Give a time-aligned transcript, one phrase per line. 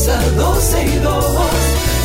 [0.00, 1.24] comienza 12 y 2.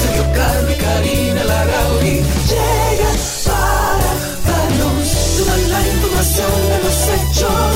[0.01, 4.11] Sergio Carlos y Karina Larrauri llegan para
[4.47, 7.74] darnos toda la información de los hechos,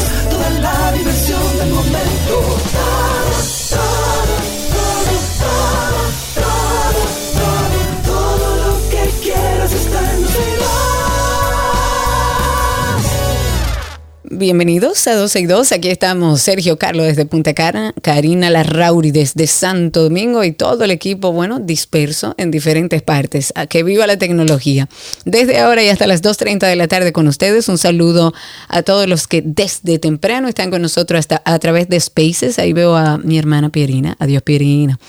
[14.40, 15.74] Bienvenidos a 12 y 2.
[15.74, 20.92] Aquí estamos Sergio Carlos desde Punta Cana, Karina Larrauri desde Santo Domingo y todo el
[20.92, 23.52] equipo, bueno, disperso en diferentes partes.
[23.56, 24.88] A que viva la tecnología.
[25.26, 28.34] Desde ahora y hasta las 2.30 de la tarde con ustedes, un saludo
[28.70, 32.60] a todos los que desde temprano están con nosotros hasta a través de Spaces.
[32.60, 34.16] Ahí veo a mi hermana Pierina.
[34.20, 35.00] Adiós, Pierina.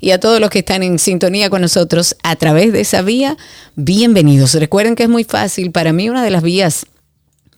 [0.00, 3.36] Y a todos los que están en sintonía con nosotros a través de esa vía,
[3.76, 4.54] bienvenidos.
[4.54, 5.70] Recuerden que es muy fácil.
[5.70, 6.86] Para mí, una de las vías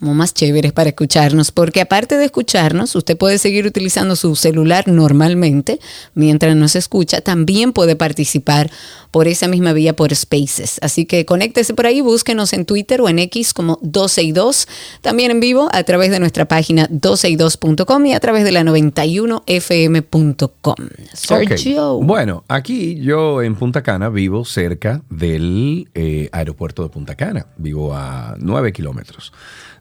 [0.02, 4.88] como más chéveres para escucharnos, porque aparte de escucharnos, usted puede seguir utilizando su celular
[4.88, 5.78] normalmente
[6.14, 8.68] mientras nos escucha, también puede participar
[9.12, 10.80] por esa misma vía por Spaces.
[10.82, 14.66] Así que conéctese por ahí, búsquenos en Twitter o en X como 12 y 2,
[15.02, 20.74] también en vivo a través de nuestra página 12y2.com y a través de la 91fm.com.
[21.12, 21.92] Sergio.
[21.92, 22.04] Ok.
[22.04, 27.46] Bueno, aquí yo en Punta Cana vivo cerca del eh, aeropuerto de Punta Cana.
[27.56, 29.32] Vivo a 9 kilómetros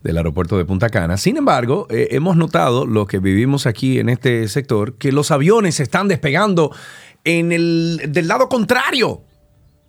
[0.03, 1.17] del aeropuerto de Punta Cana.
[1.17, 5.80] Sin embargo, eh, hemos notado, los que vivimos aquí en este sector, que los aviones
[5.80, 6.71] están despegando
[7.23, 9.23] en el, del lado contrario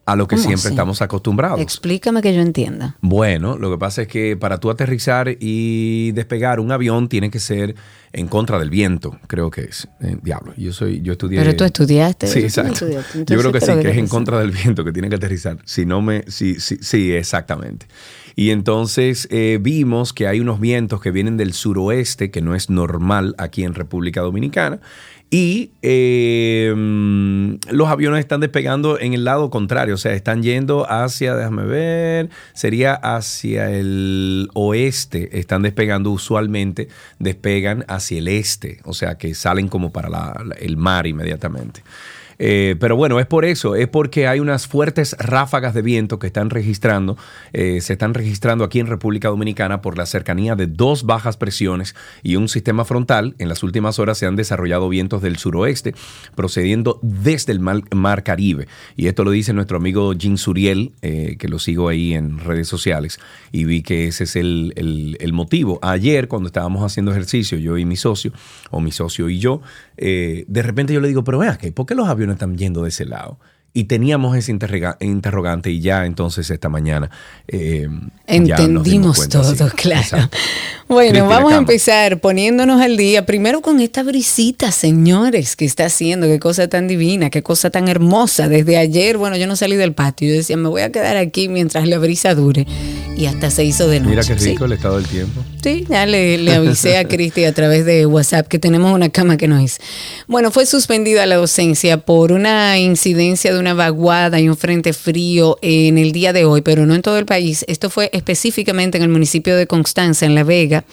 [0.05, 0.75] a lo que ¿Cómo siempre así?
[0.75, 1.61] estamos acostumbrados.
[1.61, 2.97] Explícame que yo entienda.
[3.01, 7.39] Bueno, lo que pasa es que para tú aterrizar y despegar un avión tiene que
[7.39, 7.77] ser
[8.13, 9.89] en contra del viento, creo que es.
[10.01, 11.39] Eh, diablo, yo soy, yo estudié.
[11.39, 12.27] Pero tú estudiaste.
[12.27, 12.73] Sí, exacto.
[12.73, 15.17] estudiaste, Yo creo que sí, lo que es en contra del viento que tiene que
[15.17, 15.59] aterrizar.
[15.65, 17.87] Si no me, sí, sí, sí, exactamente.
[18.35, 22.71] Y entonces eh, vimos que hay unos vientos que vienen del suroeste, que no es
[22.71, 24.81] normal aquí en República Dominicana.
[25.35, 31.35] Y mm, los aviones están despegando en el lado contrario, o sea, están yendo hacia,
[31.35, 36.89] déjame ver, sería hacia el oeste, están despegando usualmente,
[37.19, 41.83] despegan hacia el este, o sea, que salen como para el mar inmediatamente.
[42.45, 46.27] Eh, pero bueno, es por eso, es porque hay unas fuertes ráfagas de viento que
[46.27, 47.17] están registrando,
[47.53, 51.95] eh, se están registrando aquí en República Dominicana por la cercanía de dos bajas presiones
[52.25, 53.37] y un sistema frontal.
[53.39, 55.95] En las últimas horas se han desarrollado vientos del suroeste
[56.35, 58.67] procediendo desde el mar, Caribe.
[58.97, 62.67] Y esto lo dice nuestro amigo Jim Suriel, eh, que lo sigo ahí en redes
[62.67, 63.21] sociales,
[63.53, 65.79] y vi que ese es el, el- motivo.
[65.81, 68.33] Ayer, cuando estábamos haciendo ejercicio, yo y mi socio,
[68.71, 69.63] o mi socio y yo,
[69.97, 73.05] de repente yo le digo, pero vea, ¿por qué los aviones están yendo de ese
[73.05, 73.39] lado?
[73.75, 74.53] Y teníamos ese
[75.01, 77.11] interrogante y ya entonces esta mañana...
[77.49, 77.89] eh,
[78.27, 79.75] Entendimos cuenta, todo, sí.
[79.77, 80.01] claro.
[80.03, 80.37] Exacto.
[80.89, 83.25] Bueno, vamos a empezar poniéndonos al día.
[83.25, 86.27] Primero con esta brisita, señores, que está haciendo.
[86.27, 88.47] Qué cosa tan divina, qué cosa tan hermosa.
[88.49, 90.29] Desde ayer, bueno, yo no salí del patio.
[90.29, 92.67] Yo decía, me voy a quedar aquí mientras la brisa dure.
[93.17, 94.11] Y hasta se hizo de noche.
[94.11, 95.43] Mira qué Sí, rico el estado del tiempo.
[95.63, 99.47] Sí, ya le, avisé a Cristi a través de WhatsApp que tenemos una cama que
[99.47, 99.79] no es.
[100.27, 105.59] Bueno, fue suspendida la docencia por una incidencia de una vaguada y un frente frío
[105.63, 107.65] en el día de hoy, pero no en todo el país.
[107.69, 110.85] Esto fue específicamente en el municipio de Constanza, en La Vega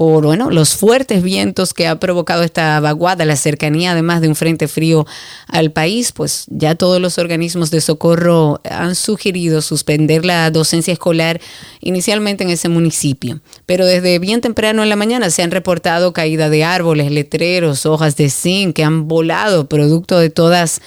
[0.00, 4.34] por bueno, los fuertes vientos que ha provocado esta vaguada, la cercanía además de un
[4.34, 5.06] frente frío
[5.46, 11.38] al país, pues ya todos los organismos de socorro han sugerido suspender la docencia escolar
[11.80, 13.40] inicialmente en ese municipio.
[13.66, 18.16] Pero desde bien temprano en la mañana se han reportado caída de árboles, letreros, hojas
[18.16, 20.80] de zinc que han volado producto de todas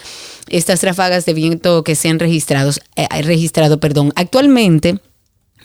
[0.50, 4.12] estas ráfagas de viento que se han registrado, eh, registrado perdón.
[4.16, 4.98] Actualmente,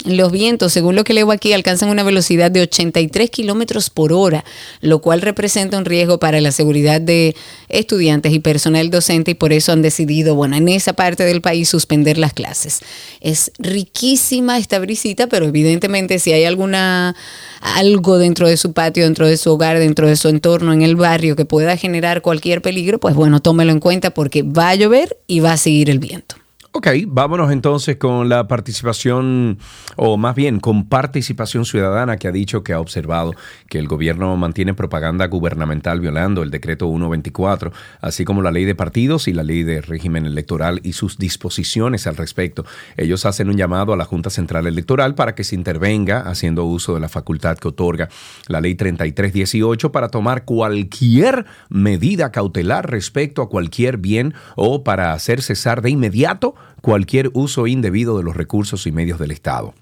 [0.05, 4.45] los vientos, según lo que leo aquí, alcanzan una velocidad de 83 kilómetros por hora,
[4.81, 7.35] lo cual representa un riesgo para la seguridad de
[7.69, 11.69] estudiantes y personal docente y por eso han decidido, bueno, en esa parte del país
[11.69, 12.81] suspender las clases.
[13.21, 17.17] Es riquísima esta brisita, pero evidentemente si hay alguna
[17.61, 20.97] algo dentro de su patio, dentro de su hogar, dentro de su entorno, en el
[20.97, 25.17] barrio que pueda generar cualquier peligro, pues bueno, tómelo en cuenta porque va a llover
[25.27, 26.37] y va a seguir el viento.
[26.70, 29.59] Ok, vámonos entonces con la participación,
[29.97, 33.32] o más bien con participación ciudadana que ha dicho que ha observado
[33.70, 37.73] que el gobierno mantiene propaganda gubernamental violando el decreto 124,
[38.03, 42.06] así como la ley de partidos y la ley de régimen electoral y sus disposiciones
[42.06, 42.67] al respecto.
[42.99, 46.93] Ellos hacen un llamado a la Junta Central Electoral para que se intervenga haciendo uso
[46.93, 48.11] de la facultad que otorga
[48.47, 55.41] la ley 3318 para tomar cualquier medida cautelar respecto a cualquier bien o para hacer
[55.41, 59.75] cesar de inmediato cualquier uso indebido de los recursos y medios del Estado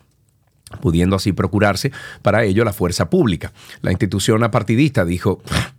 [0.81, 3.53] pudiendo así procurarse para ello la fuerza pública.
[3.83, 5.41] La institución apartidista dijo,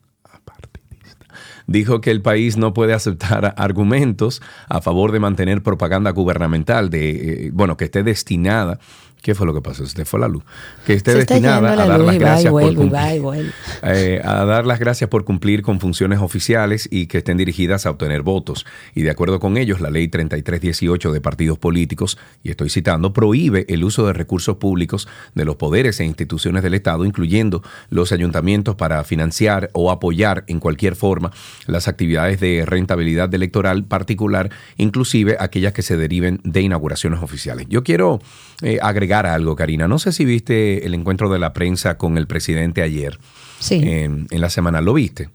[1.68, 7.10] dijo que el país no puede aceptar argumentos a favor de mantener propaganda gubernamental de
[7.10, 8.80] eh, bueno que esté destinada
[9.22, 9.86] ¿Qué fue lo que pasó?
[9.86, 10.44] Se fue la luz.
[10.86, 13.52] Que esté destinada a dar las gracias por cumplir,
[13.84, 17.90] eh, a dar las gracias por cumplir con funciones oficiales y que estén dirigidas a
[17.90, 18.66] obtener votos.
[18.96, 23.66] Y de acuerdo con ellos, la ley 3318 de partidos políticos, y estoy citando, prohíbe
[23.70, 28.76] el uso de recursos públicos de los poderes e instituciones del Estado, incluyendo los ayuntamientos,
[28.76, 31.32] para financiar o apoyar en cualquier forma
[31.66, 37.68] las actividades de rentabilidad electoral particular, inclusive aquellas que se deriven de inauguraciones oficiales.
[37.70, 38.22] Yo quiero
[38.62, 39.88] eh, agregar algo, Karina.
[39.88, 43.20] No sé si viste el encuentro de la prensa con el presidente ayer.
[43.60, 43.82] Sí.
[43.84, 44.82] En, la semana.
[44.82, 45.30] ¿Lo viste?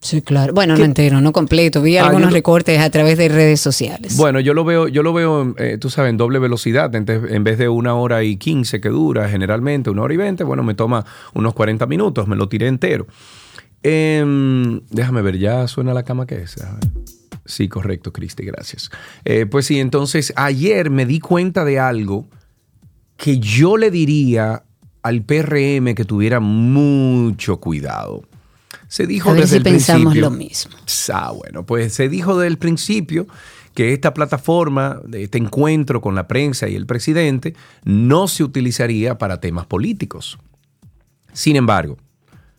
[0.00, 0.52] Sí, claro.
[0.52, 1.80] Bueno, no entero, no completo.
[1.80, 4.16] Vi ah, algunos recortes a través de redes sociales.
[4.16, 6.94] Bueno, yo lo veo, yo lo veo, eh, tú sabes, en doble velocidad.
[6.94, 10.62] En, vez de una hora y quince que dura generalmente, una hora y veinte, bueno,
[10.62, 13.06] me toma unos 40 minutos, me lo tiré entero.
[13.82, 16.56] Em, déjame ver, ya suena la cama que es.
[17.46, 18.90] Sí, correcto, Cristi, gracias.
[19.24, 22.26] Eh, pues sí, entonces ayer me di cuenta de algo
[23.16, 24.64] que yo le diría
[25.02, 28.22] al PRM que tuviera mucho cuidado.
[28.88, 30.76] Se dijo A ver desde si pensamos lo mismo.
[31.12, 33.26] Ah, bueno, pues se dijo desde el principio
[33.74, 39.40] que esta plataforma, este encuentro con la prensa y el presidente, no se utilizaría para
[39.40, 40.38] temas políticos.
[41.32, 41.98] Sin embargo,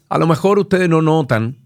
[0.10, 1.58] a lo mejor ustedes no notan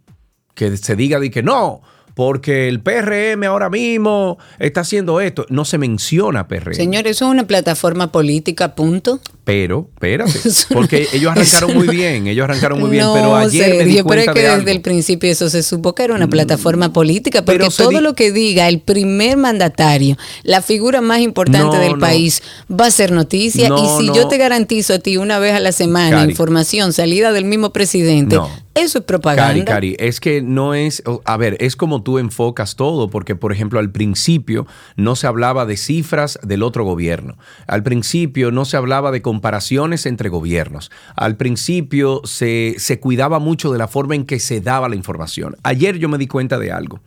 [0.54, 1.82] que se diga de que no,
[2.14, 5.46] porque el PRM ahora mismo está haciendo esto.
[5.50, 6.74] No se menciona PRM.
[6.74, 9.20] Señor, eso es una plataforma política, punto.
[9.44, 10.40] Pero, espérate,
[10.74, 14.30] porque ellos arrancaron muy bien, ellos arrancaron muy bien, pero ayer me di pero es
[14.30, 16.30] que desde el principio eso se supo que era una mm.
[16.30, 21.98] plataforma política, porque todo lo que diga el primer mandatario, la figura más importante del
[21.98, 23.70] país, va a ser noticia.
[23.70, 27.46] y si yo te garantizo a ti una vez a la semana información salida del
[27.46, 28.38] mismo presidente,
[28.76, 29.48] eso es propaganda.
[29.48, 33.52] Cari, Cari, es que no es, a ver, es como tú enfocas todo, porque por
[33.52, 37.38] ejemplo al principio no se hablaba de cifras del otro gobierno,
[37.68, 43.72] al principio no se hablaba de comparaciones entre gobiernos, al principio se, se cuidaba mucho
[43.72, 45.56] de la forma en que se daba la información.
[45.64, 47.00] Ayer yo me di cuenta de algo.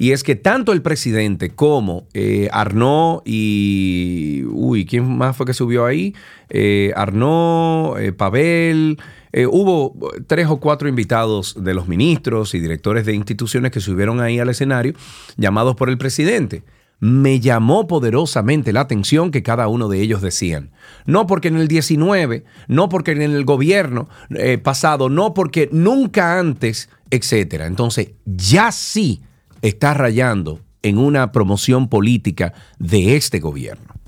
[0.00, 4.44] Y es que tanto el presidente como eh, Arnaud y.
[4.48, 6.14] Uy, ¿quién más fue que subió ahí?
[6.48, 8.98] Eh, Arnaud, eh, Pavel.
[9.32, 9.96] Eh, hubo
[10.26, 14.48] tres o cuatro invitados de los ministros y directores de instituciones que subieron ahí al
[14.48, 14.94] escenario,
[15.36, 16.64] llamados por el presidente.
[16.98, 20.70] Me llamó poderosamente la atención que cada uno de ellos decían.
[21.06, 24.08] No porque en el 19, no porque en el gobierno
[24.62, 27.62] pasado, no porque nunca antes, etc.
[27.64, 29.22] Entonces, ya sí
[29.62, 33.99] está rayando en una promoción política de este gobierno.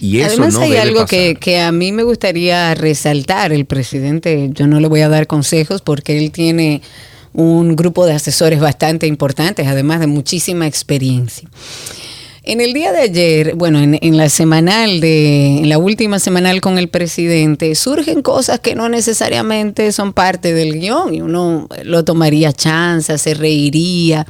[0.00, 3.52] Y eso Además no hay algo que, que, a mí me gustaría resaltar.
[3.52, 6.80] El presidente, yo no le voy a dar consejos porque él tiene
[7.34, 11.48] un grupo de asesores bastante importantes, además de muchísima experiencia.
[12.42, 16.62] En el día de ayer, bueno, en, en, la semanal de, en la última semanal
[16.62, 22.02] con el presidente, surgen cosas que no necesariamente son parte del guion y uno lo
[22.02, 24.26] tomaría chance, se reiría.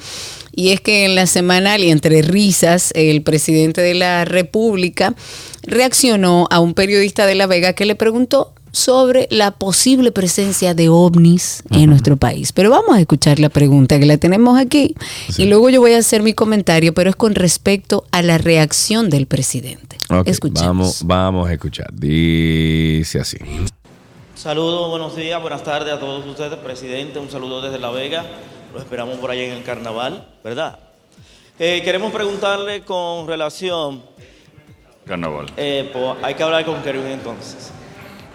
[0.53, 5.15] Y es que en la semanal y entre risas, el presidente de la República
[5.63, 10.89] reaccionó a un periodista de La Vega que le preguntó sobre la posible presencia de
[10.89, 12.53] ovnis en nuestro país.
[12.53, 14.95] Pero vamos a escuchar la pregunta que la tenemos aquí
[15.37, 19.11] y luego yo voy a hacer mi comentario, pero es con respecto a la reacción
[19.11, 19.99] del presidente.
[20.25, 20.67] Escuchemos.
[20.67, 21.89] Vamos, vamos a escuchar.
[21.93, 23.39] Dice así.
[24.35, 27.19] Saludos, buenos días, buenas tardes a todos ustedes, presidente.
[27.19, 28.25] Un saludo desde La Vega.
[28.73, 30.79] Lo esperamos por ahí en el carnaval, ¿verdad?
[31.59, 34.03] Eh, queremos preguntarle con relación.
[35.07, 35.47] Carnaval.
[35.57, 37.73] Eh, pues, hay que hablar con Kevin entonces.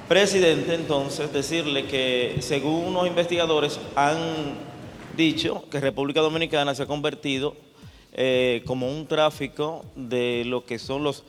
[0.08, 4.18] Presidente, entonces, decirle que según unos investigadores han
[5.18, 7.56] dicho que República Dominicana se ha convertido
[8.14, 11.24] eh, como un tráfico de lo que son los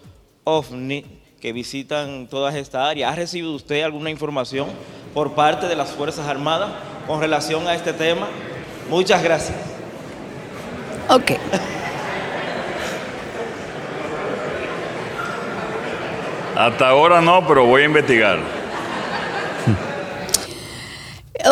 [0.44, 1.04] ovni
[1.40, 3.12] que visitan todas estas áreas.
[3.12, 4.68] ¿Ha recibido usted alguna información
[5.14, 6.70] por parte de las Fuerzas Armadas
[7.06, 8.28] con relación a este tema?
[8.90, 9.56] Muchas gracias.
[11.08, 11.32] Ok.
[16.56, 18.38] Hasta ahora no, pero voy a investigar.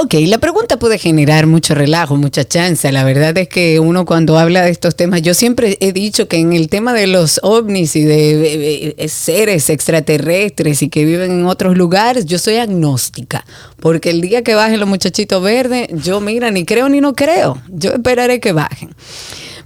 [0.03, 2.91] Ok, la pregunta puede generar mucho relajo, mucha chance.
[2.91, 6.39] La verdad es que uno cuando habla de estos temas, yo siempre he dicho que
[6.39, 11.77] en el tema de los ovnis y de, seres extraterrestres y que viven en otros
[11.77, 13.45] lugares, yo soy agnóstica.
[13.81, 17.59] Porque el día que bajen los muchachitos verdes, yo mira, ni creo ni no creo.
[17.69, 18.91] Yo esperaré que bajen.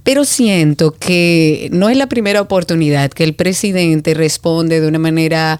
[0.03, 5.59] Pero siento que no es la primera oportunidad que el presidente responde de una manera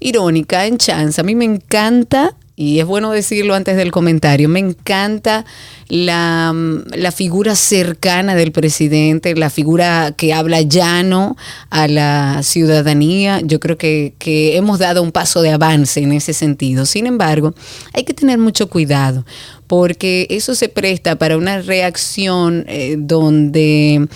[0.00, 1.20] irónica, en chance.
[1.20, 5.44] A mí me encanta y es bueno decirlo antes del comentario, me encanta
[5.88, 6.54] la,
[6.94, 11.36] la, figura cercana del presidente, la figura que habla llano
[11.70, 13.40] a la ciudadanía.
[13.42, 16.86] Yo creo que, que hemos dado un paso de avance en ese sentido.
[16.86, 17.54] Sin embargo,
[17.92, 19.24] hay que tener mucho cuidado
[19.66, 24.08] porque eso se presta para una reacción eh, donde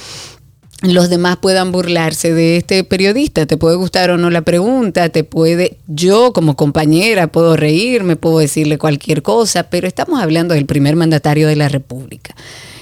[0.83, 3.47] los demás puedan burlarse de este periodista.
[3.47, 8.39] Te puede gustar o no la pregunta, te puede, yo como compañera puedo reírme, puedo
[8.39, 12.35] decirle cualquier cosa, pero estamos hablando del primer mandatario de la República.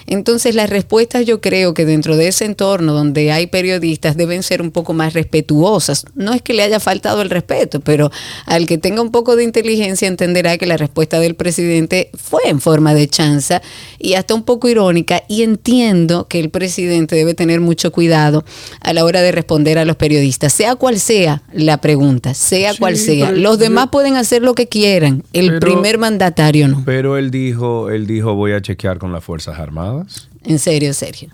[0.06, 4.62] Entonces las respuestas yo creo que dentro de ese entorno donde hay periodistas deben ser
[4.62, 6.06] un poco más respetuosas.
[6.14, 8.10] No es que le haya faltado el respeto, pero
[8.46, 12.60] al que tenga un poco de inteligencia entenderá que la respuesta del presidente fue en
[12.60, 13.62] forma de chanza
[13.98, 18.44] y hasta un poco irónica y entiendo que el presidente debe tener mucho cuidado
[18.80, 22.96] a la hora de responder a los periodistas, sea cual sea la pregunta, sea cual
[22.96, 23.32] sea.
[23.32, 26.82] Los demás pueden hacer lo que quieran, el primer mandatario no.
[26.84, 29.95] Pero él dijo, él dijo voy a chequear con las Fuerzas Armadas.
[30.44, 31.30] En serio, Sergio.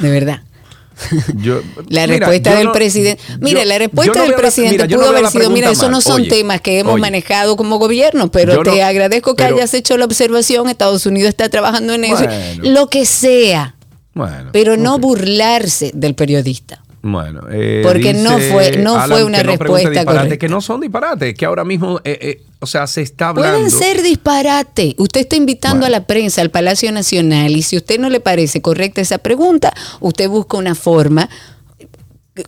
[0.00, 0.42] De verdad.
[1.88, 3.22] la respuesta del presidente.
[3.40, 6.98] Mire, la respuesta del presidente pudo haber sido: mira, eso no son temas que hemos
[6.98, 10.68] manejado como gobierno, pero te agradezco que hayas hecho la observación.
[10.68, 12.24] Estados Unidos está trabajando en eso.
[12.62, 13.74] Lo que sea.
[14.52, 16.82] pero no burlarse del periodista.
[17.02, 20.36] Bueno, eh, porque no fue no fue una respuesta correcta.
[20.36, 23.58] Que no son disparates, que ahora mismo, eh, eh, o sea, se está hablando.
[23.58, 24.94] Pueden ser disparates.
[24.98, 28.20] Usted está invitando a la prensa al Palacio Nacional y si a usted no le
[28.20, 31.28] parece correcta esa pregunta, usted busca una forma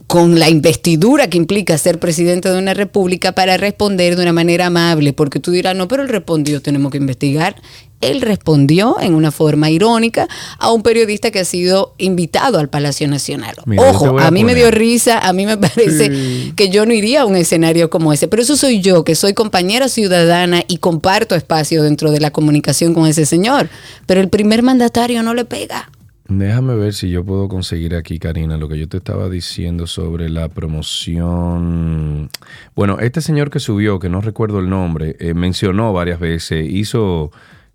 [0.06, 4.66] con la investidura que implica ser presidente de una república para responder de una manera
[4.66, 7.56] amable, porque tú dirás, no, pero él respondió, tenemos que investigar.
[8.00, 10.28] Él respondió en una forma irónica
[10.58, 13.56] a un periodista que ha sido invitado al Palacio Nacional.
[13.76, 17.26] Ojo, a, mí me dio risa, a mí me parece que yo no iría a
[17.26, 21.82] un escenario como ese, pero eso soy yo, que soy compañera ciudadana y comparto espacio
[21.82, 23.68] dentro de la comunicación con ese señor,
[24.06, 25.90] pero el primer mandatario no le pega.
[26.28, 30.28] Déjame ver si yo puedo conseguir aquí, Karina, lo que yo te estaba diciendo sobre
[30.28, 32.28] la promoción.
[32.74, 37.32] Bueno, este señor que subió, que no recuerdo el nombre, eh, mencionó varias veces, hizo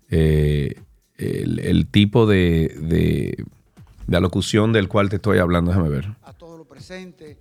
[0.08, 0.80] eh,
[1.16, 2.76] el, tipo de,
[4.06, 5.72] de, alocución del cual te estoy hablando.
[5.72, 6.14] Déjame ver.
[6.22, 7.36] A todos los presentes,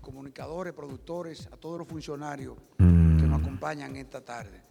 [0.00, 3.44] comunicadores, productores, a todos los funcionarios que nos mm.
[3.44, 4.62] acompañan esta tarde.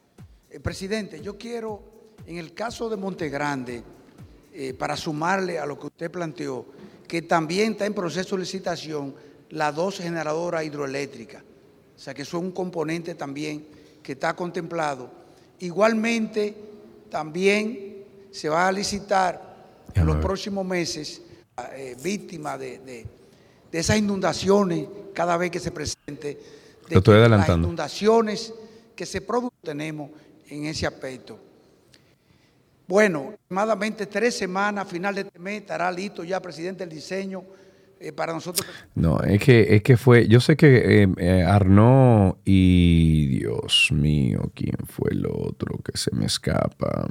[0.50, 3.82] Eh, presidente, yo quiero, en el caso de Montegrande,
[4.58, 6.66] eh, para sumarle a lo que usted planteó,
[7.10, 9.14] que también está en proceso de licitación
[9.50, 11.44] la dos generadora hidroeléctrica.
[11.94, 13.68] O sea que eso es un componente también
[14.02, 15.12] que está contemplado.
[15.60, 16.56] Igualmente,
[17.10, 19.58] también se va a licitar
[19.94, 21.22] en los próximos meses
[21.74, 23.06] eh, víctimas de,
[23.74, 26.40] esas inundaciones cada vez que se presente.
[26.88, 27.58] De estoy adelantando.
[27.58, 28.54] Las inundaciones
[28.96, 30.12] que se producen tenemos
[30.48, 31.40] en ese aspecto.
[32.88, 37.44] Bueno, aproximadamente tres semanas, final de este mes, estará listo ya, presidente, el diseño
[38.00, 38.68] eh, para nosotros.
[38.94, 44.52] No, es que, es que fue, yo sé que eh, eh, Arnaud y Dios mío,
[44.54, 47.08] ¿quién fue el otro que se me escapa?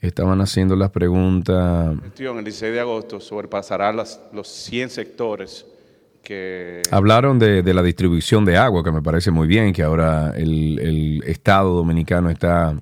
[0.00, 1.96] Estaban haciendo las preguntas.
[2.18, 5.64] El 16 de agosto sobrepasará las, los 100 sectores
[6.22, 6.82] que...
[6.90, 11.22] Hablaron de, la distribución de agua, que me parece muy bien, que ahora el, el
[11.24, 12.76] Estado dominicano está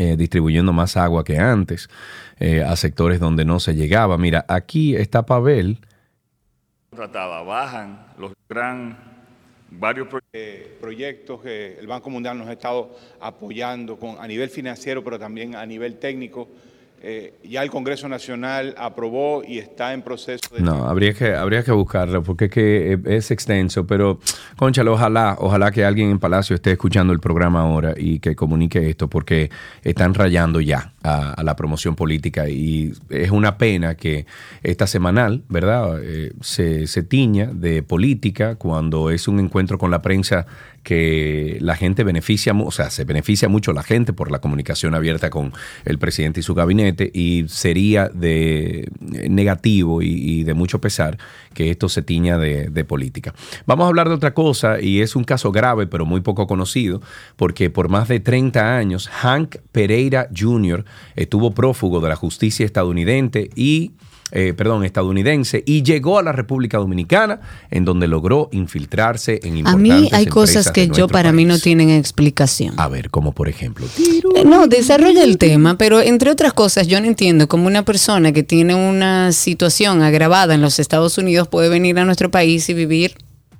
[0.00, 1.90] eh, distribuyendo más agua que antes
[2.38, 4.16] eh, a sectores donde no se llegaba.
[4.16, 5.76] Mira, aquí está Pavel.
[6.88, 8.96] Trataba, bajan los gran
[9.70, 15.04] varios eh, proyectos que el Banco Mundial nos ha estado apoyando con, a nivel financiero,
[15.04, 16.48] pero también a nivel técnico
[17.02, 20.60] eh, ya el Congreso Nacional aprobó y está en proceso de...
[20.60, 24.20] No, habría que, habría que buscarlo porque es, que es extenso, pero
[24.56, 28.90] conchalo, ojalá, ojalá que alguien en Palacio esté escuchando el programa ahora y que comunique
[28.90, 29.50] esto porque
[29.82, 34.26] están rayando ya a, la promoción política y es una pena que
[34.62, 40.02] esta semanal, ¿verdad?, eh, se, se tiña de política cuando es un encuentro con la
[40.02, 40.46] prensa
[40.82, 45.30] que la gente beneficia, o sea, se beneficia mucho la gente por la comunicación abierta
[45.30, 45.52] con
[45.84, 51.18] el presidente y su gabinete y sería de eh, negativo y, y de mucho pesar
[51.54, 53.34] que esto se tiña de, de política.
[53.66, 57.02] Vamos a hablar de otra cosa y es un caso grave pero muy poco conocido
[57.36, 60.84] porque por más de 30 años Hank Pereira Jr.
[61.16, 63.92] estuvo prófugo de la justicia estadounidense y
[64.32, 69.58] eh, perdón, estadounidense y llegó a la República Dominicana, en donde logró infiltrarse en A
[69.58, 72.74] importantes mí hay cosas que yo para mí no tienen explicación.
[72.78, 73.86] A ver, como por ejemplo.
[74.36, 78.32] Eh, No, desarrolla el tema, pero entre otras cosas yo no entiendo cómo una persona
[78.32, 82.74] que tiene una situación agravada en los Estados Unidos puede venir a nuestro país y
[82.74, 83.14] vivir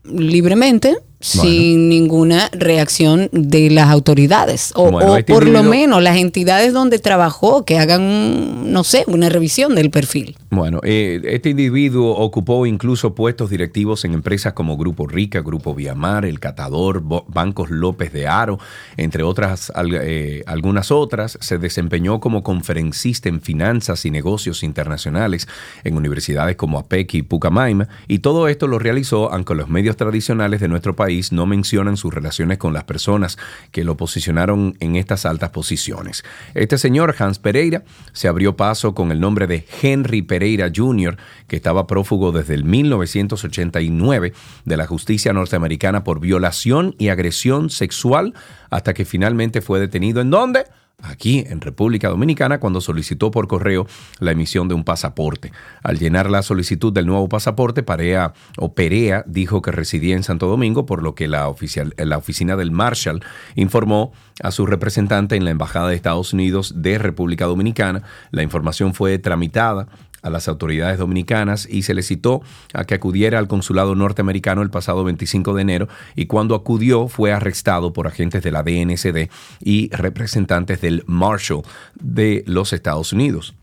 [0.04, 6.72] libremente sin ninguna reacción de las autoridades o, Bueno, o por lo menos las entidades
[6.72, 10.36] donde trabajó que hagan, no sé, una revisión del perfil.
[10.50, 16.24] Bueno, eh, este individuo ocupó incluso puestos directivos en empresas como Grupo Rica, Grupo Viamar,
[16.24, 18.58] El Catador, Bo- Bancos López de Aro,
[18.96, 21.36] entre otras al- eh, algunas otras.
[21.42, 25.46] Se desempeñó como conferencista en finanzas y negocios internacionales
[25.84, 30.60] en universidades como APEC y Pucamaima, y todo esto lo realizó aunque los medios tradicionales
[30.60, 33.38] de nuestro país no mencionan sus relaciones con las personas
[33.72, 36.24] que lo posicionaron en estas altas posiciones.
[36.54, 41.56] Este señor, Hans Pereira, se abrió paso con el nombre de Henry Pereira Jr., que
[41.56, 44.32] estaba prófugo desde el 1989
[44.64, 48.34] de la justicia norteamericana por violación y agresión sexual,
[48.70, 50.20] hasta que finalmente fue detenido.
[50.20, 50.64] ¿En dónde?
[51.02, 53.86] Aquí en República Dominicana cuando solicitó por correo
[54.18, 55.52] la emisión de un pasaporte.
[55.82, 60.46] Al llenar la solicitud del nuevo pasaporte, Parea o Perea dijo que residía en Santo
[60.46, 63.22] Domingo, por lo que la, oficial, la oficina del Marshall
[63.54, 68.02] informó a su representante en la Embajada de Estados Unidos de República Dominicana.
[68.30, 69.88] La información fue tramitada
[70.22, 74.70] a las autoridades dominicanas y se le citó a que acudiera al consulado norteamericano el
[74.70, 79.90] pasado 25 de enero y cuando acudió fue arrestado por agentes de la DNCD y
[79.90, 81.62] representantes del Marshall
[81.94, 83.54] de los Estados Unidos.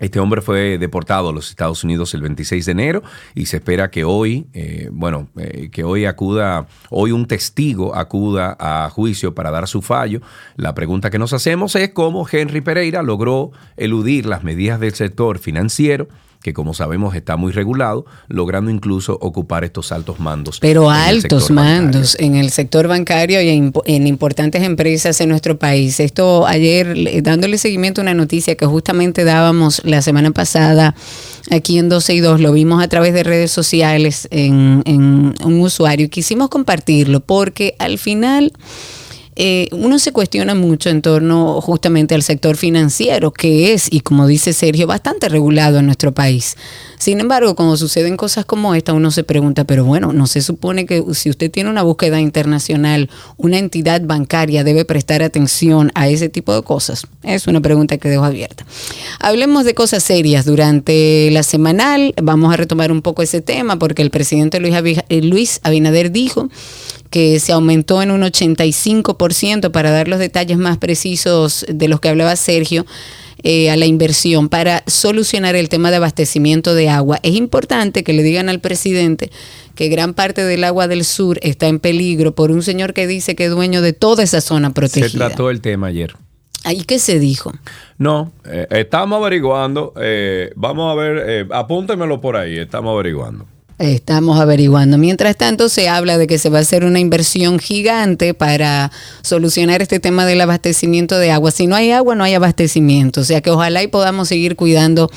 [0.00, 3.02] Este hombre fue deportado a los Estados Unidos el 26 de enero
[3.34, 8.56] y se espera que hoy, eh, bueno, eh, que hoy acuda, hoy un testigo acuda
[8.58, 10.22] a juicio para dar su fallo.
[10.56, 15.38] La pregunta que nos hacemos es cómo Henry Pereira logró eludir las medidas del sector
[15.38, 16.08] financiero
[16.42, 20.58] que como sabemos está muy regulado, logrando incluso ocupar estos altos mandos.
[20.60, 21.82] Pero altos bancario.
[21.82, 26.00] mandos en el sector bancario y en, impo- en importantes empresas en nuestro país.
[26.00, 30.94] Esto ayer, le- dándole seguimiento a una noticia que justamente dábamos la semana pasada
[31.50, 35.60] aquí en 12 y 2, lo vimos a través de redes sociales en, en un
[35.60, 38.52] usuario y quisimos compartirlo porque al final...
[39.34, 44.26] eh, uno se cuestiona mucho en torno justamente al sector financiero, que es, y como
[44.26, 46.56] dice Sergio, bastante regulado en nuestro país.
[46.98, 50.86] Sin embargo, cuando suceden cosas como esta, uno se pregunta, pero bueno, no se supone
[50.86, 56.28] que si usted tiene una búsqueda internacional, una entidad bancaria debe prestar atención a ese
[56.28, 57.06] tipo de cosas.
[57.22, 58.64] Es una pregunta que dejo abierta.
[59.18, 60.44] Hablemos de cosas serias.
[60.44, 64.74] Durante la semanal vamos a retomar un poco ese tema porque el presidente Luis,
[65.08, 66.50] eh, Luis Abinader dijo
[67.12, 72.08] que se aumentó en un 85% para dar los detalles más precisos de los que
[72.08, 72.84] hablaba Sergio
[73.44, 77.18] eh, a la inversión para solucionar el tema de abastecimiento de agua.
[77.22, 79.30] Es importante que le digan al presidente
[79.74, 83.34] que gran parte del agua del sur está en peligro por un señor que dice
[83.34, 85.28] que es dueño de toda esa zona Se protegida.
[85.28, 86.14] trató el tema ayer.
[86.64, 87.52] ¿Ahí qué se dijo?
[87.98, 89.92] No, eh, estamos averiguando.
[90.00, 93.46] eh, vamos a ver, eh, apúntemelo por ahí, estamos averiguando.
[93.82, 94.96] Estamos averiguando.
[94.96, 98.92] Mientras tanto, se habla de que se va a hacer una inversión gigante para
[99.22, 101.50] solucionar este tema del abastecimiento de agua.
[101.50, 103.22] Si no hay agua, no hay abastecimiento.
[103.22, 105.10] O sea que ojalá y podamos seguir cuidando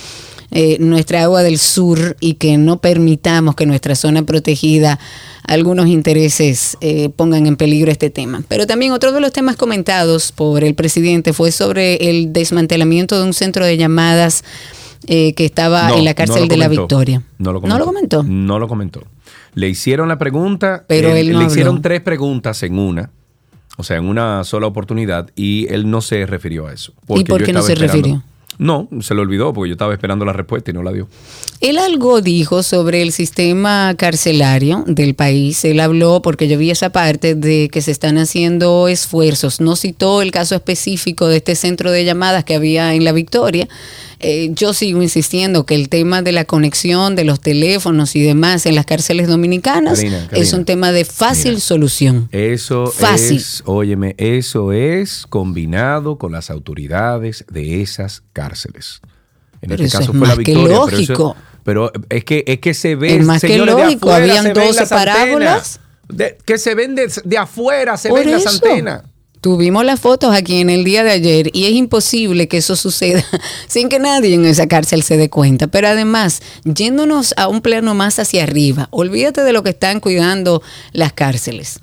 [0.49, 4.99] eh, nuestra agua del sur y que no permitamos que nuestra zona protegida
[5.43, 8.43] algunos intereses eh, pongan en peligro este tema.
[8.47, 13.25] Pero también otro de los temas comentados por el presidente fue sobre el desmantelamiento de
[13.25, 14.43] un centro de llamadas
[15.08, 16.68] eh, que estaba No, en la cárcel de la.
[16.68, 17.22] Victoria.
[17.38, 17.74] No lo comentó.
[17.78, 18.24] ¿No lo comentó?
[18.24, 19.04] No lo comentó.
[19.54, 21.48] Le hicieron la pregunta, Pero él le habló.
[21.48, 23.10] hicieron tres preguntas en una,
[23.78, 26.94] o sea, en una sola oportunidad, y él no se refirió a eso.
[27.10, 28.24] ¿Y por qué no se esperando- refirió?
[28.58, 31.08] No, se lo olvidó porque yo estaba esperando la respuesta y no la dio.
[31.62, 35.63] Él algo dijo sobre el sistema carcelario del país.
[35.65, 39.62] Él habló, porque yo vi esa parte, de que se están haciendo esfuerzos.
[39.62, 43.68] No citó el caso específico de este centro de llamadas que había en La Victoria.
[44.20, 48.65] Eh, yo sigo insistiendo que el tema de la conexión de los teléfonos y demás
[48.65, 51.62] en las cárceles dominicanas Karina, es un tema de fácil mira.
[51.62, 52.30] solución.
[52.32, 53.38] Eso Fácil.
[53.38, 59.02] es, óyeme, eso es combinado con las autoridades de esas cárceles.
[59.65, 60.63] En Pero este eso caso es fue la victoria.
[60.63, 61.36] pero eso- lógico.
[61.63, 63.15] Pero, es que es que se ve.
[63.17, 64.10] Es más que de lógico.
[64.12, 65.80] afuera Habían se ven 12 las parábolas.
[66.10, 68.49] de- que se ven de, de afuera, se Por ven las eso.
[68.65, 69.01] antenas.
[69.41, 73.23] Tuvimos las fotos aquí en el día de ayer y es imposible que eso suceda
[73.67, 75.67] sin que nadie en esa cárcel se dé cuenta.
[75.67, 80.62] Pero además, yéndonos a un plano más hacia arriba, olvídate de lo que están cuidando
[80.93, 81.80] las cárceles.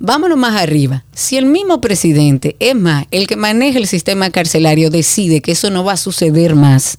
[0.00, 1.04] Vámonos más arriba.
[1.14, 5.70] Si el mismo presidente, es más, el que maneja el sistema carcelario decide que eso
[5.70, 6.98] no va a suceder más,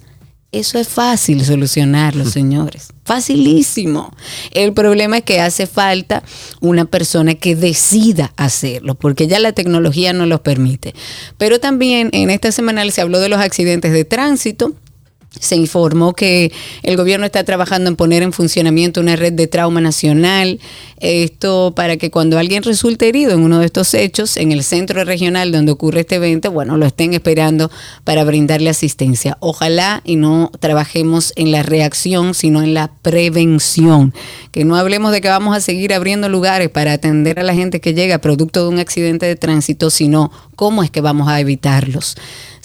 [0.52, 2.88] eso es fácil solucionarlo, señores.
[3.04, 4.14] Facilísimo.
[4.52, 6.22] El problema es que hace falta
[6.60, 10.94] una persona que decida hacerlo, porque ya la tecnología no lo permite.
[11.36, 14.72] Pero también en esta semanal se habló de los accidentes de tránsito.
[15.38, 19.80] Se informó que el gobierno está trabajando en poner en funcionamiento una red de trauma
[19.80, 20.60] nacional.
[20.98, 25.04] Esto para que cuando alguien resulte herido en uno de estos hechos, en el centro
[25.04, 27.70] regional donde ocurre este evento, bueno, lo estén esperando
[28.04, 29.36] para brindarle asistencia.
[29.40, 34.14] Ojalá y no trabajemos en la reacción, sino en la prevención.
[34.52, 37.80] Que no hablemos de que vamos a seguir abriendo lugares para atender a la gente
[37.80, 42.16] que llega producto de un accidente de tránsito, sino cómo es que vamos a evitarlos.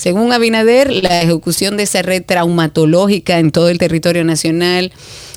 [0.01, 4.91] Según Abinader, la ejecución de esa red traumatológica en todo el territorio nacional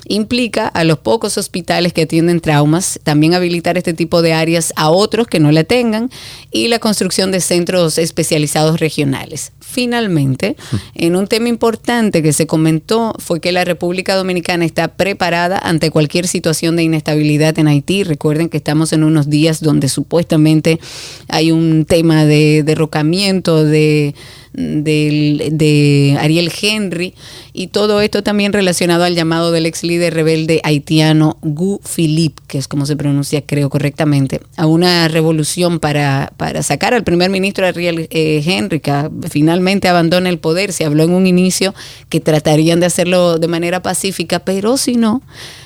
[0.07, 4.89] implica a los pocos hospitales que atienden traumas, también habilitar este tipo de áreas a
[4.89, 6.09] otros que no la tengan
[6.51, 9.51] y la construcción de centros especializados regionales.
[9.59, 10.55] Finalmente,
[10.95, 15.91] en un tema importante que se comentó fue que la República Dominicana está preparada ante
[15.91, 18.03] cualquier situación de inestabilidad en Haití.
[18.03, 20.79] Recuerden que estamos en unos días donde supuestamente
[21.27, 24.15] hay un tema de derrocamiento de
[24.55, 27.13] del- de Ariel Henry
[27.53, 32.57] y todo esto también relacionado al llamado del ex líder rebelde haitiano Gu Philippe, que
[32.57, 37.65] es como se pronuncia creo correctamente, a una revolución para, para sacar al primer ministro
[37.67, 40.73] Ariel eh, Henry, que finalmente abandona el poder.
[40.73, 41.73] Se habló en un inicio
[42.09, 45.21] que tratarían de hacerlo de manera pacífica, pero si no,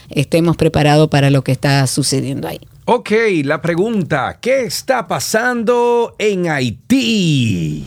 [0.09, 2.59] estemos preparados para lo que está sucediendo ahí.
[2.85, 3.11] Ok,
[3.43, 7.83] la pregunta, ¿qué está pasando en Haití?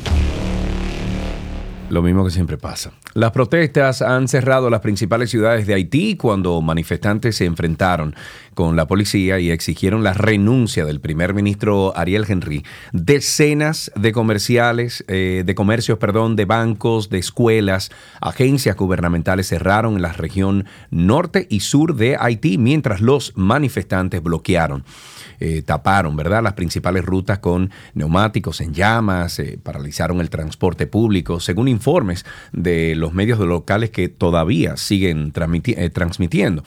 [1.92, 2.92] Lo mismo que siempre pasa.
[3.12, 8.14] Las protestas han cerrado las principales ciudades de Haití cuando manifestantes se enfrentaron
[8.54, 12.64] con la policía y exigieron la renuncia del primer ministro Ariel Henry.
[12.94, 17.90] Decenas de comerciales, eh, de comercios, perdón, de bancos, de escuelas,
[18.22, 24.82] agencias gubernamentales cerraron en la región norte y sur de Haití mientras los manifestantes bloquearon
[25.44, 26.40] eh, taparon, ¿verdad?
[26.40, 32.94] Las principales rutas con neumáticos en llamas, eh, paralizaron el transporte público, según informes de
[32.94, 36.62] los medios locales que todavía siguen eh, transmitiendo.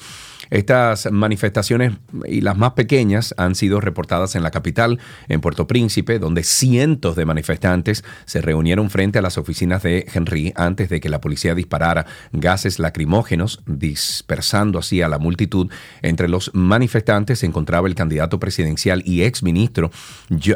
[0.49, 1.93] Estas manifestaciones
[2.27, 7.15] y las más pequeñas han sido reportadas en la capital, en Puerto Príncipe, donde cientos
[7.15, 11.55] de manifestantes se reunieron frente a las oficinas de Henry antes de que la policía
[11.55, 15.71] disparara gases lacrimógenos, dispersando así a la multitud.
[16.01, 19.91] Entre los manifestantes se encontraba el candidato presidencial y exministro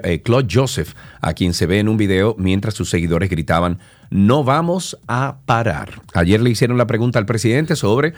[0.03, 4.43] eh, Claude Joseph, a quien se ve en un video mientras sus seguidores gritaban, no
[4.43, 6.01] vamos a parar.
[6.13, 8.13] Ayer le hicieron la pregunta al presidente sobre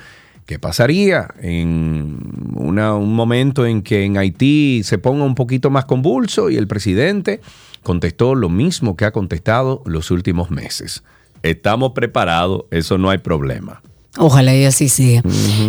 [0.52, 2.18] ¿Qué pasaría en
[2.56, 6.50] una- un momento en que en Haití se ponga un poquito más convulso?
[6.50, 7.40] Y el presidente
[7.84, 11.04] contestó lo mismo que ha contestado los últimos meses.
[11.42, 13.82] Estamos preparados, eso no hay problema.
[14.18, 15.24] Ojalá y así sea.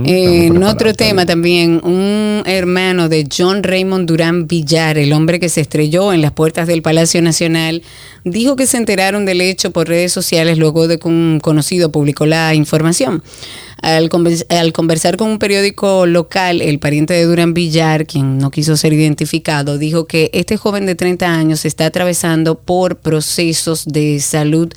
[0.04, 5.48] Eh, en otro tema también, un hermano de John Raymond Durán Villar, el hombre que
[5.48, 7.84] se estrelló en las puertas del Palacio Nacional,
[8.24, 12.26] dijo que se enteraron del hecho por redes sociales luego de que un conocido publicó
[12.26, 13.22] la información.
[13.82, 18.50] Al, conven- al conversar con un periódico local, el pariente de Durán Villar, quien no
[18.52, 24.20] quiso ser identificado, dijo que este joven de 30 años está atravesando por procesos de
[24.20, 24.72] salud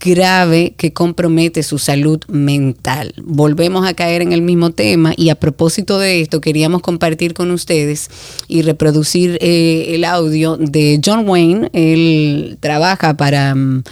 [0.00, 3.14] grave que compromete su salud mental.
[3.22, 7.50] Volvemos a caer en el mismo tema y a propósito de esto queríamos compartir con
[7.50, 8.08] ustedes
[8.48, 11.70] y reproducir eh, el audio de John Wayne.
[11.72, 13.54] Él trabaja para...
[13.54, 13.82] mm,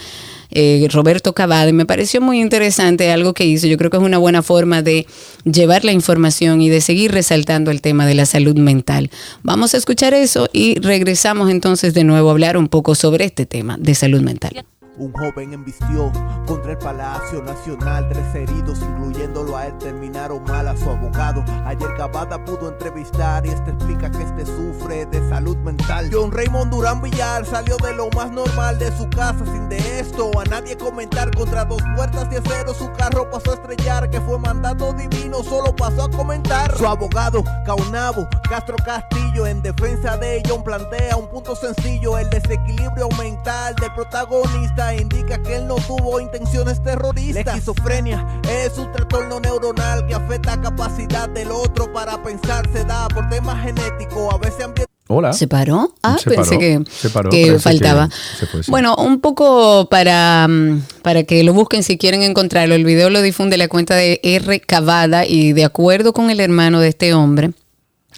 [0.53, 3.67] eh, Roberto Cavade, me pareció muy interesante algo que hizo.
[3.67, 5.05] Yo creo que es una buena forma de
[5.43, 9.09] llevar la información y de seguir resaltando el tema de la salud mental.
[9.43, 13.45] Vamos a escuchar eso y regresamos entonces de nuevo a hablar un poco sobre este
[13.45, 14.65] tema de salud mental.
[14.97, 16.11] Un joven embistió
[16.45, 18.07] contra el Palacio Nacional.
[18.09, 21.43] Tres heridos, incluyéndolo a él, terminaron mal a su abogado.
[21.65, 26.09] Ayer Cavada pudo entrevistar y este explica que este sufre de salud mental.
[26.11, 30.29] John Raymond Durán Villar salió de lo más normal de su casa sin de esto
[30.39, 31.31] a nadie comentar.
[31.35, 35.75] Contra dos puertas de acero su carro pasó a estrellar, que fue mandato divino, solo
[35.75, 36.77] pasó a comentar.
[36.77, 39.47] Su abogado, Caunabo, Castro Castillo bolsillo.
[39.47, 42.17] En defensa de John plantea un punto sencillo.
[42.17, 47.45] El desequilibrio mental del protagonista indica que él no tuvo intenciones terroristas.
[47.45, 52.67] La esquizofrenia es un trastorno neuronal que afecta la capacidad del otro para pensar.
[52.71, 54.87] Se da por temas genéticos, a veces ambientales.
[55.07, 55.33] Hola.
[55.33, 55.93] ¿Se paró?
[56.01, 58.07] Ah, Se pensé paró, que, se paró, que parece faltaba.
[58.39, 62.73] que bueno, un poco para, mm, para que lo busquen si quieren encontrarlo.
[62.73, 64.61] El video lo difunde la cuenta de R.
[64.61, 67.51] Cavada y de acuerdo con el hermano de este hombre,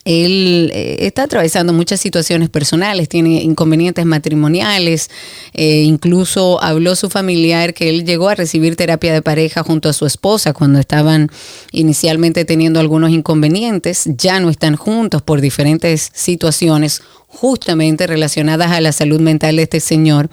[0.05, 5.09] él eh, está atravesando muchas situaciones personales, tiene inconvenientes matrimoniales,
[5.53, 9.93] eh, incluso habló su familiar que él llegó a recibir terapia de pareja junto a
[9.93, 11.31] su esposa cuando estaban
[11.71, 18.91] inicialmente teniendo algunos inconvenientes, ya no están juntos por diferentes situaciones justamente relacionadas a la
[18.91, 20.29] salud mental de este señor.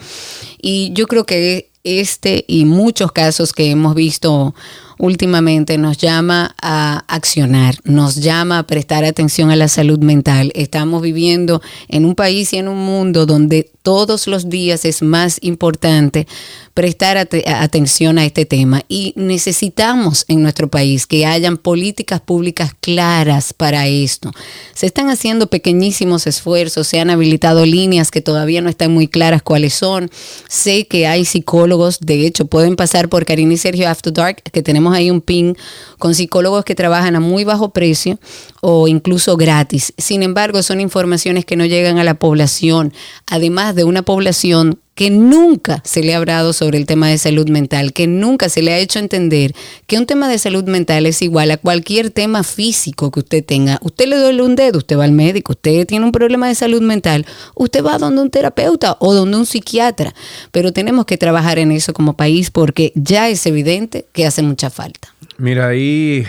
[0.60, 4.54] Y yo creo que este y muchos casos que hemos visto
[5.02, 10.52] últimamente nos llama a accionar, nos llama a prestar atención a la salud mental.
[10.54, 15.38] Estamos viviendo en un país y en un mundo donde todos los días es más
[15.42, 16.26] importante
[16.74, 22.72] prestar ate- atención a este tema y necesitamos en nuestro país que hayan políticas públicas
[22.80, 24.32] claras para esto.
[24.74, 29.42] Se están haciendo pequeñísimos esfuerzos, se han habilitado líneas que todavía no están muy claras
[29.42, 30.10] cuáles son.
[30.48, 34.62] Sé que hay psicólogos, de hecho pueden pasar por Karina y Sergio After Dark, que
[34.62, 35.54] tenemos ahí un ping
[35.98, 38.18] con psicólogos que trabajan a muy bajo precio
[38.60, 39.92] o incluso gratis.
[39.98, 42.92] Sin embargo, son informaciones que no llegan a la población,
[43.26, 47.48] además de una población que nunca se le ha hablado sobre el tema de salud
[47.48, 49.54] mental, que nunca se le ha hecho entender
[49.86, 53.78] que un tema de salud mental es igual a cualquier tema físico que usted tenga.
[53.82, 56.82] Usted le duele un dedo, usted va al médico, usted tiene un problema de salud
[56.82, 60.14] mental, usted va donde un terapeuta o donde un psiquiatra,
[60.50, 64.68] pero tenemos que trabajar en eso como país porque ya es evidente que hace mucha
[64.68, 65.14] falta.
[65.38, 66.24] Mira, ahí,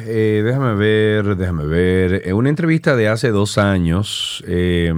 [0.00, 2.22] eh, déjame ver, déjame ver.
[2.26, 4.92] En una entrevista de hace dos años, eh,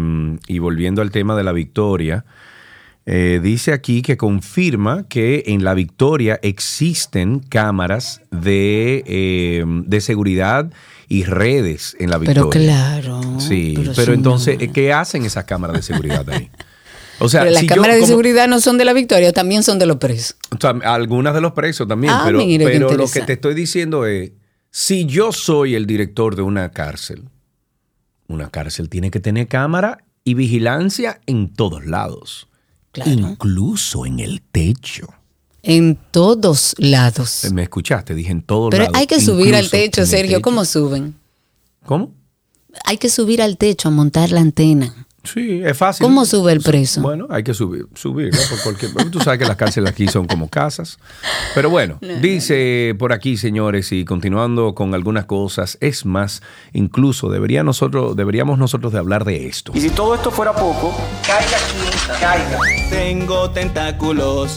[0.47, 2.25] y volviendo al tema de la victoria,
[3.07, 10.71] eh, dice aquí que confirma que en la victoria existen cámaras de, eh, de seguridad
[11.09, 12.43] y redes en la victoria.
[12.43, 13.41] Pero claro.
[13.41, 16.51] Sí, pero, entonces, ¿qué hacen esas cámaras de seguridad ahí?
[17.19, 19.33] O sea, pero las si yo cámaras de como- seguridad no son de la victoria,
[19.33, 20.37] también son de los presos.
[20.51, 24.07] o sea, algunas de los presos también, Ah, pero, pero lo que te estoy diciendo
[24.07, 24.31] es,
[24.71, 27.25] si yo soy el director de una cárcel,
[28.29, 32.47] una cárcel tiene que tener cámara y vigilancia en todos lados,
[32.93, 33.11] Claro.
[33.11, 35.09] incluso en el techo.
[35.63, 37.47] En todos lados.
[37.53, 38.15] ¿Me escuchaste?
[38.15, 38.99] Dije en todos Pero lados.
[38.99, 40.39] hay que subir al techo, Sergio.
[40.39, 40.43] techo.
[40.43, 41.15] ¿Cómo suben?
[41.85, 42.13] ¿Cómo?
[42.85, 45.07] Hay que subir al techo a montar la antena.
[45.23, 46.05] Sí, es fácil.
[46.05, 47.03] ¿Cómo sube el preso?
[47.03, 48.41] Bueno, hay que subir, subir, ¿no?
[48.49, 50.99] Por cualquier, tú sabes que las cárceles aquí son como casas.
[51.55, 57.63] Pero bueno, dice por aquí, señores, y continuando con algunas cosas, es más, incluso debería
[57.63, 59.73] nosotros, deberíamos nosotros de hablar de esto.
[59.75, 60.95] Y si todo esto fuera poco,
[61.27, 62.59] caiga quien caiga.
[62.89, 64.57] Tengo tentáculos.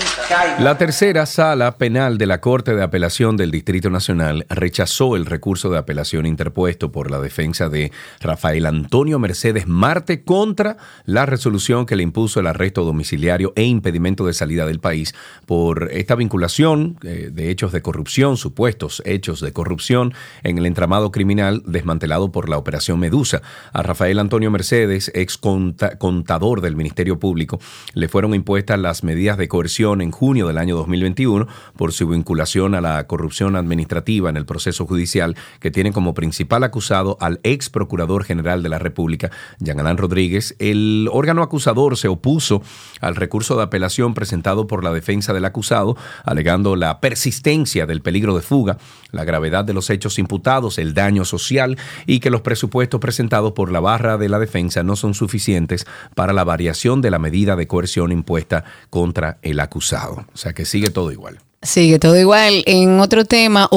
[0.59, 5.69] La tercera sala penal de la Corte de Apelación del Distrito Nacional rechazó el recurso
[5.69, 7.91] de apelación interpuesto por la defensa de
[8.21, 14.25] Rafael Antonio Mercedes Marte contra la resolución que le impuso el arresto domiciliario e impedimento
[14.25, 15.13] de salida del país
[15.45, 20.13] por esta vinculación eh, de hechos de corrupción, supuestos hechos de corrupción
[20.43, 23.41] en el entramado criminal desmantelado por la Operación Medusa.
[23.73, 27.59] A Rafael Antonio Mercedes, ex conta- contador del Ministerio Público,
[27.93, 32.75] le fueron impuestas las medidas de coerción en junio del año 2021 por su vinculación
[32.75, 37.71] a la corrupción administrativa en el proceso judicial que tiene como principal acusado al ex
[37.71, 40.55] procurador general de la República, Jean Rodríguez.
[40.59, 42.61] El órgano acusador se opuso
[42.99, 48.35] al recurso de apelación presentado por la defensa del acusado, alegando la persistencia del peligro
[48.35, 48.77] de fuga,
[49.09, 53.71] la gravedad de los hechos imputados, el daño social y que los presupuestos presentados por
[53.71, 57.65] la barra de la defensa no son suficientes para la variación de la medida de
[57.65, 60.10] coerción impuesta contra el acusado.
[60.13, 61.39] O sea que sigue todo igual.
[61.61, 62.63] Sigue todo igual.
[62.65, 63.67] En otro tema,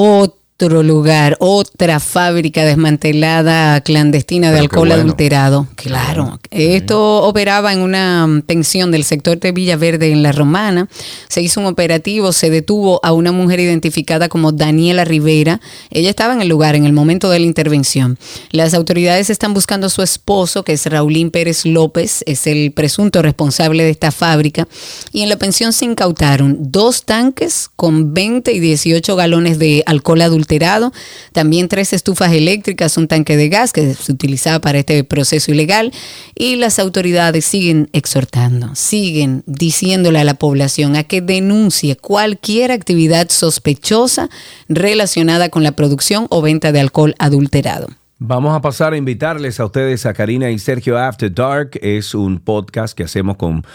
[0.57, 5.03] otro lugar, otra fábrica desmantelada clandestina de Pero alcohol bueno.
[5.03, 5.67] adulterado.
[5.75, 6.39] Claro.
[6.49, 10.87] Esto operaba en una mm, pensión del sector de Villaverde en La Romana.
[11.27, 15.59] Se hizo un operativo, se detuvo a una mujer identificada como Daniela Rivera.
[15.91, 18.17] Ella estaba en el lugar en el momento de la intervención.
[18.51, 23.21] Las autoridades están buscando a su esposo, que es Raulín Pérez López, es el presunto
[23.21, 24.69] responsable de esta fábrica.
[25.11, 30.21] Y en la pensión se incautaron dos tanques con 20 y 18 galones de alcohol
[30.21, 30.93] adulterado adulterado,
[31.33, 35.91] también tres estufas eléctricas, un tanque de gas que se utilizaba para este proceso ilegal
[36.35, 43.29] y las autoridades siguen exhortando, siguen diciéndole a la población a que denuncie cualquier actividad
[43.29, 44.29] sospechosa
[44.69, 47.87] relacionada con la producción o venta de alcohol adulterado.
[48.17, 51.71] Vamos a pasar a invitarles a ustedes a Karina y Sergio After Dark.
[51.81, 53.65] Es un podcast que hacemos con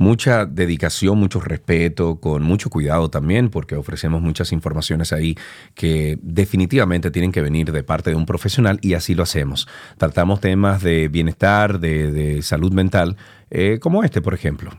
[0.00, 5.36] mucha dedicación, mucho respeto, con mucho cuidado también, porque ofrecemos muchas informaciones ahí
[5.74, 9.68] que definitivamente tienen que venir de parte de un profesional y así lo hacemos.
[9.98, 13.18] Tratamos temas de bienestar, de, salud mental,
[13.50, 14.70] eh, como este, por ejemplo.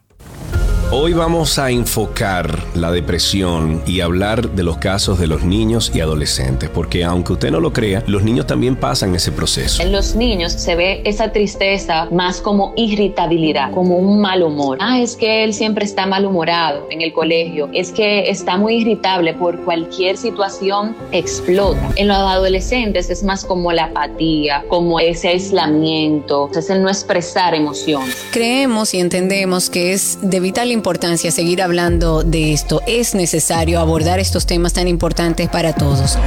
[0.93, 6.01] Hoy vamos a enfocar la depresión y hablar de los casos de los niños y
[6.01, 9.81] adolescentes, porque aunque usted no lo crea, los niños también pasan ese proceso.
[9.81, 14.79] En los niños se ve esa tristeza más como irritabilidad, como un mal humor.
[14.81, 19.33] Ah, es que él siempre está malhumorado en el colegio, es que está muy irritable
[19.33, 21.89] por cualquier situación, explota.
[21.95, 27.55] En los adolescentes es más como la apatía, como ese aislamiento, es el no expresar
[27.55, 28.17] emociones.
[28.33, 32.81] Creemos y entendemos que es de vital importancia importancia seguir hablando de esto.
[32.87, 36.17] Es necesario abordar estos temas tan importantes para todos.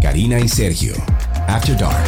[0.00, 0.94] Karina y Sergio,
[1.46, 2.02] After Dark.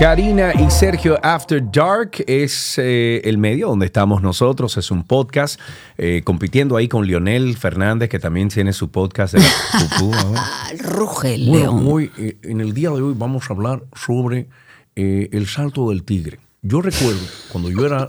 [0.00, 5.60] Karina y Sergio After Dark es eh, el medio donde estamos nosotros, es un podcast
[5.98, 10.72] eh, compitiendo ahí con Lionel Fernández que también tiene su podcast de la.
[10.80, 11.84] Ruge Bueno, león.
[11.86, 14.48] hoy, eh, en el día de hoy vamos a hablar sobre
[14.96, 16.40] el salto del tigre.
[16.68, 17.20] Yo recuerdo
[17.52, 18.08] cuando yo era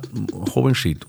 [0.52, 1.08] jovencito.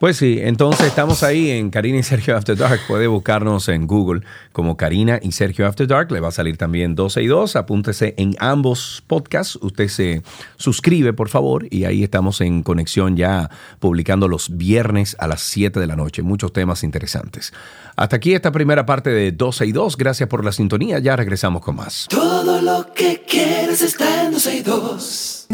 [0.00, 2.80] Pues sí, entonces estamos ahí en Karina y Sergio After Dark.
[2.88, 6.10] Puede buscarnos en Google como Karina y Sergio After Dark.
[6.10, 7.54] Le va a salir también 12 y 2.
[7.54, 9.58] Apúntese en ambos podcasts.
[9.60, 10.22] Usted se
[10.56, 15.78] suscribe, por favor, y ahí estamos en conexión ya publicando los viernes a las 7
[15.78, 16.22] de la noche.
[16.22, 17.52] Muchos temas interesantes.
[17.94, 19.98] Hasta aquí esta primera parte de 12 y 2.
[19.98, 20.98] Gracias por la sintonía.
[20.98, 22.06] Ya regresamos con más.
[22.08, 25.46] Todo lo que quieres está en 12 y 2.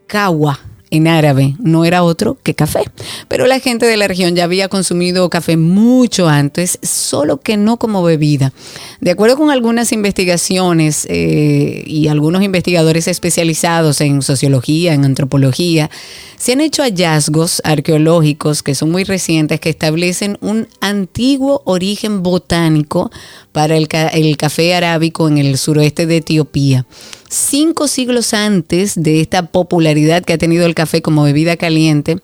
[0.06, 0.58] kawa
[0.96, 2.80] en árabe no era otro que café.
[3.28, 7.76] Pero la gente de la región ya había consumido café mucho antes, solo que no
[7.76, 8.52] como bebida.
[9.00, 15.90] De acuerdo con algunas investigaciones eh, y algunos investigadores especializados en sociología, en antropología,
[16.36, 23.10] se han hecho hallazgos arqueológicos que son muy recientes que establecen un antiguo origen botánico
[23.52, 26.86] para el, el café arábico en el suroeste de Etiopía.
[27.28, 32.18] Cinco siglos antes de esta popularidad que ha tenido el café como bebida caliente,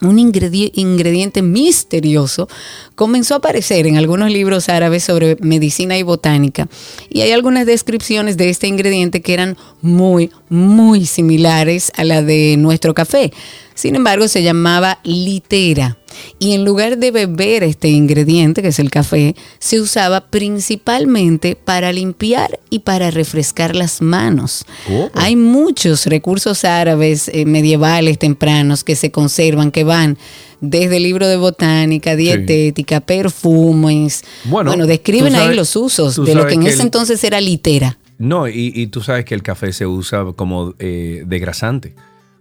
[0.00, 2.48] un ingredi- ingrediente misterioso
[2.94, 6.68] comenzó a aparecer en algunos libros árabes sobre medicina y botánica.
[7.10, 12.56] Y hay algunas descripciones de este ingrediente que eran muy, muy similares a la de
[12.58, 13.32] nuestro café.
[13.74, 15.96] Sin embargo, se llamaba litera.
[16.40, 21.92] Y en lugar de beber este ingrediente, que es el café, se usaba principalmente para
[21.92, 24.64] limpiar y para refrescar las manos.
[24.90, 25.10] Oh.
[25.14, 30.18] Hay muchos recursos árabes eh, medievales tempranos que se conservan, que van
[30.60, 34.22] desde el libro de botánica, dietética, perfumes.
[34.44, 37.22] Bueno, Bueno, describen sabes- ahí los usos de lo que en que ese el- entonces
[37.22, 37.96] era litera.
[38.18, 41.94] No, y, y tú sabes que el café se usa como eh, degrasante.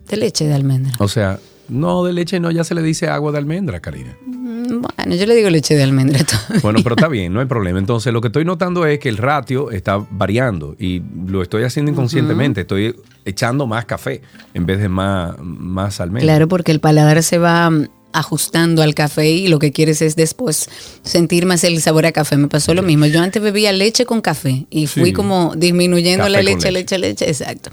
[0.09, 0.93] De leche de almendra.
[0.99, 1.39] O sea,
[1.69, 4.17] no de leche, no, ya se le dice agua de almendra, Karina.
[4.27, 6.25] Mm, Bueno, yo le digo leche de almendra.
[6.25, 6.61] todavía.
[6.63, 7.79] Bueno, pero está bien, no hay problema.
[7.79, 11.91] Entonces, lo que estoy notando es que el ratio está variando y lo estoy haciendo
[11.91, 12.63] inconscientemente.
[12.63, 14.23] Estoy echando más café
[14.55, 16.27] en vez de más, más almendra.
[16.27, 17.71] Claro, porque el paladar se va
[18.15, 20.71] ajustando al café y lo que quieres es después
[21.03, 22.37] sentir más el sabor a café.
[22.39, 23.05] Me pasó lo mismo.
[23.07, 25.13] Yo antes bebía leche con café y fui Sí.
[25.13, 26.99] como disminuyendo Café la leche, leche.
[26.99, 27.71] leche, leche, exacto.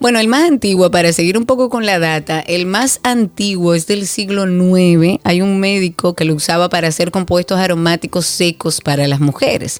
[0.00, 3.86] Bueno, el más antiguo, para seguir un poco con la data, el más antiguo es
[3.86, 5.20] del siglo IX.
[5.24, 9.78] Hay un médico que lo usaba para hacer compuestos aromáticos secos para las mujeres.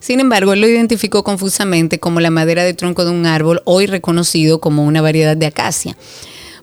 [0.00, 3.86] Sin embargo, él lo identificó confusamente como la madera de tronco de un árbol, hoy
[3.86, 5.96] reconocido como una variedad de acacia.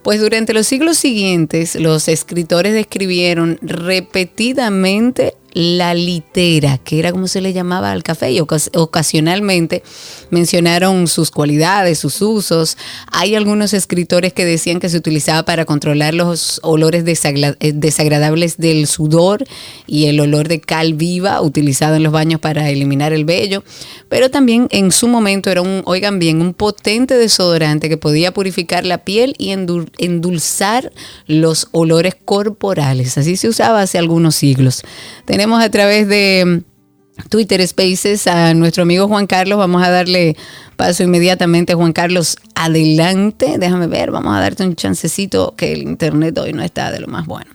[0.03, 7.41] Pues durante los siglos siguientes, los escritores describieron repetidamente la litera, que era como se
[7.41, 9.83] le llamaba al café, y ocas- ocasionalmente
[10.29, 12.77] mencionaron sus cualidades, sus usos.
[13.11, 18.87] Hay algunos escritores que decían que se utilizaba para controlar los olores eh, desagradables del
[18.87, 19.43] sudor
[19.87, 23.63] y el olor de cal viva utilizado en los baños para eliminar el vello,
[24.09, 28.85] pero también en su momento era un, oigan bien, un potente desodorante que podía purificar
[28.85, 30.91] la piel y endulzar
[31.27, 33.17] los olores corporales.
[33.17, 34.83] Así se usaba hace algunos siglos.
[35.41, 39.57] Tenemos a través de mm, Twitter Spaces a nuestro amigo Juan Carlos.
[39.57, 40.37] Vamos a darle
[40.75, 41.73] paso inmediatamente.
[41.73, 43.55] Juan Carlos, adelante.
[43.57, 47.07] Déjame ver, vamos a darte un chancecito que el internet hoy no está de lo
[47.07, 47.49] más bueno.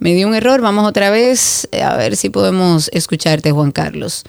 [0.00, 4.24] Me dio un error, vamos otra vez eh, a ver si podemos escucharte, Juan Carlos.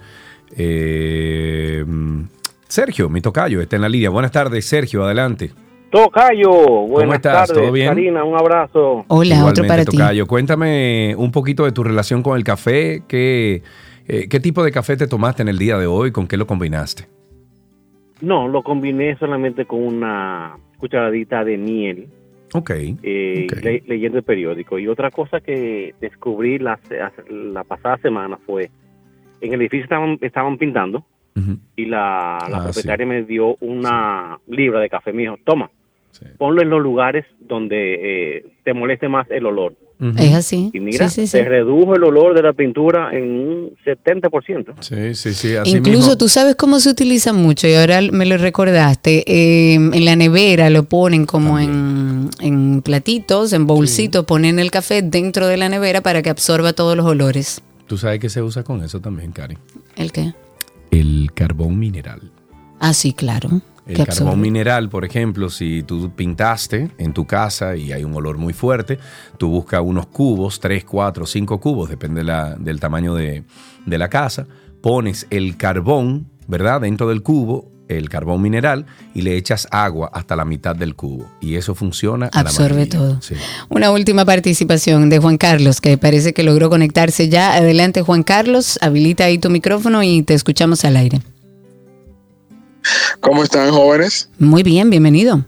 [0.56, 1.84] eh,
[2.68, 4.10] Sergio, mi tocayo, está en la línea.
[4.10, 5.50] Buenas tardes, Sergio, adelante.
[5.90, 6.50] Tocayo,
[6.88, 7.48] buenas estás?
[7.48, 7.62] tardes.
[7.62, 7.88] ¿Todo bien?
[7.88, 9.04] Karina, un abrazo.
[9.08, 10.26] Igualmente, tocayo.
[10.26, 13.02] Cuéntame un poquito de tu relación con el café.
[13.06, 13.62] ¿Qué,
[14.08, 16.10] eh, ¿Qué tipo de café te tomaste en el día de hoy?
[16.10, 17.04] ¿Con qué lo combinaste?
[18.20, 22.08] No, lo combiné solamente con una cucharadita de miel,
[22.54, 22.70] Ok.
[23.02, 24.78] eh, le- leyendo el periódico.
[24.80, 26.78] Y otra cosa que descubrí la,
[27.30, 28.68] la pasada semana fue,
[29.40, 31.04] en el edificio estaban, estaban pintando
[31.76, 35.12] y la, la Ah, propietaria me dio una libra de café.
[35.12, 35.70] Me dijo, toma,
[36.38, 39.74] ponlo en los lugares donde eh, te moleste más el olor.
[40.18, 40.70] Es así.
[40.74, 41.38] Y mira, Sí, sí, sí.
[41.38, 44.74] se redujo el olor de la pintura en un 70%.
[44.80, 45.56] Sí, sí, sí.
[45.56, 46.18] Así Incluso mismo.
[46.18, 49.24] tú sabes cómo se utiliza mucho y ahora me lo recordaste.
[49.26, 55.00] eh, en la nevera lo ponen como en, en platitos, en bolsitos, ponen el café
[55.00, 57.62] dentro de la nevera para que absorba todos los olores.
[57.86, 59.56] Tú sabes que se usa con eso también, Cari.
[59.96, 60.32] ¿El qué?
[60.98, 62.30] El carbón mineral.
[62.80, 63.48] Ah, sí, claro.
[63.86, 64.36] El carbón absorbe.
[64.36, 68.98] mineral, por ejemplo, si tú pintaste en tu casa y hay un olor muy fuerte,
[69.36, 73.44] tú buscas unos cubos, 3, 4, 5 cubos, depende de la- del tamaño de,
[73.84, 74.46] de la casa,
[74.80, 76.80] pones el carbón, ¿verdad?
[76.80, 81.30] Dentro del cubo, el carbón mineral, y le echas agua hasta la mitad del cubo.
[81.40, 82.26] Y eso funciona.
[82.32, 83.20] a la Absorbe todo.
[83.20, 83.34] Sí.
[83.68, 87.54] Una última participación de Juan Carlos, que parece que logró conectarse ya.
[87.54, 91.20] Adelante, Juan Carlos, habilita ahí tu micrófono y te escuchamos al aire.
[93.20, 94.28] ¿Cómo están jóvenes?
[94.38, 95.44] Muy bien, bienvenido.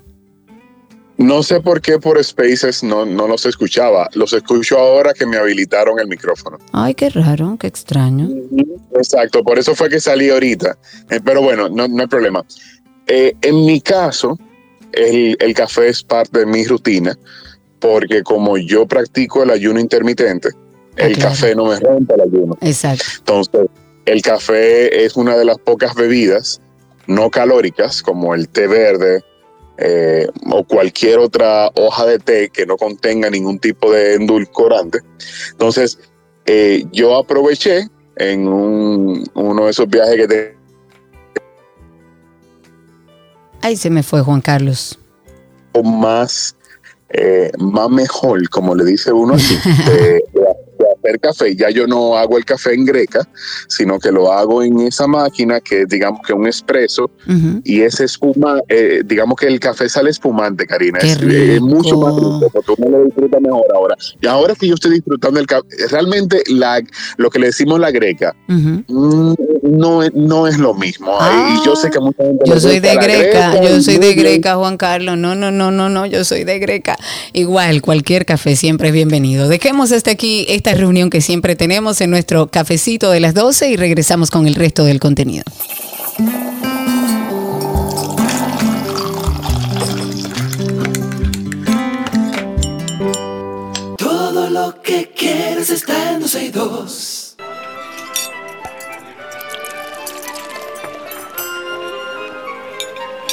[1.19, 4.09] No sé por qué por Spaces no, no los escuchaba.
[4.15, 6.59] Los escucho ahora que me habilitaron el micrófono.
[6.73, 8.29] Ay, qué raro, qué extraño.
[8.95, 10.77] Exacto, por eso fue que salí ahorita.
[11.11, 12.45] Eh, pero bueno, no, no hay problema.
[13.07, 14.39] Eh, en mi caso,
[14.93, 17.17] el, el café es parte de mi rutina
[17.81, 20.51] porque como yo practico el ayuno intermitente,
[20.97, 22.59] el café no me rompe el ayuno.
[22.61, 23.05] Exacto.
[23.19, 23.71] Entonces,
[24.07, 26.61] el café es una de las pocas bebidas
[27.07, 29.23] no calóricas, como el té verde
[29.79, 35.01] eh, o cualquier otra hoja de té que no contenga ningún tipo de endulcorante.
[35.53, 35.99] Entonces,
[36.47, 40.57] eh, yo aproveché en un- uno de esos viajes que te,
[43.63, 44.99] Ahí se me fue Juan Carlos.
[45.85, 46.57] más,
[47.11, 49.57] eh, más mejor, como le dice uno así,
[49.87, 50.46] de, de- de
[51.07, 51.57] hacer café.
[51.57, 53.27] Ya yo no hago el café en greca,
[53.69, 57.11] sino que lo hago en esa máquina que digamos que un espresso
[57.65, 60.99] y ese espuma, eh, digamos que el café sale espumante, Karina.
[61.01, 63.97] Es, eh, mucho más rico porque uno lo disfruta mejor ahora.
[64.21, 66.83] Y ahora que yo estoy disfrutando el café, realmente la,
[67.17, 68.81] lo que le decimos la greca mm,
[69.67, 71.17] no, es- no es lo mismo.
[71.21, 74.15] y yo sé que mucha gente Yo soy de Greca, y yo soy de.
[74.15, 75.17] Greca, Juan Carlos.
[75.19, 76.97] No, no, no, no, no, yo soy de Greca.
[77.33, 79.49] Igual, cualquier café siempre es bienvenido.
[79.49, 83.77] Dejemos hasta aquí esta reunión que siempre tenemos en nuestro cafecito de las 12 y
[83.77, 85.45] regresamos con el resto del contenido.
[93.99, 96.21] Todo lo que quieres está en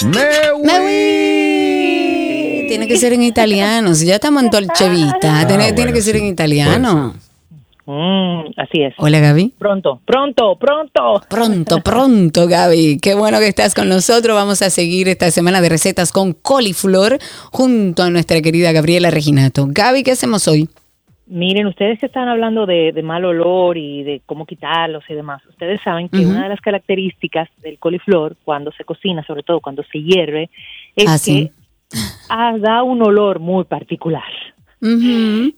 [0.02, 2.68] 262.
[2.68, 3.94] Tiene que ser en italiano.
[3.94, 7.14] Si ya estamos en Dolce Vita, tiene, Ah, tiene bueno, que ser en italiano.
[7.86, 8.94] Mm, así es.
[8.98, 9.54] Hola, Gaby.
[9.60, 11.22] Pronto, pronto, pronto.
[11.30, 13.00] Pronto, pronto, Gaby.
[13.02, 14.36] Qué bueno que estás con nosotros.
[14.36, 17.20] Vamos a seguir esta semana de recetas con coliflor
[17.52, 19.68] junto a nuestra querida Gabriela Reginato.
[19.70, 20.70] Gaby, ¿qué hacemos hoy?
[21.34, 25.44] Miren, ustedes que están hablando de, de mal olor y de cómo quitarlos y demás,
[25.48, 29.82] ustedes saben que una de las características del coliflor cuando se cocina, sobre todo cuando
[29.92, 30.52] se hierve,
[30.96, 31.52] es Ah, que
[32.30, 34.32] ah, da un olor muy particular.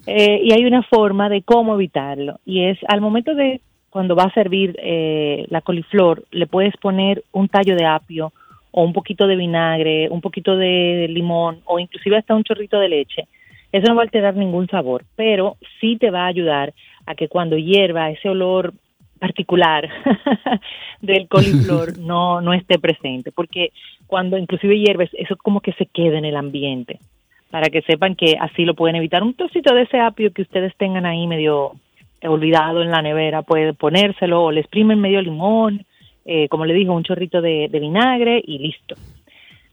[0.07, 2.39] Eh, y hay una forma de cómo evitarlo.
[2.45, 3.59] Y es al momento de
[3.89, 8.31] cuando va a servir eh, la coliflor, le puedes poner un tallo de apio
[8.71, 12.87] o un poquito de vinagre, un poquito de limón o inclusive hasta un chorrito de
[12.87, 13.27] leche.
[13.75, 16.73] Eso no va a alterar ningún sabor, pero sí te va a ayudar
[17.05, 18.73] a que cuando hierva ese olor
[19.19, 19.89] particular
[21.01, 23.73] del coliflor no, no esté presente, porque
[24.07, 26.99] cuando inclusive hierves, eso como que se queda en el ambiente
[27.51, 29.23] para que sepan que así lo pueden evitar.
[29.23, 31.73] Un trocito de ese apio que ustedes tengan ahí medio
[32.23, 35.85] olvidado en la nevera, pueden ponérselo o le exprimen medio limón,
[36.23, 38.95] eh, como le digo, un chorrito de, de vinagre y listo.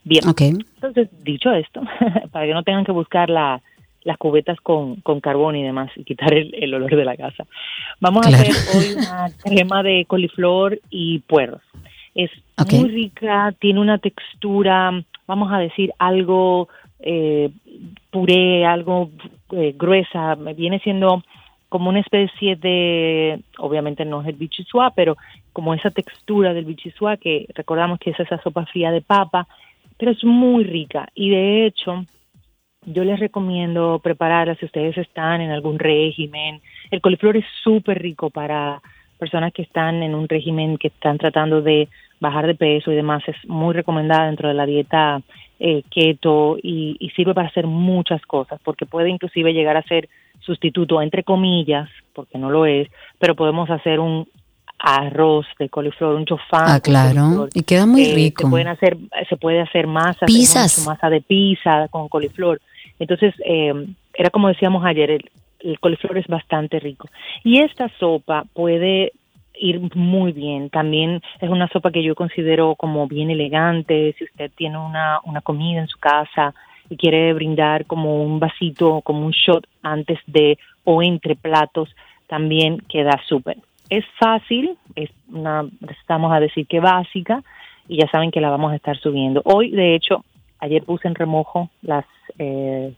[0.05, 1.81] Bien, entonces, dicho esto,
[2.33, 3.63] para que no tengan que buscar la,
[4.05, 7.45] las cubetas con, con carbón y demás y quitar el, el olor de la casa,
[8.01, 11.63] vamos a hacer hoy una crema de coliflor y puerros.
[12.15, 12.31] Es
[12.73, 16.69] muy rica, tiene una textura, vamos a decir, algo
[17.01, 17.51] eh,
[18.11, 19.11] puré, algo
[19.53, 21.23] eh, gruesa, me viene siendo
[21.69, 25.17] como una especie de, obviamente no es el bichisua, pero
[25.55, 29.49] como esa textura del bichisua que recordamos que es esa sopa fría de papa,
[29.97, 31.09] pero es muy rica.
[31.15, 32.05] Y de hecho
[32.85, 36.61] yo les recomiendo prepararla si ustedes están en algún régimen.
[36.91, 38.81] El coliflor es súper rico para
[39.19, 41.89] personas que están en un régimen que están tratando de
[42.21, 43.23] bajar de peso y demás.
[43.29, 45.23] Es muy recomendada dentro de la dieta
[45.61, 50.09] eh, keto y, y sirve para hacer muchas cosas porque puede inclusive llegar a ser
[50.41, 52.89] sustituto entre comillas, porque no lo es,
[53.21, 54.27] pero podemos hacer un
[54.79, 56.65] arroz de coliflor, un chofán.
[56.67, 57.47] Ah, claro.
[57.55, 58.43] Y queda muy Eh, rico.
[58.43, 58.97] Se pueden hacer,
[59.29, 60.85] se puede hacer masa, Pizzas.
[60.85, 62.61] masa de pizza con coliflor.
[62.99, 63.73] Entonces, eh,
[64.15, 65.31] era como decíamos ayer, el,
[65.61, 67.09] el coliflor es bastante rico.
[67.45, 69.13] Y esta sopa puede
[69.55, 70.71] ir muy bien.
[70.71, 74.15] También es una sopa que yo considero como bien elegante.
[74.19, 76.55] Si usted tiene una, una comida en su casa
[76.89, 81.95] y quiere brindar como un vasito, como un shot antes de o entre platos,
[82.27, 83.59] también queda súper.
[83.89, 87.43] Es fácil, es una, estamos a decir que básica,
[87.89, 89.43] y ya saben que la vamos a estar subiendo.
[89.45, 90.25] Hoy, de hecho,
[90.63, 92.07] ayer puse en remojo las
[92.39, 92.95] eh,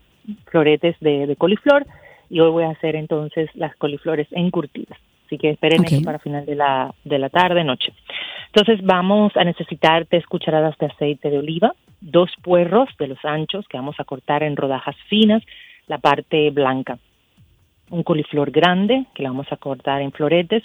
[0.51, 1.85] floretes de, de coliflor
[2.31, 4.99] y hoy voy a hacer entonces las coliflores encurtidas.
[5.27, 7.93] Así que esperen eso para final de la, de la tarde, noche.
[8.47, 13.67] Entonces vamos a necesitar tres cucharadas de aceite de oliva, dos puerros de los anchos
[13.67, 15.43] que vamos a cortar en rodajas finas,
[15.87, 16.99] la parte blanca,
[17.91, 20.63] un coliflor grande que la vamos a cortar en floretes,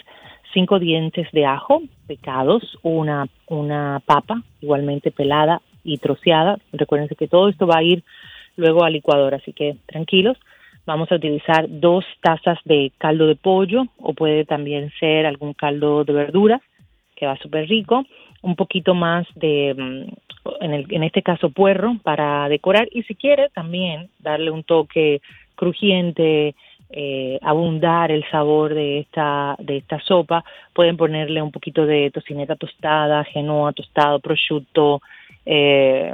[0.53, 6.57] cinco dientes de ajo picados, una, una papa igualmente pelada y troceada.
[6.71, 8.03] Recuérdense que todo esto va a ir
[8.55, 10.37] luego al licuador, así que tranquilos.
[10.85, 16.03] Vamos a utilizar dos tazas de caldo de pollo o puede también ser algún caldo
[16.03, 16.61] de verduras
[17.15, 18.05] que va súper rico,
[18.41, 23.15] un poquito más de, mm, en, el, en este caso, puerro para decorar y si
[23.15, 25.21] quiere también darle un toque
[25.55, 26.55] crujiente,
[26.89, 32.55] eh, abundar el sabor de esta, de esta sopa, pueden ponerle un poquito de tocineta
[32.55, 35.01] tostada, genoa tostado, prosciutto,
[35.45, 36.13] eh,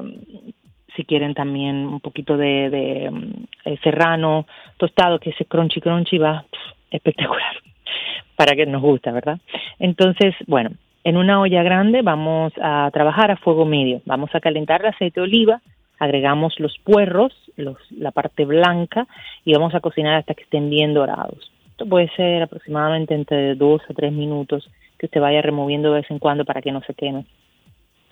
[0.95, 4.45] si quieren también un poquito de, de mm, eh, serrano
[4.78, 6.45] tostado, que ese crunchy crunchy va
[6.91, 7.55] espectacular,
[8.36, 9.39] para que nos gusta, ¿verdad?
[9.80, 10.71] Entonces, bueno,
[11.03, 15.19] en una olla grande vamos a trabajar a fuego medio, vamos a calentar el aceite
[15.19, 15.61] de oliva,
[15.99, 19.07] agregamos los puerros, la parte blanca,
[19.43, 21.51] y vamos a cocinar hasta que estén bien dorados.
[21.71, 26.11] Esto puede ser aproximadamente entre dos a tres minutos que usted vaya removiendo de vez
[26.11, 27.25] en cuando para que no se queme.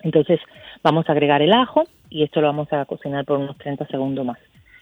[0.02, 0.38] Entonces
[0.82, 4.24] vamos a agregar el ajo y esto lo vamos a cocinar por unos 30 segundos
[4.24, 4.38] más.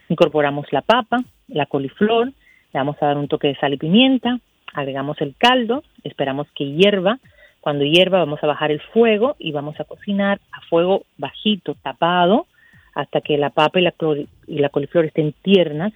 [0.09, 2.33] Incorporamos la papa, la coliflor, le
[2.73, 4.41] vamos a dar un toque de sal y pimienta,
[4.75, 7.19] agregamos el caldo, esperamos que hierva.
[7.61, 12.47] Cuando hierva vamos a bajar el fuego y vamos a cocinar a fuego bajito, tapado,
[12.95, 15.93] hasta que la papa y la, col- y la coliflor estén tiernas.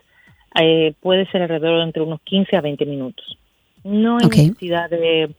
[0.61, 3.39] Eh, puede ser alrededor de entre unos 15 a 20 minutos.
[3.85, 4.37] No hay Ok.
[4.37, 5.31] necesidad de,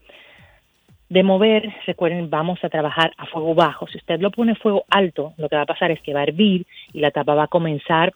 [1.09, 3.87] de mover, recuerden, vamos a trabajar a fuego bajo.
[3.87, 6.19] Si usted lo pone a fuego alto, lo que va a pasar es que va
[6.21, 8.13] a hervir y la tapa va a comenzar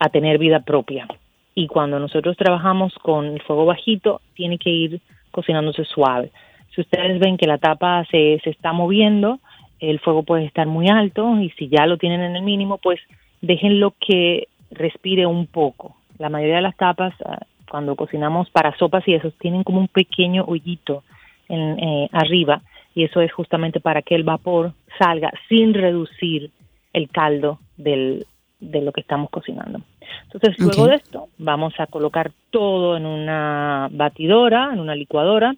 [0.00, 1.08] a tener vida propia.
[1.54, 5.00] Y cuando nosotros trabajamos con el fuego bajito, tiene que ir
[5.32, 6.30] cocinándose suave.
[6.74, 9.40] Si ustedes ven que la tapa se, se está moviendo,
[9.80, 13.00] el fuego puede estar muy alto y si ya lo tienen en el mínimo, pues
[13.40, 15.96] déjenlo que respire un poco.
[16.18, 19.88] La mayoría de las tapas, ah, cuando cocinamos para sopas y esos, tienen como un
[19.88, 21.04] pequeño hoyito
[21.48, 22.62] en, eh, arriba
[22.94, 26.50] y eso es justamente para que el vapor salga sin reducir
[26.92, 28.26] el caldo del,
[28.58, 29.80] de lo que estamos cocinando.
[30.24, 35.54] Entonces, luego de esto, vamos a colocar todo en una batidora, en una licuadora,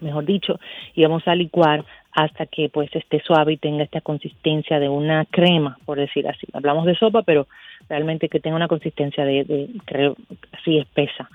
[0.00, 0.60] mejor dicho,
[0.94, 5.24] y vamos a licuar hasta que pues esté suave y tenga esta consistencia de una
[5.24, 6.46] crema, por decir así.
[6.52, 7.46] Hablamos de sopa, pero
[7.88, 10.16] realmente que tenga una consistencia de, de creo,
[10.52, 11.28] así espesa.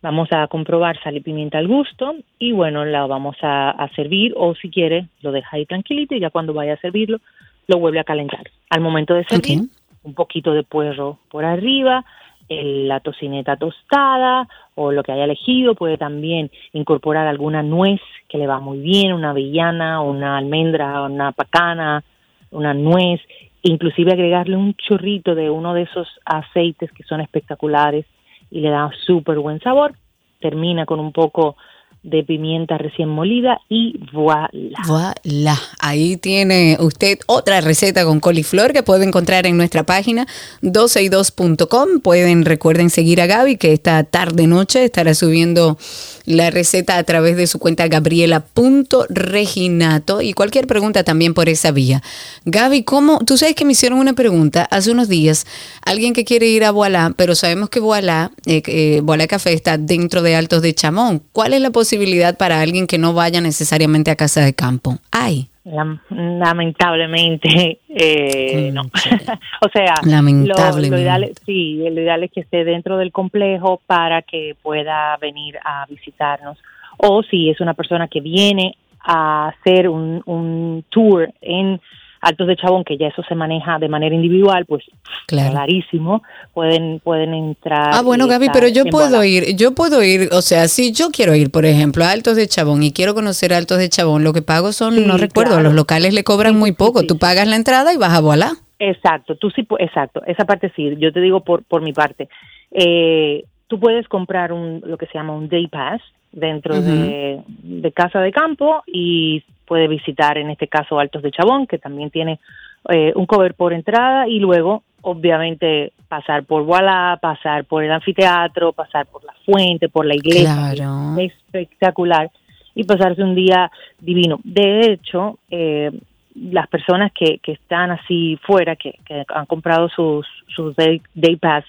[0.00, 4.32] Vamos a comprobar sal y pimienta al gusto y bueno, la vamos a, a servir
[4.36, 7.20] o si quiere lo deja ahí tranquilito y ya cuando vaya a servirlo
[7.68, 8.50] lo vuelve a calentar.
[8.70, 9.60] Al momento de servir,
[10.02, 12.04] un poquito de puerro por arriba,
[12.48, 18.38] el- la tocineta tostada o lo que haya elegido, puede también incorporar alguna nuez que
[18.38, 22.02] le va muy bien, una avellana, una almendra, una pacana,
[22.50, 23.20] una nuez,
[23.62, 28.06] inclusive agregarle un chorrito de uno de esos aceites que son espectaculares
[28.50, 29.94] y le da súper buen sabor.
[30.40, 31.56] Termina con un poco
[32.02, 34.50] de pimienta recién molida y voilà.
[34.86, 40.26] Voilà, ahí tiene usted otra receta con coliflor que puede encontrar en nuestra página
[40.62, 42.00] 12y2.com.
[42.00, 45.78] Pueden, recuerden seguir a Gaby que esta tarde noche estará subiendo
[46.24, 52.02] la receta a través de su cuenta gabriela.reginato y cualquier pregunta también por esa vía.
[52.44, 53.20] Gaby, ¿cómo?
[53.20, 55.46] Tú sabes que me hicieron una pregunta hace unos días,
[55.84, 59.76] alguien que quiere ir a Voilà, pero sabemos que Voilà, eh, eh, Voilà Café está
[59.78, 61.22] dentro de Altos de Chamón.
[61.32, 61.91] ¿Cuál es la posibilidad
[62.36, 64.98] para alguien que no vaya necesariamente a Casa de Campo?
[65.10, 65.48] Ay.
[65.64, 68.82] Lam- lamentablemente, eh, no.
[69.60, 70.90] o sea, lo- Lamentablemente.
[70.96, 75.16] Lo, ideal, es- sí, lo ideal es que esté dentro del complejo para que pueda
[75.18, 76.58] venir a visitarnos.
[76.98, 81.80] O si es una persona que viene a hacer un, un tour en
[82.22, 84.84] Altos de Chabón, que ya eso se maneja de manera individual, pues
[85.26, 85.50] Claro.
[85.50, 86.22] clarísimo,
[86.54, 87.90] pueden, pueden entrar.
[87.92, 91.34] Ah, bueno, Gaby, pero yo puedo ir, yo puedo ir, o sea, si yo quiero
[91.34, 94.40] ir, por ejemplo, a Altos de Chabón y quiero conocer Altos de Chabón, lo que
[94.42, 95.64] pago son, Sí, no recuerdo, claro.
[95.64, 98.52] los locales le cobran muy poco, tú pagas la entrada y vas a Voilà.
[98.78, 102.28] Exacto, tú sí, exacto, esa parte sí, yo te digo por, por mi parte.
[102.70, 106.00] Eh, tú puedes comprar un, lo que se llama un day pass
[106.32, 111.66] dentro de, de Casa de Campo y puedes visitar en este caso Altos de Chabón,
[111.66, 112.40] que también tiene
[112.88, 118.72] eh, un cover por entrada y luego obviamente pasar por Voilà, pasar por el anfiteatro,
[118.72, 121.18] pasar por la fuente, por la iglesia, Claro.
[121.18, 122.30] es espectacular
[122.74, 123.70] y pasarse un día
[124.00, 124.40] divino.
[124.44, 125.90] De hecho, eh,
[126.34, 131.36] las personas que, que están así fuera, que, que han comprado sus, sus day, day
[131.36, 131.64] pass,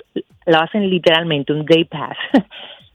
[0.45, 2.17] lo hacen literalmente un day pass.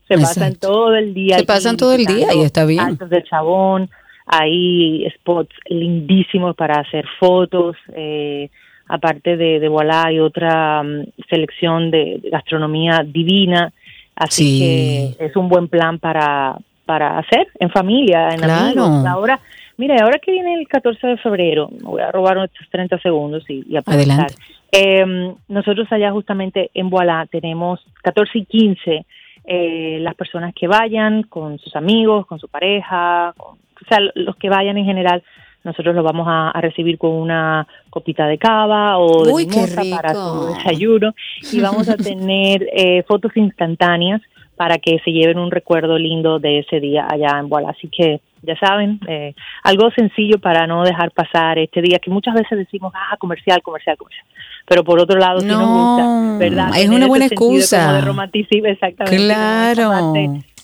[0.09, 1.37] Se pasan todo el día.
[1.39, 2.79] Se pasan todo el día y está bien.
[2.81, 3.89] Altos de Chabón,
[4.25, 7.75] hay spots lindísimos para hacer fotos.
[7.95, 8.49] Eh,
[8.87, 13.71] aparte de, de Voilà, hay otra mm, selección de, de gastronomía divina.
[14.15, 15.15] Así Sí.
[15.17, 18.83] que es un buen plan para, para hacer en familia, en Claro.
[18.83, 19.05] amigos.
[19.05, 19.39] Ahora,
[19.77, 23.43] mire, ahora que viene el 14 de febrero, me voy a robar estos 30 segundos
[23.49, 24.11] y, y aprovechar.
[24.21, 24.33] Adelante.
[24.71, 29.05] Eh, nosotros allá justamente en Voilà tenemos 14 y 15
[29.51, 34.35] eh, las personas que vayan con sus amigos, con su pareja, con- o sea, los
[34.35, 35.23] que vayan en general,
[35.63, 39.81] nosotros los vamos a, a recibir con una copita de cava o de Uy, mimosa
[39.95, 41.13] para su desayuno
[41.51, 44.21] y vamos a tener eh, fotos instantáneas
[44.55, 47.69] para que se lleven un recuerdo lindo de ese día allá en Voilà.
[47.71, 49.33] Así que ya saben, eh,
[49.63, 53.97] algo sencillo para no dejar pasar este día que muchas veces decimos, ah, comercial, comercial,
[53.97, 54.25] comercial.
[54.67, 56.69] Pero por otro lado, sí nos gusta, ¿verdad?
[56.69, 57.93] es Tener una buena excusa.
[57.93, 59.17] de romanticismo, exactamente.
[59.25, 60.13] Claro.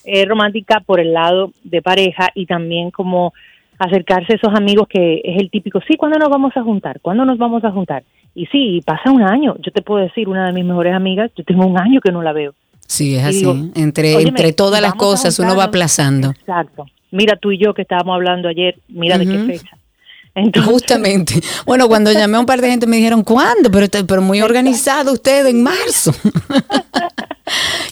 [0.06, 3.34] eh, romántica por el lado de pareja y también como
[3.80, 7.00] acercarse a esos amigos que es el típico, sí, ¿cuándo nos vamos a juntar?
[7.02, 8.04] ¿Cuándo nos vamos a juntar?
[8.34, 9.56] Y sí, pasa un año.
[9.60, 12.22] Yo te puedo decir, una de mis mejores amigas, yo tengo un año que no
[12.22, 12.54] la veo.
[12.88, 13.40] Sí, es Y así.
[13.40, 16.30] digo, entre, óyeme, entre todas las cosas uno va aplazando.
[16.32, 16.86] Exacto.
[17.12, 19.78] Mira tú y yo que estábamos hablando ayer, mira de qué fecha.
[20.36, 21.42] Entonces, Justamente.
[21.66, 23.72] Bueno, cuando llamé a un par de gente me dijeron, ¿cuándo?
[23.72, 26.14] Pero, pero muy organizado usted en marzo.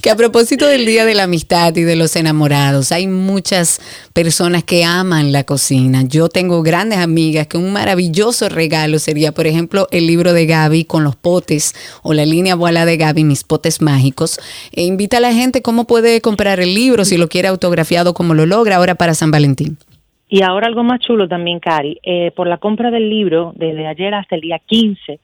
[0.01, 3.79] que a propósito del Día de la Amistad y de los enamorados, hay muchas
[4.13, 6.01] personas que aman la cocina.
[6.07, 10.85] Yo tengo grandes amigas que un maravilloso regalo sería, por ejemplo, el libro de Gaby
[10.85, 11.73] con los potes
[12.03, 14.39] o la línea Voilà de Gaby, mis potes mágicos.
[14.73, 18.33] E invita a la gente cómo puede comprar el libro, si lo quiere autografiado, como
[18.33, 19.77] lo logra ahora para San Valentín.
[20.29, 21.99] Y ahora algo más chulo también, Cari.
[22.01, 25.19] Eh, por la compra del libro, desde ayer hasta el día 15,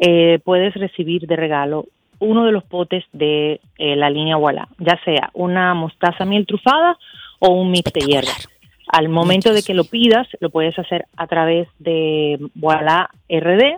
[0.00, 1.86] eh, puedes recibir de regalo
[2.20, 6.96] uno de los potes de eh, la línea Voilà, ya sea una mostaza miel trufada
[7.38, 8.48] o un mix de hierbas.
[8.88, 13.76] Al momento de que lo pidas, lo puedes hacer a través de Voilà RD,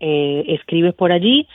[0.00, 1.46] eh, escribes por allí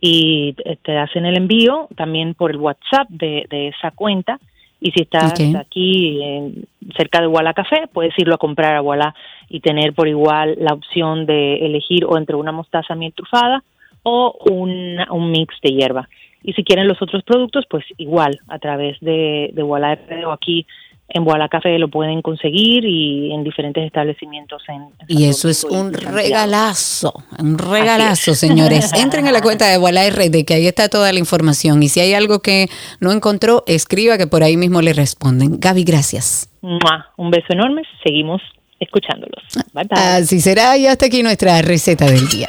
[0.00, 4.38] y te- hacen el envío también por el WhatsApp de, de esa cuenta.
[4.80, 6.66] Y si estás aquí en-
[6.96, 9.14] cerca de Walla Café, puedes irlo a comprar a Walla
[9.48, 13.62] y tener por igual la opción de elegir o entre una mostaza miel trufada
[14.08, 16.08] o un, un mix de hierba.
[16.44, 19.98] Y si quieren los otros productos, pues igual a través de, de Walla
[20.28, 20.64] o aquí
[21.08, 25.92] en Walla Café lo pueden conseguir y en diferentes establecimientos en, Y eso es un
[25.92, 28.92] regalazo, un regalazo, señores.
[28.96, 31.82] Entren a la cuenta de Voilà RD, que ahí está toda la información.
[31.82, 32.68] Y si hay algo que
[33.00, 35.58] no encontró, escriba que por ahí mismo le responden.
[35.58, 36.48] Gaby, gracias.
[36.60, 37.12] ¡Mua!
[37.16, 37.82] Un beso enorme.
[38.04, 38.40] Seguimos
[38.78, 39.42] escuchándolos.
[39.72, 39.98] Bye bye.
[39.98, 42.48] Así será y hasta aquí nuestra receta del día.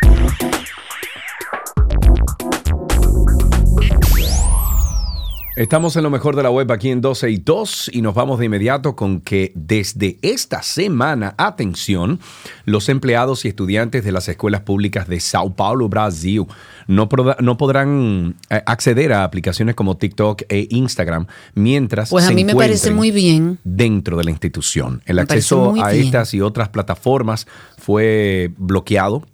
[5.61, 8.39] Estamos en lo mejor de la web aquí en 12 y 2 y nos vamos
[8.39, 12.19] de inmediato con que desde esta semana, atención,
[12.65, 16.47] los empleados y estudiantes de las escuelas públicas de Sao Paulo, Brasil,
[16.87, 17.07] no,
[17.41, 22.43] no podrán eh, acceder a aplicaciones como TikTok e Instagram mientras Pues a se mí
[22.43, 23.59] me parece muy bien.
[23.63, 25.03] dentro de la institución.
[25.05, 26.05] El Me acceso a bien.
[26.05, 27.45] estas y otras plataformas
[27.77, 29.27] fue bloqueado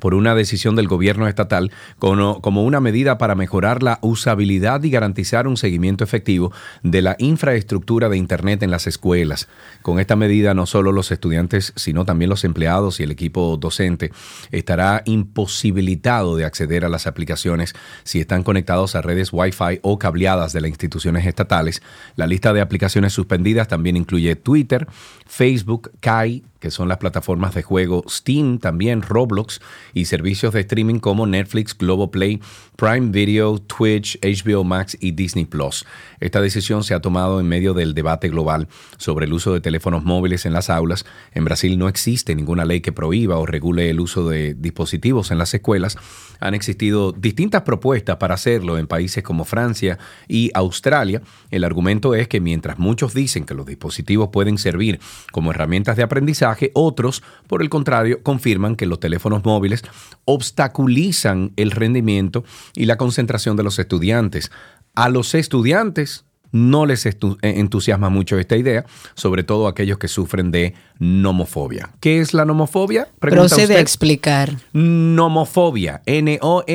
[0.00, 5.46] por una decisión del gobierno estatal como, una medida para mejorar la usabilidad y garantizar
[5.46, 9.48] un seguimiento efectivo de la infraestructura de Internet en las escuelas.
[9.82, 14.12] Con esta medida no solo los estudiantes, sino también los empleados y el equipo docente
[14.50, 17.74] estará imposibilitado de acceder a las aplicaciones
[18.04, 21.82] si están conectados a redes Wi-Fi o cableadas de las instituciones estatales.
[22.16, 24.86] La lista de aplicaciones suspendidas también incluye Twitter,
[25.26, 29.60] Facebook, Kai, que son las plataformas de juego Steam, también Roblox
[29.94, 32.40] y servicios de streaming como Netflix, Globoplay,
[32.76, 35.84] Prime Video, Twitch, HBO Max y Disney Plus.
[36.20, 40.04] Esta decisión se ha tomado en medio del debate global sobre el uso de teléfonos
[40.04, 41.04] móviles en las aulas.
[41.32, 45.38] En Brasil no existe ninguna ley que prohíba o regule el uso de dispositivos en
[45.38, 45.98] las escuelas.
[46.38, 49.98] Han existido distintas propuestas para hacerlo en países como Francia
[50.28, 51.22] y Australia.
[51.50, 55.00] El argumento es que mientras muchos dicen que los dispositivos pueden servir
[55.32, 59.82] como herramientas de aprendizaje, otros, por el contrario, confirman que los teléfonos móviles
[60.24, 62.44] obstaculizan el rendimiento
[62.74, 64.50] y la concentración de los estudiantes.
[64.94, 68.84] A los estudiantes no les eh, entusiasma mucho esta idea,
[69.14, 71.90] sobre todo aquellos que sufren de nomofobia.
[71.98, 73.08] ¿Qué es la nomofobia?
[73.18, 73.76] Pregunta Procede usted.
[73.76, 74.52] a explicar.
[74.72, 76.02] Nomofobia.
[76.06, 76.66] N-O-M-O-F-O-B-I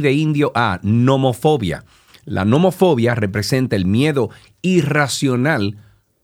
[0.00, 0.80] de indio A.
[0.82, 1.84] Nomofobia.
[2.24, 4.30] La nomofobia representa el miedo
[4.62, 5.76] irracional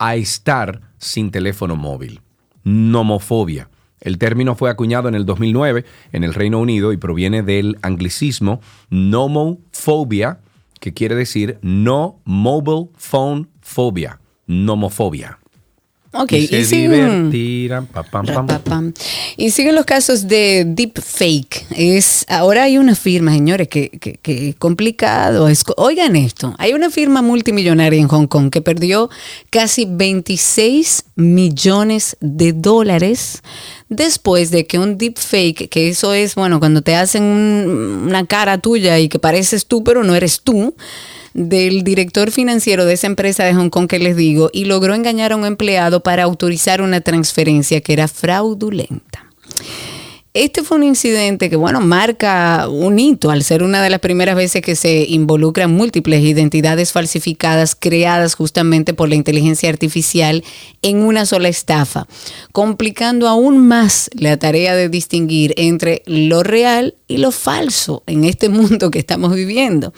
[0.02, 2.22] a estar sin teléfono móvil.
[2.64, 3.68] Nomofobia.
[4.00, 8.60] El término fue acuñado en el 2009 en el Reino Unido y proviene del anglicismo
[8.90, 10.40] nomophobia,
[10.80, 14.18] que quiere decir no mobile phone phobia.
[14.48, 15.38] Nomofobia.
[16.14, 18.46] Ok, y siguen, divertirán, pa, pam, pam.
[18.46, 18.92] Pam.
[19.38, 21.64] y siguen los casos de deepfake.
[21.74, 25.48] Es, ahora hay una firma, señores, que, que, que es complicado.
[25.48, 29.08] Es, oigan esto, hay una firma multimillonaria en Hong Kong que perdió
[29.48, 33.40] casi 26 millones de dólares
[33.88, 38.58] después de que un deepfake, que eso es, bueno, cuando te hacen un- una cara
[38.58, 40.74] tuya y que pareces tú, pero no eres tú,
[41.34, 45.32] del director financiero de esa empresa de Hong Kong que les digo y logró engañar
[45.32, 49.26] a un empleado para autorizar una transferencia que era fraudulenta.
[50.34, 54.34] Este fue un incidente que, bueno, marca un hito al ser una de las primeras
[54.34, 60.42] veces que se involucran múltiples identidades falsificadas creadas justamente por la inteligencia artificial
[60.80, 62.06] en una sola estafa,
[62.52, 68.90] complicando aún más la tarea de distinguir entre lo real lo falso en este mundo
[68.90, 69.92] que estamos viviendo.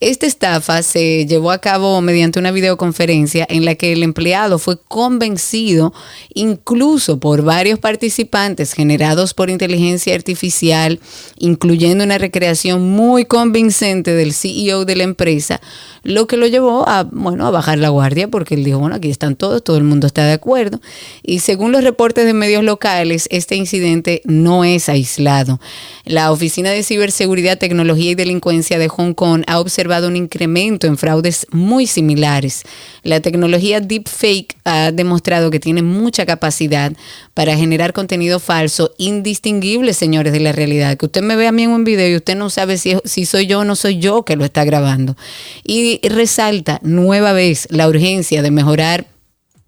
[0.00, 4.80] Esta estafa se llevó a cabo mediante una videoconferencia en la que el empleado fue
[4.80, 5.92] convencido
[6.32, 11.00] incluso por varios participantes generados por inteligencia inteligencia artificial,
[11.38, 15.60] incluyendo una recreación muy convincente del CEO de la empresa,
[16.02, 19.10] lo que lo llevó a, bueno, a bajar la guardia porque él dijo, bueno, aquí
[19.10, 20.80] están todos, todo el mundo está de acuerdo.
[21.22, 25.60] Y según los reportes de medios locales, este incidente no es aislado.
[26.04, 30.98] La Oficina de Ciberseguridad, Tecnología y Delincuencia de Hong Kong ha observado un incremento en
[30.98, 32.64] fraudes muy similares.
[33.02, 36.92] La tecnología deepfake ha demostrado que tiene mucha capacidad
[37.32, 40.98] para generar contenido falso indistinguible, señores, de la realidad.
[40.98, 43.24] Que usted me vea a mí en un video y usted no sabe si, si
[43.24, 45.16] soy yo o no soy yo que lo está grabando.
[45.64, 49.06] Y resalta nueva vez la urgencia de mejorar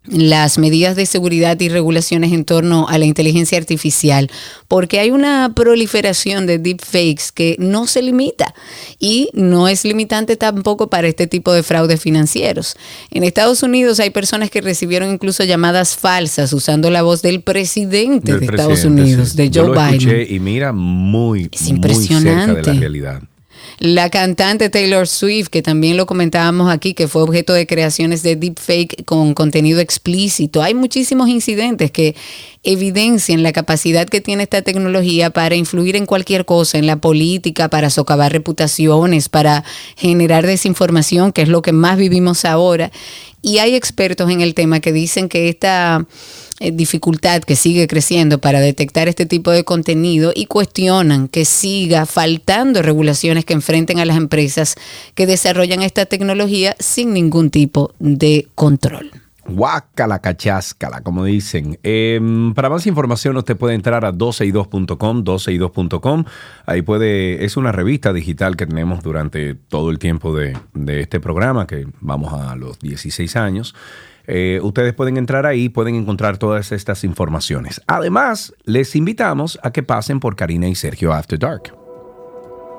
[0.09, 4.31] las medidas de seguridad y regulaciones en torno a la inteligencia artificial,
[4.69, 8.55] porque hay una proliferación de deepfakes que no se limita
[8.99, 12.77] y no es limitante tampoco para este tipo de fraudes financieros.
[13.11, 18.39] En Estados Unidos hay personas que recibieron incluso llamadas falsas usando la voz del presidente
[18.39, 20.27] de Estados Unidos, de Joe Biden.
[20.29, 23.23] Y mira, muy, muy cerca de la realidad.
[23.79, 28.37] La cantante Taylor Swift, que también lo comentábamos aquí, que fue objeto de creaciones de
[28.37, 30.63] deepfake con contenido explícito.
[30.63, 32.15] Hay muchísimos incidentes que
[32.63, 37.69] evidencian la capacidad que tiene esta tecnología para influir en cualquier cosa, en la política,
[37.69, 39.65] para socavar reputaciones, para
[39.97, 42.91] generar desinformación, que es lo que más vivimos ahora.
[43.43, 46.07] Y hay expertos en el tema que dicen que esta
[46.61, 52.83] dificultad que sigue creciendo para detectar este tipo de contenido y cuestionan que siga faltando
[52.83, 54.77] regulaciones que enfrenten a las empresas
[55.15, 59.11] que desarrollan esta tecnología sin ningún tipo de control.
[59.49, 61.79] Guácala, cacháscala, como dicen.
[61.85, 66.25] Em, para más información usted puede entrar a 12y2.com, 12y2.com.
[66.67, 71.21] Ahí puede, es una revista digital que tenemos durante todo el tiempo de, de este
[71.21, 73.75] programa, que vamos a los 16 años.
[74.27, 77.81] Eh, ustedes pueden entrar ahí, pueden encontrar todas estas informaciones.
[77.87, 81.86] Además, les invitamos a que pasen por Karina y Sergio After Dark.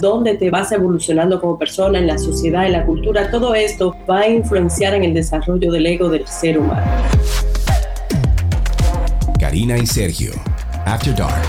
[0.00, 4.20] dónde te vas evolucionando como persona en la sociedad, en la cultura, todo esto va
[4.20, 6.84] a influenciar en el desarrollo del ego del ser humano.
[9.38, 10.32] Karina y Sergio,
[10.84, 11.42] After Dark.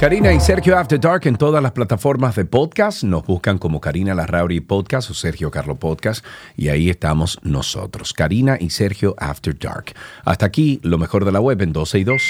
[0.00, 3.02] Karina y Sergio After Dark en todas las plataformas de podcast.
[3.02, 8.12] Nos buscan como Karina Larrauri Podcast o Sergio Carlo Podcast y ahí estamos nosotros.
[8.12, 9.94] Karina y Sergio After Dark.
[10.24, 12.22] Hasta aquí lo mejor de la web en 12 y 2.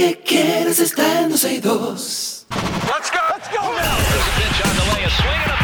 [0.00, 2.46] Que quieres está en 12 y 2.
[2.50, 3.60] Let's go, let's go.
[3.60, 5.59] A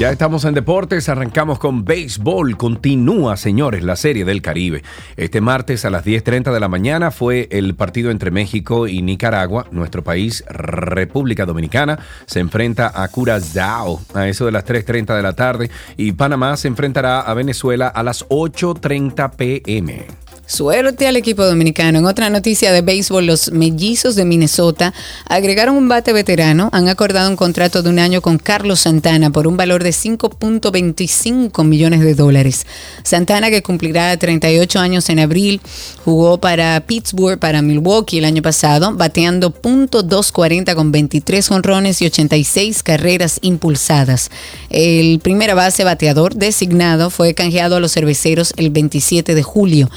[0.00, 2.56] Ya estamos en deportes, arrancamos con béisbol.
[2.56, 4.82] Continúa, señores, la Serie del Caribe.
[5.18, 9.66] Este martes a las 10.30 de la mañana fue el partido entre México y Nicaragua.
[9.72, 15.34] Nuestro país, República Dominicana, se enfrenta a Curazao a eso de las 3.30 de la
[15.34, 20.29] tarde y Panamá se enfrentará a Venezuela a las 8.30 pm.
[20.50, 22.00] Suerte al equipo dominicano.
[22.00, 24.92] En otra noticia de béisbol, los mellizos de Minnesota
[25.24, 26.70] agregaron un bate veterano.
[26.72, 31.62] Han acordado un contrato de un año con Carlos Santana por un valor de 5.25
[31.64, 32.66] millones de dólares.
[33.04, 35.60] Santana, que cumplirá 38 años en abril,
[36.04, 42.82] jugó para Pittsburgh, para Milwaukee el año pasado, bateando .240 con 23 honrones y 86
[42.82, 44.32] carreras impulsadas.
[44.68, 49.88] El primera base bateador designado fue canjeado a los cerveceros el 27 de julio.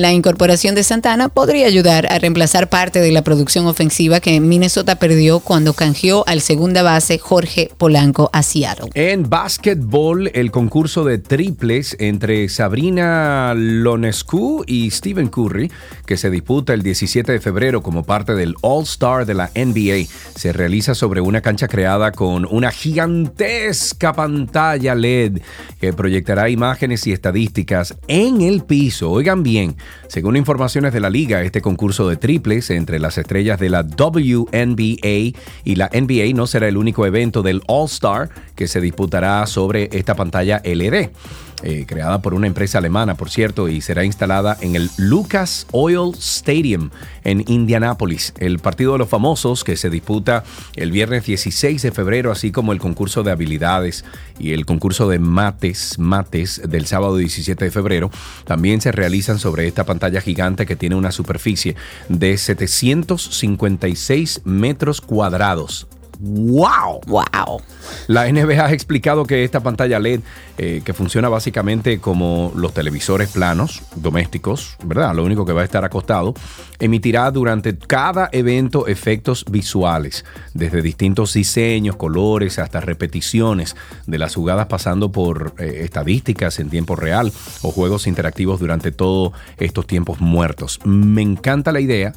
[0.00, 4.98] La incorporación de Santana podría ayudar a reemplazar parte de la producción ofensiva que Minnesota
[4.98, 8.88] perdió cuando canjeó al segunda base Jorge Polanco a Seattle.
[8.94, 15.70] En básquetbol, el concurso de triples entre Sabrina Lonescu y Stephen Curry,
[16.06, 20.54] que se disputa el 17 de febrero como parte del All-Star de la NBA, se
[20.54, 25.42] realiza sobre una cancha creada con una gigantesca pantalla LED
[25.78, 29.10] que proyectará imágenes y estadísticas en el piso.
[29.10, 29.76] Oigan bien,
[30.08, 35.38] según informaciones de la liga, este concurso de triples entre las estrellas de la WNBA
[35.64, 40.14] y la NBA no será el único evento del All-Star que se disputará sobre esta
[40.14, 41.10] pantalla LED.
[41.62, 46.14] Eh, creada por una empresa alemana, por cierto, y será instalada en el Lucas Oil
[46.18, 46.88] Stadium
[47.22, 48.32] en Indianápolis.
[48.38, 50.42] El partido de los famosos que se disputa
[50.74, 54.06] el viernes 16 de febrero, así como el concurso de habilidades
[54.38, 58.10] y el concurso de mates, mates del sábado 17 de febrero,
[58.46, 61.76] también se realizan sobre esta pantalla gigante que tiene una superficie
[62.08, 65.86] de 756 metros cuadrados.
[66.22, 67.00] ¡Wow!
[67.06, 67.62] ¡Wow!
[68.06, 70.20] La NBA ha explicado que esta pantalla LED,
[70.58, 75.14] eh, que funciona básicamente como los televisores planos domésticos, ¿verdad?
[75.14, 76.34] Lo único que va a estar acostado,
[76.78, 83.74] emitirá durante cada evento efectos visuales, desde distintos diseños, colores, hasta repeticiones
[84.06, 89.32] de las jugadas pasando por eh, estadísticas en tiempo real o juegos interactivos durante todos
[89.56, 90.80] estos tiempos muertos.
[90.84, 92.12] Me encanta la idea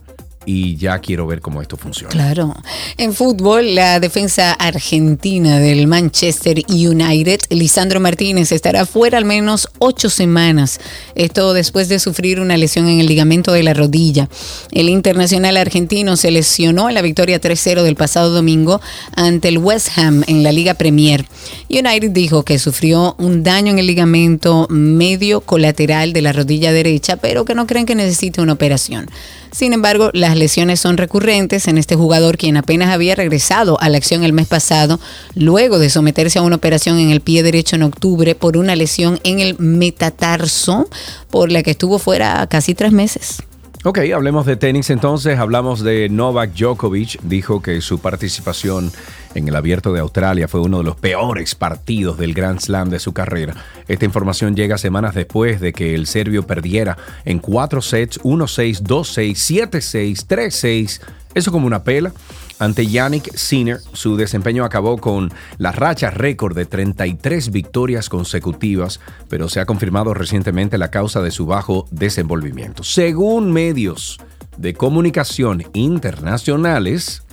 [0.46, 2.12] y ya quiero ver cómo esto funciona.
[2.12, 2.56] Claro.
[2.98, 10.10] En fútbol, la defensa argentina del Manchester United, Lisandro Martínez, estará fuera al menos ocho
[10.10, 10.80] semanas.
[11.16, 14.30] Esto después de sufrir una lesión en el ligamento de la rodilla.
[14.72, 18.82] El internacional argentino se lesionó en la victoria 3-0 del pasado domingo
[19.16, 21.26] ante el West Ham en la Liga Premier.
[21.70, 27.18] United dijo que sufrió un daño en el ligamento medio colateral de la rodilla derecha,
[27.18, 29.10] pero que no creen que necesite una operación.
[29.54, 33.98] Sin embargo, las lesiones son recurrentes en este jugador quien apenas había regresado a la
[33.98, 35.00] acción el mes pasado,
[35.36, 39.20] luego de someterse a una operación en el pie derecho en octubre por una lesión
[39.24, 40.90] en el metatarso,
[41.30, 43.44] por la que estuvo fuera casi tres meses.
[43.86, 45.38] Ok, hablemos de tenis entonces.
[45.40, 47.20] Hablamos de Novak Djokovic.
[47.24, 48.94] Dijo que su participación
[49.36, 53.00] en el Abierto de Australia fue uno de los peores partidos del Grand Slam de
[53.00, 53.56] su carrera.
[53.90, 59.70] Esta información llega semanas después de que el serbio perdiera en cuatro sets, 1-6, 2-6,
[59.70, 61.02] 7-6, 3-6.
[61.34, 62.14] Eso como una pela.
[62.60, 69.50] Ante Yannick Sinner, su desempeño acabó con la racha récord de 33 victorias consecutivas, pero
[69.50, 72.84] se ha confirmado recientemente la causa de su bajo desenvolvimiento.
[72.84, 74.20] Según medios
[74.58, 77.24] de comunicación internacionales,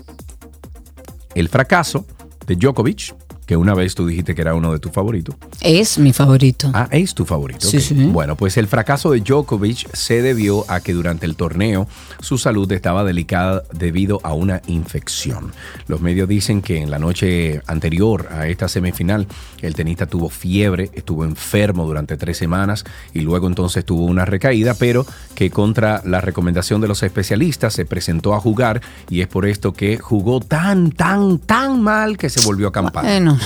[1.34, 2.06] el fracaso
[2.46, 3.14] de Djokovic
[3.50, 5.34] que una vez tú dijiste que era uno de tus favoritos.
[5.60, 6.70] Es mi favorito.
[6.72, 7.66] Ah, es tu favorito.
[7.66, 7.94] Sí, sí.
[7.94, 11.88] Bueno, pues el fracaso de Djokovic se debió a que durante el torneo
[12.20, 15.50] su salud estaba delicada debido a una infección.
[15.88, 19.26] Los medios dicen que en la noche anterior a esta semifinal
[19.62, 24.74] el tenista tuvo fiebre, estuvo enfermo durante tres semanas y luego entonces tuvo una recaída,
[24.74, 29.44] pero que contra la recomendación de los especialistas se presentó a jugar y es por
[29.44, 33.04] esto que jugó tan, tan, tan mal que se volvió a acampar.
[33.04, 33.39] Bueno,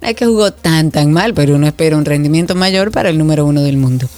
[0.00, 3.18] no es que jugó tan, tan mal, pero uno espera un rendimiento mayor para el
[3.18, 4.08] número uno del mundo.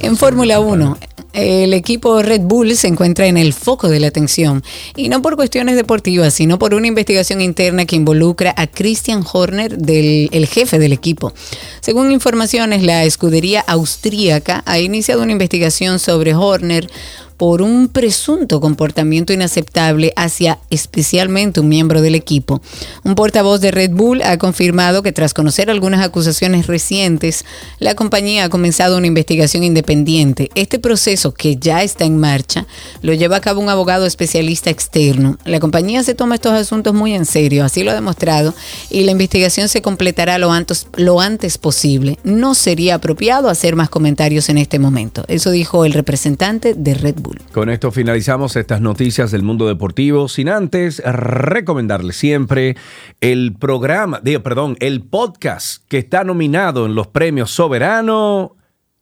[0.00, 0.98] en Fórmula 1,
[1.36, 4.64] el equipo Red Bull se encuentra en el foco de la atención
[4.96, 9.76] y no por cuestiones deportivas, sino por una investigación interna que involucra a Christian Horner,
[9.86, 11.34] el jefe del equipo.
[11.80, 16.88] Según informaciones, la escudería austríaca ha iniciado una investigación sobre Horner
[17.36, 22.62] por un presunto comportamiento inaceptable hacia especialmente un miembro del equipo.
[23.04, 27.44] Un portavoz de Red Bull ha confirmado que tras conocer algunas acusaciones recientes,
[27.78, 30.50] la compañía ha comenzado una investigación independiente.
[30.54, 32.66] Este proceso, que ya está en marcha,
[33.02, 35.38] lo lleva a cabo un abogado especialista externo.
[35.44, 38.54] La compañía se toma estos asuntos muy en serio, así lo ha demostrado,
[38.90, 42.18] y la investigación se completará lo antes, lo antes posible.
[42.24, 45.24] No sería apropiado hacer más comentarios en este momento.
[45.28, 47.40] Eso dijo el representante de Red Bull.
[47.52, 52.76] Con esto finalizamos estas noticias del mundo deportivo, sin antes recomendarles siempre
[53.20, 58.56] el programa, digo, perdón, el podcast que está nominado en los premios Soberano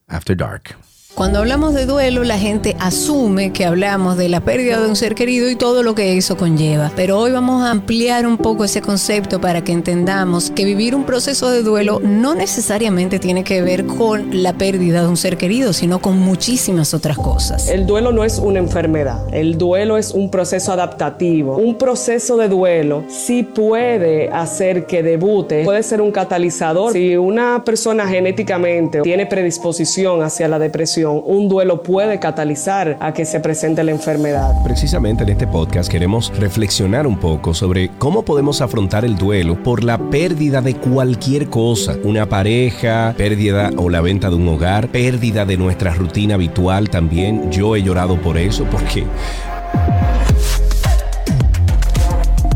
[0.06, 0.76] After Dark.
[1.14, 5.14] Cuando hablamos de duelo, la gente asume que hablamos de la pérdida de un ser
[5.14, 6.90] querido y todo lo que eso conlleva.
[6.96, 11.04] Pero hoy vamos a ampliar un poco ese concepto para que entendamos que vivir un
[11.04, 15.72] proceso de duelo no necesariamente tiene que ver con la pérdida de un ser querido,
[15.72, 17.68] sino con muchísimas otras cosas.
[17.68, 21.58] El duelo no es una enfermedad, el duelo es un proceso adaptativo.
[21.58, 26.92] Un proceso de duelo sí puede hacer que debute, puede ser un catalizador.
[26.92, 33.24] Si una persona genéticamente tiene predisposición hacia la depresión, un duelo puede catalizar a que
[33.24, 34.52] se presente la enfermedad.
[34.64, 39.84] Precisamente en este podcast queremos reflexionar un poco sobre cómo podemos afrontar el duelo por
[39.84, 45.44] la pérdida de cualquier cosa, una pareja, pérdida o la venta de un hogar, pérdida
[45.44, 47.50] de nuestra rutina habitual también.
[47.50, 49.04] Yo he llorado por eso porque...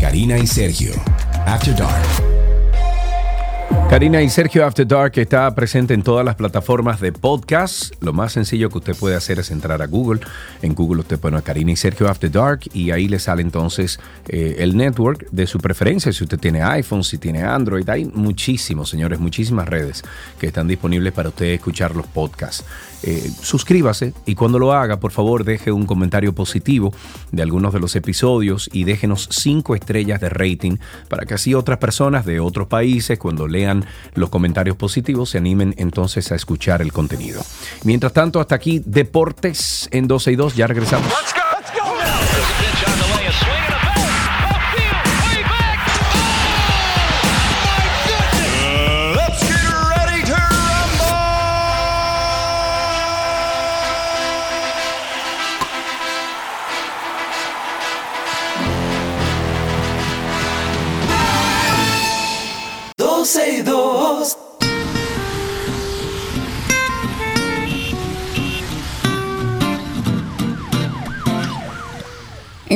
[0.01, 0.93] Karina y Sergio,
[1.47, 2.28] After Dark.
[3.89, 7.95] Karina y Sergio After Dark está presente en todas las plataformas de podcast.
[8.03, 10.21] Lo más sencillo que usted puede hacer es entrar a Google.
[10.61, 13.99] En Google usted pone a Karina y Sergio After Dark y ahí le sale entonces
[14.29, 16.13] eh, el network de su preferencia.
[16.13, 20.05] Si usted tiene iPhone, si tiene Android, hay muchísimos, señores, muchísimas redes
[20.39, 22.67] que están disponibles para usted escuchar los podcasts.
[23.03, 26.93] Eh, suscríbase y cuando lo haga, por favor, deje un comentario positivo
[27.31, 30.79] de algunos de los episodios y déjenos cinco estrellas de rating
[31.09, 33.85] para que así otras personas de otros países, cuando lean
[34.15, 37.43] los comentarios positivos, se animen entonces a escuchar el contenido.
[37.85, 40.57] Mientras tanto, hasta aquí Deportes en 12 y 2.
[40.57, 41.09] Ya regresamos.
[41.09, 41.48] Doce y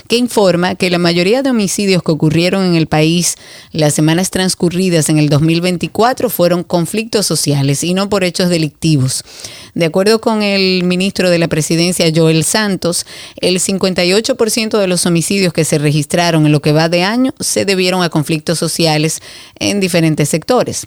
[0.08, 3.36] que informa que la mayoría de homicidios que ocurrieron en el país
[3.72, 9.24] las semanas transcurridas en el 2024 fueron conflictos sociales y no por hechos delictivos.
[9.74, 13.06] De acuerdo con el ministro de la presidencia, Joel Santos,
[13.40, 17.64] el 58% de los homicidios que se registraron en lo que va de año se
[17.64, 19.20] debieron a conflictos sociales
[19.58, 20.86] en diferentes sectores.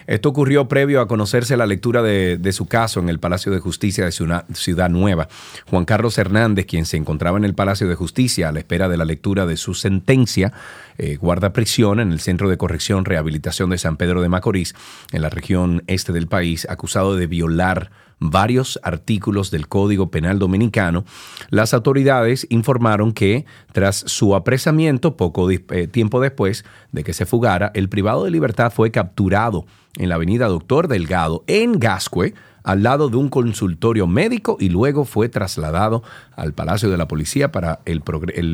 [0.07, 4.05] Esto ocurrió previo a conocerse la lectura de, su caso en el Palacio de Justicia
[4.05, 5.27] de Ciudad, Ciudad Nueva.
[5.69, 8.97] Juan Carlos Hernández, quien se encontraba en el Palacio de Justicia a la espera de
[8.97, 10.53] la lectura de su sentencia,
[10.97, 14.75] eh, guarda prisión en el Centro de Corrección Rehabilitación de San Pedro de Macorís,
[15.11, 17.91] en la región este del país, acusado de violar
[18.29, 21.05] varios artículos del Código Penal Dominicano,
[21.49, 27.71] las autoridades informaron que tras su apresamiento, poco eh, tiempo después de que se fugara,
[27.73, 29.65] el privado de libertad fue capturado
[29.97, 32.33] en la avenida Doctor Delgado, en Gascue,
[32.63, 36.01] al lado de un consultorio médico y luego fue trasladado
[36.35, 38.01] al Palacio de la Policía para el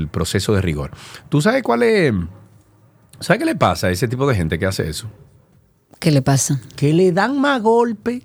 [0.09, 0.91] proceso de rigor.
[1.29, 2.13] ¿Tú sabes cuál es?
[3.19, 5.09] ¿Sabes qué le pasa a ese tipo de gente que hace eso?
[5.99, 6.61] ¿Qué le pasa?
[6.75, 8.23] Que le dan más golpe.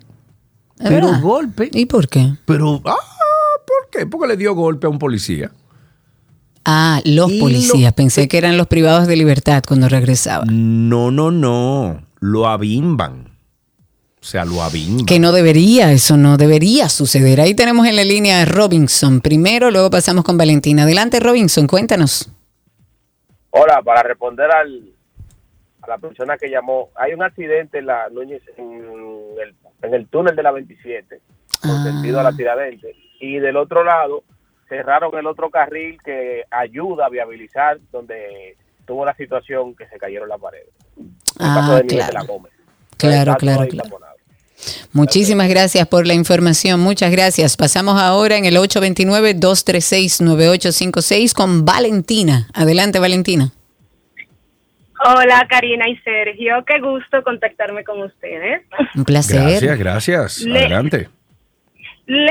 [0.79, 1.21] ¿Es Pero verdad?
[1.21, 1.69] golpe.
[1.73, 2.33] ¿Y por qué?
[2.45, 2.95] Pero, ah,
[3.65, 4.05] ¿por qué?
[4.05, 5.51] Porque le dio golpe a un policía.
[6.65, 7.91] Ah, los Y policías.
[7.91, 10.89] lo- Pensé que eran los privados de libertad cuando regresaban.
[10.89, 12.01] No, no, no.
[12.19, 13.29] Lo abimban.
[14.19, 15.05] O sea, lo abimban.
[15.05, 17.39] Que no debería, eso no debería suceder.
[17.39, 20.83] Ahí tenemos en la línea a Robinson primero, luego pasamos con Valentina.
[20.83, 22.29] Adelante, Robinson, cuéntanos.
[23.51, 24.89] Hola, para responder al,
[25.83, 28.65] a la persona que llamó, hay un accidente en la Núñez, en
[29.41, 29.53] el,
[29.85, 31.19] en el túnel de la 27,
[31.61, 34.23] con sentido a la Tiradentes, y del otro lado
[34.67, 40.27] cerraron el otro carril que ayuda a viabilizar donde tuvo la situación que se cayeron
[40.29, 40.67] las paredes.
[40.97, 41.05] El
[41.39, 42.27] Ah, de Miguel de la claro.
[42.27, 42.51] Gómez.
[42.97, 43.97] Claro, claro, claro.
[44.93, 46.79] Muchísimas gracias por la información.
[46.79, 47.57] Muchas gracias.
[47.57, 52.47] Pasamos ahora en el 829-236-9856 con Valentina.
[52.53, 53.51] Adelante, Valentina.
[55.03, 58.61] Hola Karina y Sergio, qué gusto contactarme con ustedes.
[58.95, 59.41] Un placer.
[59.41, 60.41] Gracias, gracias.
[60.41, 61.09] Le- Adelante.
[62.07, 62.27] Le,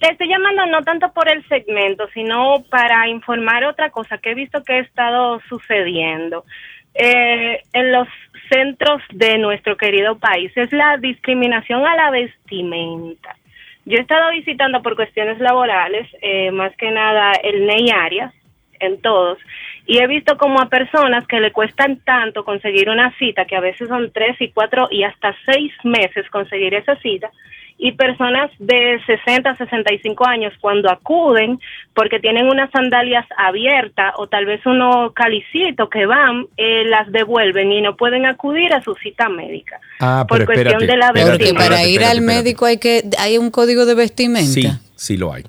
[0.00, 4.34] le estoy llamando no tanto por el segmento, sino para informar otra cosa que he
[4.34, 6.44] visto que ha estado sucediendo
[6.94, 8.08] eh, en los
[8.50, 10.50] centros de nuestro querido país.
[10.56, 13.36] Es la discriminación a la vestimenta.
[13.84, 18.34] Yo he estado visitando por cuestiones laborales, eh, más que nada el NEI Arias,
[18.78, 19.38] en todos,
[19.90, 23.60] y he visto como a personas que le cuestan tanto conseguir una cita, que a
[23.60, 27.28] veces son tres y cuatro y hasta seis meses conseguir esa cita,
[27.76, 31.58] y personas de 60, 65 años cuando acuden
[31.92, 37.72] porque tienen unas sandalias abiertas o tal vez unos calicitos que van, eh, las devuelven
[37.72, 39.80] y no pueden acudir a su cita médica.
[39.98, 42.66] Ah, Por pero cuestión espérate, de la espérate, Porque para espérate, ir espérate, al médico
[42.66, 44.52] hay que hay un código de vestimenta.
[44.52, 45.42] Sí, sí lo hay.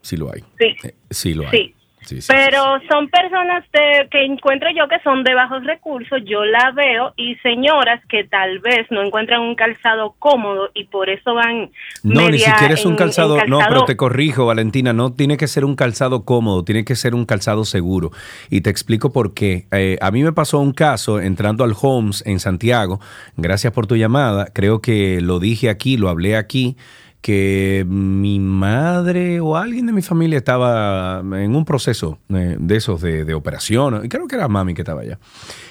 [0.00, 0.40] Sí lo hay.
[0.58, 0.76] Sí.
[0.82, 1.58] Eh, Sí lo hay.
[1.58, 1.74] Sí.
[2.04, 6.44] Sí, sí, Pero son personas de- que encuentro yo que son de bajos recursos, yo
[6.44, 11.34] la veo, y señoras que tal vez no encuentran un calzado cómodo y por eso
[11.34, 11.70] van
[12.02, 14.92] No, ni siquiera es un en- en calzado, No, pero te corrijo, Valentina.
[14.92, 18.10] No tiene que ser un calzado cómodo, tiene que ser un calzado seguro.
[18.50, 19.66] Y te explico por qué.
[19.72, 23.00] Eh, a mí me pasó un caso entrando al Homes en Santiago.
[23.36, 24.46] Gracias por tu llamada.
[24.52, 26.76] Creo que lo dije aquí, lo hablé aquí
[27.22, 33.00] que mi madre o alguien de mi familia estaba en un proceso eh, de esos
[33.00, 35.20] de, operación, y creo que era mami que estaba allá.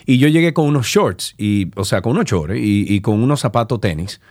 [0.06, 3.41] Y yo llegué con unos shorts, y, o sea, con unos shorts y, con unos
[3.41, 4.22] zapatos tenis.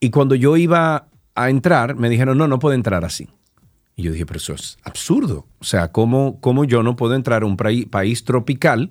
[0.00, 3.28] Y cuando yo iba a entrar, me dijeron, no, no puede entrar así.
[3.94, 5.46] Y yo dije, pero eso es absurdo.
[5.58, 8.90] O sea, ¿cómo, cómo yo no puedo entrar a un país, país tropical,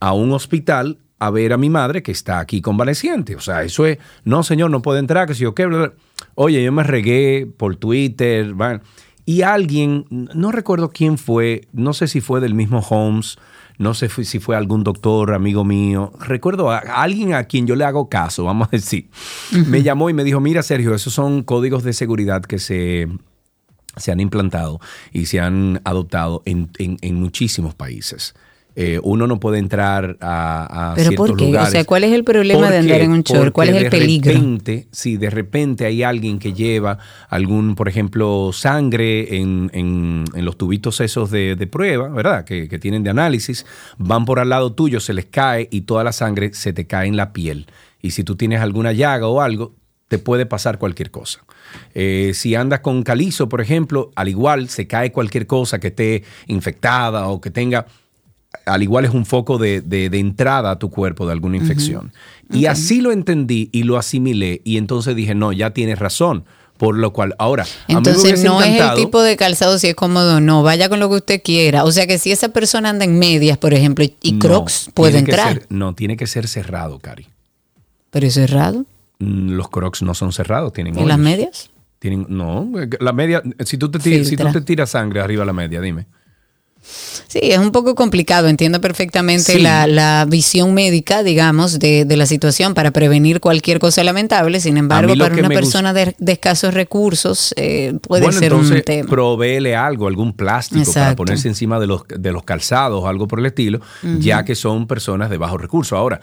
[0.00, 3.36] a un hospital, a ver a mi madre que está aquí convaleciente?
[3.36, 5.92] O sea, eso es, no, señor, no puede entrar, que si yo qué, bla, bla.
[6.34, 8.54] Oye, yo me regué por Twitter,
[9.24, 13.38] y alguien, no recuerdo quién fue, no sé si fue del mismo Holmes,
[13.78, 17.84] no sé si fue algún doctor, amigo mío, recuerdo a alguien a quien yo le
[17.84, 19.08] hago caso, vamos a decir,
[19.66, 23.08] me llamó y me dijo, mira Sergio, esos son códigos de seguridad que se
[23.96, 24.78] se han implantado
[25.10, 28.34] y se han adoptado en, en- en muchísimos países.
[28.78, 31.56] Eh, uno no puede entrar a, a ¿Pero ciertos por qué?
[31.56, 33.52] O sea, ¿cuál es el problema de andar en un short?
[33.52, 34.32] ¿Cuál es el peligro?
[34.32, 36.98] Repente, si de repente hay alguien que lleva
[37.30, 42.44] algún, por ejemplo, sangre en, en- en los tubitos esos de, de prueba, ¿verdad?
[42.44, 43.64] Que, que tienen de análisis,
[43.96, 47.08] van por al lado tuyo, se les cae y toda la sangre se te cae
[47.08, 47.66] en la piel.
[48.02, 49.74] Y si tú tienes alguna llaga o algo,
[50.08, 51.40] te puede pasar cualquier cosa.
[51.94, 56.24] Eh, si andas con calizo, por ejemplo, al igual se cae cualquier cosa que esté
[56.46, 57.86] infectada o que tenga,
[58.64, 62.12] al igual es un foco de, de- de entrada a tu cuerpo de alguna infección.
[62.52, 66.44] Y así lo entendí y lo asimilé y entonces dije, no, ya tienes razón.
[66.78, 70.36] Por lo cual, ahora, a Entonces no es el tipo de calzado si es cómodo
[70.36, 70.62] o no.
[70.62, 71.84] Vaya con lo que usted quiera.
[71.84, 75.16] O sea que si esa persona anda en medias, por ejemplo, y No, crocs, puede
[75.18, 75.54] entrar.
[75.54, 77.28] ser- no, tiene que ser cerrado, Cari.
[78.10, 78.84] Pero es cerrado.
[79.20, 81.70] Mm, Los crocs no son cerrados, tienen ¿Y las medias?
[81.98, 82.70] Tienen, no,
[83.00, 85.80] la media, si tú, te, ti- si tú te tiras sangre arriba de la media,
[85.80, 86.04] dime.
[87.28, 88.48] Sí, es un poco complicado.
[88.48, 89.60] Entiendo perfectamente Sí.
[89.60, 94.60] la, la visión médica, digamos, de, de la situación para prevenir cualquier cosa lamentable.
[94.60, 98.82] Sin embargo, para una persona de, de escasos recursos eh, puede bueno, ser entonces un
[98.82, 99.08] tema.
[99.10, 103.40] provéele algo, algún plástico para ponerse encima de los, de los calzados o algo por
[103.40, 103.80] el estilo,
[104.20, 105.98] ya que son personas de bajos recursos.
[105.98, 106.20] Ahora,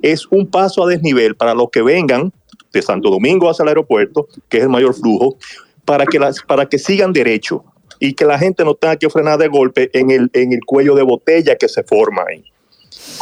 [0.00, 2.32] es un paso a desnivel para los que vengan
[2.72, 5.36] de Santo Domingo hacia el aeropuerto, que es el mayor flujo,
[5.84, 7.64] para que, las, para que sigan derecho
[8.04, 10.96] y que la gente no tenga que frenar de golpe en el, en el cuello
[10.96, 12.42] de botella que se forma ahí.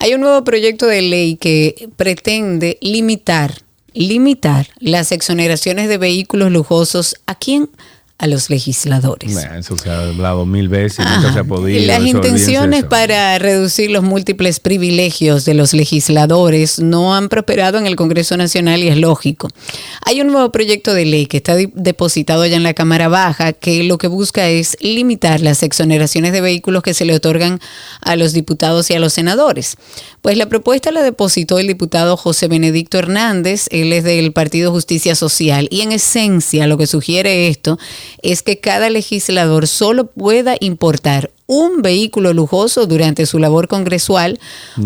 [0.00, 3.54] Hay un nuevo proyecto de ley que pretende limitar,
[3.94, 7.16] limitar las exoneraciones de vehículos lujosos.
[7.26, 7.68] ¿A quién?
[8.22, 9.34] A los legisladores.
[9.34, 11.84] Nah, Eso se ha hablado mil veces y nunca se ha podido.
[11.88, 17.96] Las intenciones para reducir los múltiples privilegios de los legisladores no han prosperado en el
[17.96, 19.48] Congreso Nacional y es lógico.
[20.06, 23.82] Hay un nuevo proyecto de ley que está depositado ya en la Cámara Baja que
[23.82, 27.58] lo que busca es limitar las exoneraciones de vehículos que se le otorgan
[28.02, 29.76] a los diputados y a los senadores.
[30.20, 35.16] Pues la propuesta la depositó el diputado José Benedicto Hernández, él es del Partido Justicia
[35.16, 37.78] Social y en esencia lo que sugiere esto
[38.22, 44.38] es que cada legislador solo pueda importar un vehículo lujoso durante su labor congresual,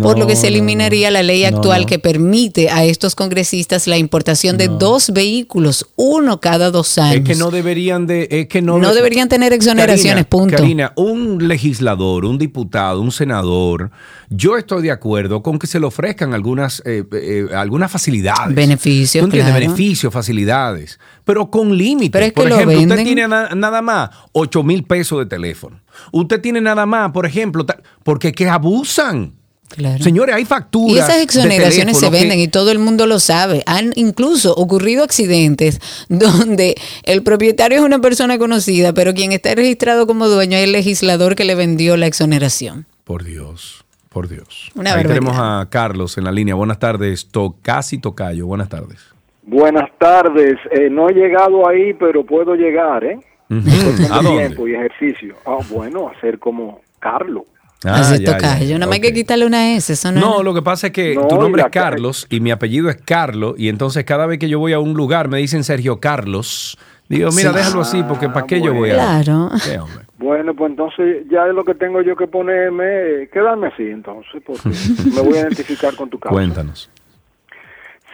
[0.03, 1.87] por lo que se eliminaría la ley actual no.
[1.87, 7.17] que permite a estos congresistas la importación de dos vehículos, uno cada dos años.
[7.17, 10.57] Es que no deberían de, es que no, No deberían tener exoneraciones, Karina, punto.
[10.57, 13.91] Karina, un legislador, un diputado, un senador,
[14.29, 18.55] yo estoy de acuerdo con que se le ofrezcan algunas, eh, eh, algunas facilidades.
[18.55, 19.29] Beneficios.
[19.31, 22.11] Beneficios, facilidades, pero con límites.
[22.13, 25.27] Pero es que Por lo ejemplo, usted tiene na- nada más 8 mil pesos de
[25.27, 25.81] teléfono.
[26.13, 27.65] Usted tiene nada más, por ejemplo,
[28.03, 29.33] porque que abusan.
[29.69, 30.03] Claro.
[30.03, 30.95] Señores, hay facturas.
[30.95, 33.65] Y esas exoneraciones se que- venden y todo el mundo lo sabe.
[33.67, 40.07] Han incluso ocurrido accidentes donde el propietario es una persona conocida, pero quien está registrado
[40.07, 42.87] como dueño es el legislador que le vendió la exoneración.
[43.03, 44.71] Por Dios, por Dios.
[44.77, 45.15] Una Ahí barbaridad.
[45.21, 46.55] tenemos a Carlos en la línea.
[46.55, 48.47] Buenas tardes, to casi tocayo.
[48.47, 49.01] Buenas tardes.
[49.43, 50.57] Buenas tardes.
[50.71, 53.19] Eh, no he llegado ahí, pero puedo llegar, ¿eh?
[53.49, 55.35] Tiempo y ejercicio.
[55.47, 57.45] Ah, bueno, hacer como Carlos.
[57.85, 58.59] Ah, Así ya, toca.
[58.59, 59.93] ya, Yo nada más hay que quitarle una S.
[59.93, 62.41] Eso no, No, es- lo que pasa es que No, tu nombre es Carlos y
[62.41, 65.39] mi apellido es Carlos y entonces cada vez que yo voy a un lugar me
[65.39, 66.79] dicen Sergio Carlos.
[67.09, 67.57] Digo, mira, Sí.
[67.59, 68.95] déjalo así porque ¿para qué yo voy a...?
[68.95, 69.51] Claro.
[69.59, 69.71] Sí.
[70.19, 74.71] Bueno, pues entonces ya es lo que tengo yo que ponerme, quedarme así entonces, porque
[75.15, 76.35] me voy a identificar con tu causa.
[76.35, 76.91] Cuéntanos.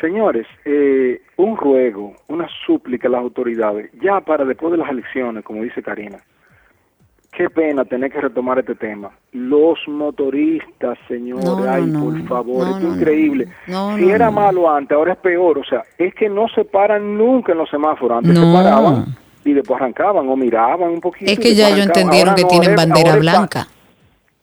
[0.03, 5.45] Señores, eh, un ruego, una súplica a las autoridades, ya para después de las elecciones,
[5.45, 6.19] como dice Karina.
[7.31, 9.11] Qué pena tener que retomar este tema.
[9.31, 13.47] Los motoristas, señores, No, ay, no, por favor, no, es increíble.
[13.69, 15.59] no, si era malo antes, ahora es peor.
[15.59, 18.19] O sea, es que no se paran nunca en los semáforos.
[18.19, 18.45] Antes No.
[18.45, 19.05] se paraban
[19.45, 21.31] y después arrancaban o miraban un poquito.
[21.31, 23.69] Es que ya ellos entendieron Ahora que tienen bandera blanca.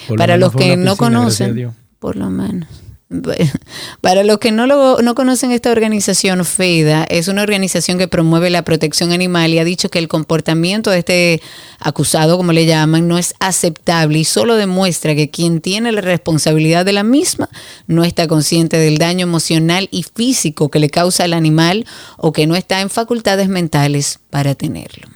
[0.07, 2.84] Por Para los que no conocen, por lo menos.
[4.01, 8.51] Para los que no, lo, no conocen esta organización, FEDA es una organización que promueve
[8.51, 11.43] la protección animal y ha dicho que el comportamiento de este
[11.79, 16.85] acusado, como le llaman, no es aceptable y solo demuestra que quien tiene la responsabilidad
[16.85, 17.49] de la misma
[17.87, 21.87] no está consciente del daño emocional y físico que le causa al animal
[22.17, 25.09] o que no está en facultades mentales para tenerlo.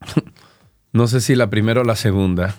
[0.92, 2.56] No sé si la primera o la segunda.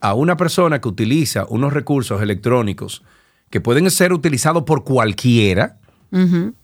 [0.00, 3.02] a una persona que utiliza unos recursos electrónicos
[3.50, 5.78] que pueden ser utilizados por cualquiera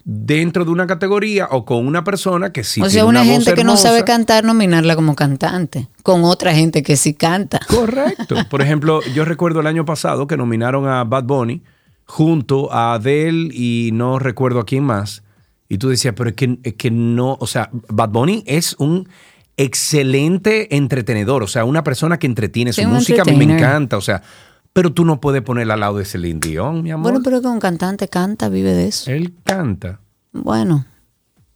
[0.05, 3.33] Dentro de una categoría o con una persona que sí o sea, tiene una, una,
[3.33, 7.59] gente voz que no sabe cantar, nominarla como cantante, con otra gente que sí canta.
[7.67, 8.37] Correcto.
[8.51, 11.63] Por ejemplo, yo recuerdo el año pasado que nominaron a Bad Bunny
[12.05, 15.23] junto a Adele y no recuerdo a quién más.
[15.69, 19.09] Y tú decías, pero es que, es que no, o sea, Bad Bunny es un
[19.57, 22.73] excelente entretenedor, o sea, una persona que entretiene.
[22.73, 24.23] Su música a mí me encanta, o sea,
[24.79, 27.11] pero tú no puedes ponerla al lado de Celine Dion, mi amor.
[27.11, 29.11] Bueno, pero que un cantante canta, vive de eso.
[29.11, 29.99] Él canta.
[30.31, 30.87] Bueno,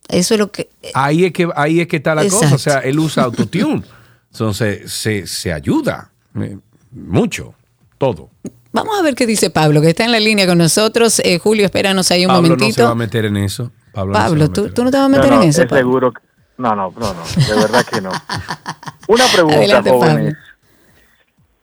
[0.09, 0.71] eso es lo que...
[0.93, 2.53] Ahí es que, ahí es que está la cosa.
[2.53, 3.85] O sea, él usa autotune.
[4.33, 6.59] Entonces, se, se ayuda eh,
[6.91, 7.55] mucho,
[7.97, 8.29] todo.
[8.73, 11.21] Vamos a ver qué dice Pablo, que está en la línea con nosotros.
[11.21, 12.85] Eh, Julio, espéranos ahí un Pablo no se momentito.
[12.87, 13.71] va a meter en eso.
[13.93, 15.69] Pablo, no Pablo, ¿tú, tú no te vas a meter No, no, en eso, es
[15.69, 15.79] Pablo?
[15.81, 16.23] seguro que-
[16.59, 18.11] No, no, no, no, de verdad que no.
[19.07, 20.35] Una pregunta, Adelante, jóvenes.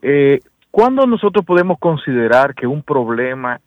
[0.02, 0.40] Eh,
[0.71, 3.59] ¿Cuándo nosotros podemos considerar que un problema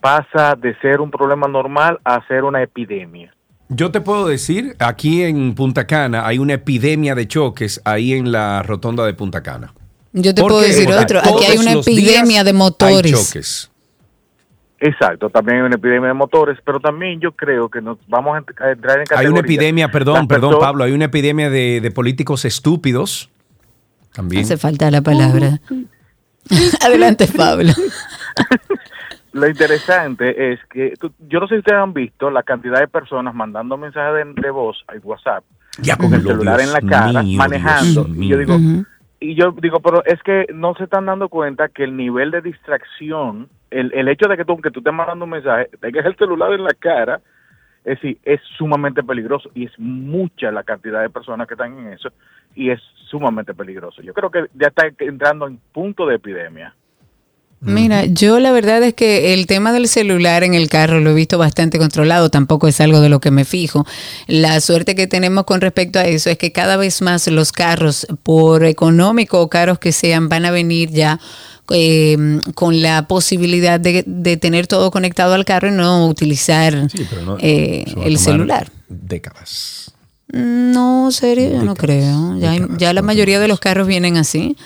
[0.00, 3.34] pasa de ser un problema normal a ser una epidemia?
[3.70, 8.30] Yo te puedo decir, aquí en Punta Cana hay una epidemia de choques ahí en
[8.30, 9.72] la rotonda de Punta Cana.
[10.12, 11.18] Yo te Porque puedo decir otro.
[11.20, 13.12] Aquí hay una epidemia de Hay motores.
[13.12, 13.70] choques.
[14.80, 18.40] Exacto, también hay una epidemia de motores, pero también yo creo que nos vamos a
[18.42, 19.30] ent- a entrar en Hay categoría.
[19.30, 23.30] una epidemia, perdón, Las perdón, Pablo, hay una epidemia de, de políticos estúpidos.
[24.12, 24.42] También.
[24.44, 25.58] Hace falta la palabra.
[26.84, 27.70] Adelante, Pablo.
[29.32, 32.86] Lo interesante es que tú- yo no sé si ustedes han visto la cantidad de
[32.88, 35.42] personas mandando mensajes de, de voz al WhatsApp
[35.82, 38.04] Ya, con el Dios celular en la cara, mío, manejando.
[38.04, 38.56] Dios Y yo digo,
[39.18, 42.42] y yo digo, pero es que no se están dando cuenta que el nivel de
[42.42, 46.14] distracción el, el hecho de que tú, que tú estés mandando un mensaje, tengas el
[46.16, 47.20] celular en la cara,
[47.84, 51.92] es decir, es sumamente peligroso y es mucha la cantidad de personas que están en
[51.92, 52.10] eso
[52.54, 52.80] y es
[53.10, 54.00] sumamente peligroso.
[54.02, 56.74] Yo creo que ya está entrando en punto de epidemia.
[57.60, 61.14] Mira, yo la verdad es que el tema del celular en el carro lo he
[61.14, 63.86] visto bastante controlado, tampoco es algo de lo que me fijo.
[64.26, 68.06] La suerte que tenemos con respecto a eso es que cada vez más los carros,
[68.22, 71.18] por económico o caros que sean, van a venir ya
[71.70, 72.16] eh,
[72.54, 76.74] con la posibilidad de, de tener todo conectado al carro y no utilizar
[77.24, 78.68] no- eh, el celular.
[78.88, 79.94] Décadas.
[80.28, 82.36] No, serio, yo no creo.
[82.38, 84.56] Ya, hay- ya la mayoría de los carros vienen así.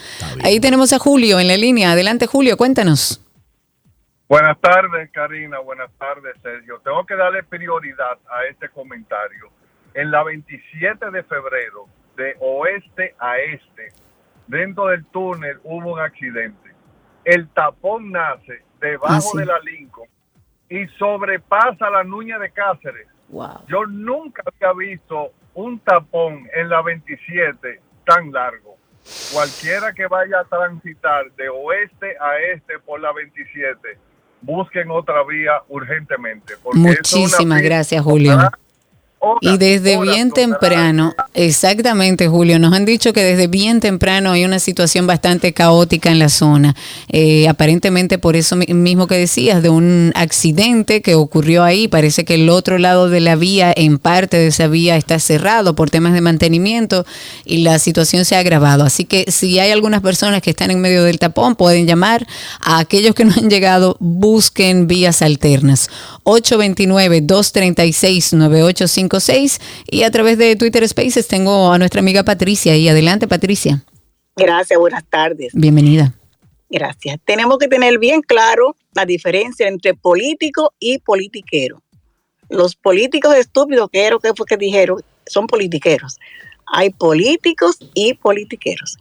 [0.42, 1.92] Ahí tenemos a Julio en la línea.
[1.92, 3.20] Adelante, Julio, cuéntanos.
[4.28, 5.58] Buenas tardes, Karina.
[5.60, 6.80] Buenas tardes, Sergio.
[6.84, 9.50] Tengo que darle prioridad a este comentario.
[9.94, 13.92] En la 27 de febrero, de oeste a este,
[14.46, 16.67] dentro del túnel hubo un accidente.
[17.30, 19.36] El tapón nace debajo Ah, sí.
[19.38, 20.08] de la Lincoln
[20.70, 23.06] y sobrepasa la Nuña de Cáceres.
[23.68, 28.76] Yo nunca había visto un tapón en la 27 tan largo.
[29.32, 33.98] Cualquiera que vaya a transitar de oeste a este por la 27,
[34.40, 36.54] busquen otra vía urgentemente.
[36.62, 38.38] porque Muchísimas gracias, Julio.
[39.40, 44.60] Y desde bien temprano, exactamente, Julio, nos han dicho que desde bien temprano hay una
[44.60, 46.76] situación bastante caótica en la zona.
[47.08, 52.24] Eh, aparentemente por eso mi- mismo que decías, de un accidente que ocurrió ahí, parece
[52.24, 55.90] que el otro lado de la vía, en parte de esa vía, está cerrado por
[55.90, 57.04] temas de mantenimiento
[57.44, 58.84] y la situación se ha agravado.
[58.84, 62.24] Así que si hay algunas personas que están en medio del tapón, pueden llamar
[62.60, 65.88] a aquellos que no han llegado, busquen vías alternas.
[69.08, 69.60] 829-236-9856
[69.90, 73.82] y a través de Twitter Spaces tengo a nuestra amiga Patricia y adelante Patricia,
[74.36, 75.52] Gracias, buenas tardes.
[75.52, 76.14] bienvenida.
[76.70, 77.18] Gracias.
[77.24, 81.82] Tenemos que tener bien claro la diferencia entre político y politiquero.
[82.48, 86.18] Los políticos estúpidos, que que fue que dijeron, son politiqueros.
[86.66, 88.96] Hay políticos y politiqueros.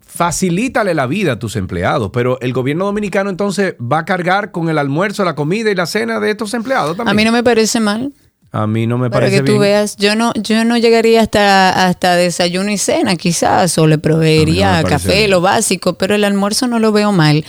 [0.00, 4.68] facilítale la vida a tus empleados, pero el gobierno dominicano entonces va a cargar con
[4.68, 7.08] el almuerzo, la comida y la cena de estos empleados también.
[7.08, 8.12] A mí no me parece mal.
[8.52, 9.62] A mí no me Para parece que tú bien.
[9.62, 14.82] veas, yo no, yo no llegaría hasta, hasta desayuno y cena quizás, o le proveería
[14.82, 15.30] no café, bien.
[15.30, 17.44] lo básico, pero el almuerzo no lo veo mal,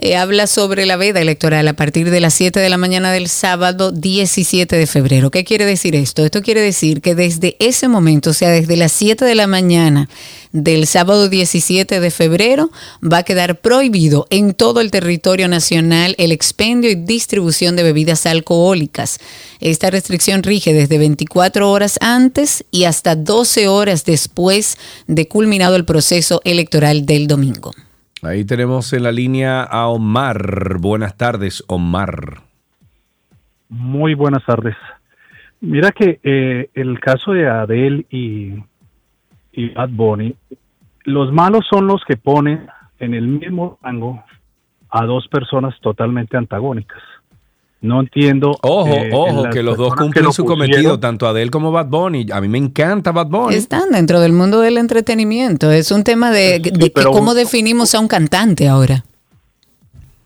[0.00, 3.28] eh, habla sobre la veda electoral a partir de las 7 de la mañana del
[3.28, 5.32] sábado 17 de febrero.
[5.32, 6.24] ¿Qué quiere decir esto?
[6.24, 10.08] Esto quiere decir que desde ese momento, o sea, desde las 7 de la mañana
[10.52, 12.70] del sábado 17 de febrero,
[13.02, 18.24] va a quedar prohibido en todo el territorio nacional el expendio y distribución de bebidas
[18.24, 19.18] alcohólicas.
[19.58, 25.84] Esta restricción rige desde 24 horas antes y hasta 12 horas después de culminado el
[25.84, 27.72] proceso electoral del domingo.
[28.22, 30.78] Ahí tenemos en la línea a Omar.
[30.80, 32.40] Buenas tardes, Omar.
[33.68, 34.76] Muy buenas tardes.
[35.60, 38.54] Mira que eh, el caso de Adele y,
[39.52, 40.34] y Bad Bunny,
[41.04, 42.66] los malos son los que ponen
[42.98, 44.22] en el mismo rango
[44.90, 47.02] a dos personas totalmente antagónicas.
[47.80, 48.56] No entiendo.
[48.62, 51.86] Ojo, eh, ojo, que los dos cumplen lo su pusieron, cometido, tanto Adele como Bad
[51.86, 52.26] Bunny.
[52.32, 53.54] A mí me encanta Bad Bunny.
[53.54, 55.70] Están dentro del mundo del entretenimiento.
[55.70, 59.04] Es un tema de, de que pero- cómo definimos a un cantante ahora.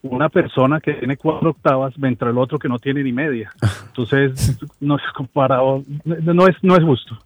[0.02, 3.52] Una persona que tiene cuatro octavas mientras el otro que no tiene ni media.
[3.88, 7.16] Entonces, no es comparado, no es, no es justo.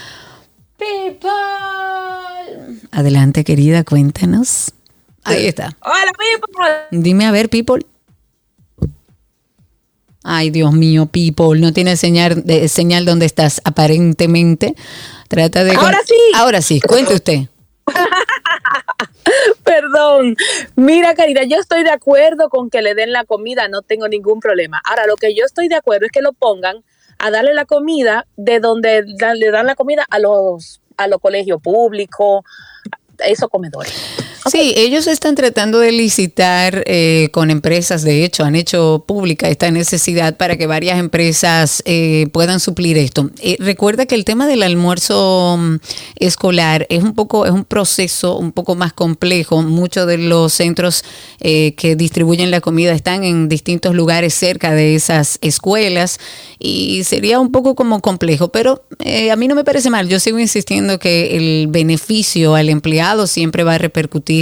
[0.78, 1.30] People.
[2.92, 4.72] Adelante, querida, cuéntanos.
[5.24, 5.76] Ahí está.
[5.80, 7.02] Hola, people.
[7.02, 7.84] Dime a ver, People.
[10.22, 14.74] Ay, Dios mío, People, no tiene señal, de, señal donde estás, aparentemente.
[15.28, 15.74] Trata de...
[15.74, 16.14] Ahora sí.
[16.34, 17.48] Ahora sí, cuente usted.
[19.64, 20.36] Perdón.
[20.76, 24.40] Mira, Karina, yo estoy de acuerdo con que le den la comida, no tengo ningún
[24.40, 24.80] problema.
[24.84, 26.84] Ahora, lo que yo estoy de acuerdo es que lo pongan
[27.18, 31.62] a darle la comida de donde le dan la comida a los a los colegios
[31.62, 32.44] públicos,
[33.20, 33.94] a esos comedores.
[34.50, 39.70] Sí, ellos están tratando de licitar eh, con empresas, de hecho, han hecho pública esta
[39.70, 43.30] necesidad para que varias empresas eh, puedan suplir esto.
[43.40, 45.76] Eh, recuerda que el tema del almuerzo mm,
[46.16, 49.62] escolar es un poco, es un proceso un poco más complejo.
[49.62, 51.04] Muchos de los centros
[51.40, 56.18] eh, que distribuyen la comida están en distintos lugares cerca de esas escuelas
[56.58, 60.08] y sería un poco como complejo, pero eh, a mí no me parece mal.
[60.08, 64.37] Yo sigo insistiendo que el beneficio al empleado siempre va a repercutir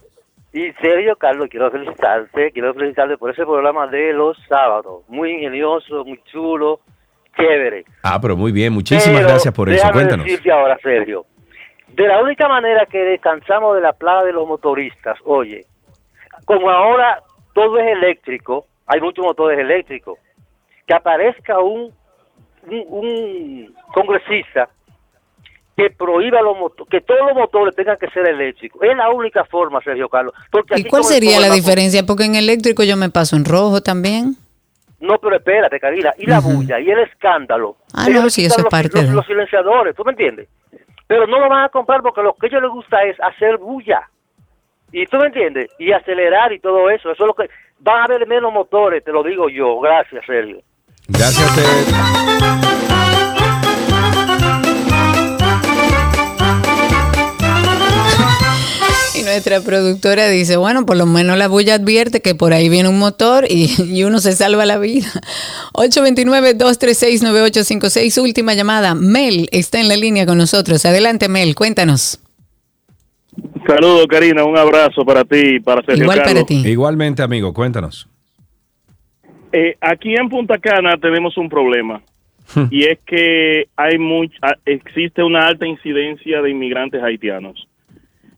[0.52, 5.04] Y Sergio Carlos, quiero felicitarte, quiero felicitarte por ese programa de los sábados.
[5.08, 6.80] Muy ingenioso, muy chulo,
[7.38, 7.86] chévere.
[8.02, 9.88] Ah, pero muy bien, muchísimas Pero gracias por eso.
[9.92, 10.26] Cuéntanos.
[10.26, 11.26] decirte ahora, Sergio.
[11.94, 15.66] De la única manera que descansamos de la plaga de los motoristas, oye,
[16.46, 17.22] como ahora
[17.54, 20.18] todo es eléctrico, hay muchos motores eléctricos,
[20.88, 21.94] que aparezca un,
[22.68, 24.70] un, un congresista
[25.78, 28.82] que prohíba los moto- que todos los motores tengan que ser eléctricos.
[28.84, 30.34] Es la única forma, Sergio Carlos.
[30.52, 32.04] Porque ¿Y cuál sería la diferencia?
[32.06, 34.36] Porque en eléctrico yo me paso en rojo también.
[35.00, 36.14] No, pero espérate, Karina.
[36.18, 37.78] Y la bulla y el escándalo.
[37.94, 40.50] Ah, Ellos no, sí, eso es parte los- de- los silenciadores, ¿tú me entiendes?
[41.08, 43.58] Pero no lo van a comprar porque lo que a ellos les gusta es hacer
[43.58, 44.10] bulla.
[44.92, 45.70] Y tú me entiendes?
[45.78, 47.12] Y acelerar y todo eso.
[47.12, 47.50] Eso es lo que...
[47.82, 49.80] Van a haber menos motores, te lo digo yo.
[49.80, 50.62] Gracias, Sergio.
[51.08, 51.50] Gracias.
[59.16, 62.90] Y nuestra productora dice, bueno, por lo menos la bulla advierte que por ahí viene
[62.90, 65.08] un motor y, y uno se salva la vida.
[65.74, 68.94] 829-236-9856, última llamada.
[68.94, 70.86] Mel está en la línea con nosotros.
[70.86, 72.20] Adelante, Mel, cuéntanos.
[73.68, 74.44] Saludos, Karina.
[74.44, 76.46] Un abrazo para ti y para Sergio Carlos.
[76.66, 78.08] Igualmente, amigo, cuéntanos.
[79.52, 82.02] Eh, aquí en Punta Cana tenemos un problema
[82.72, 87.68] y es que hay much, ah, existe una alta incidencia de inmigrantes haitianos.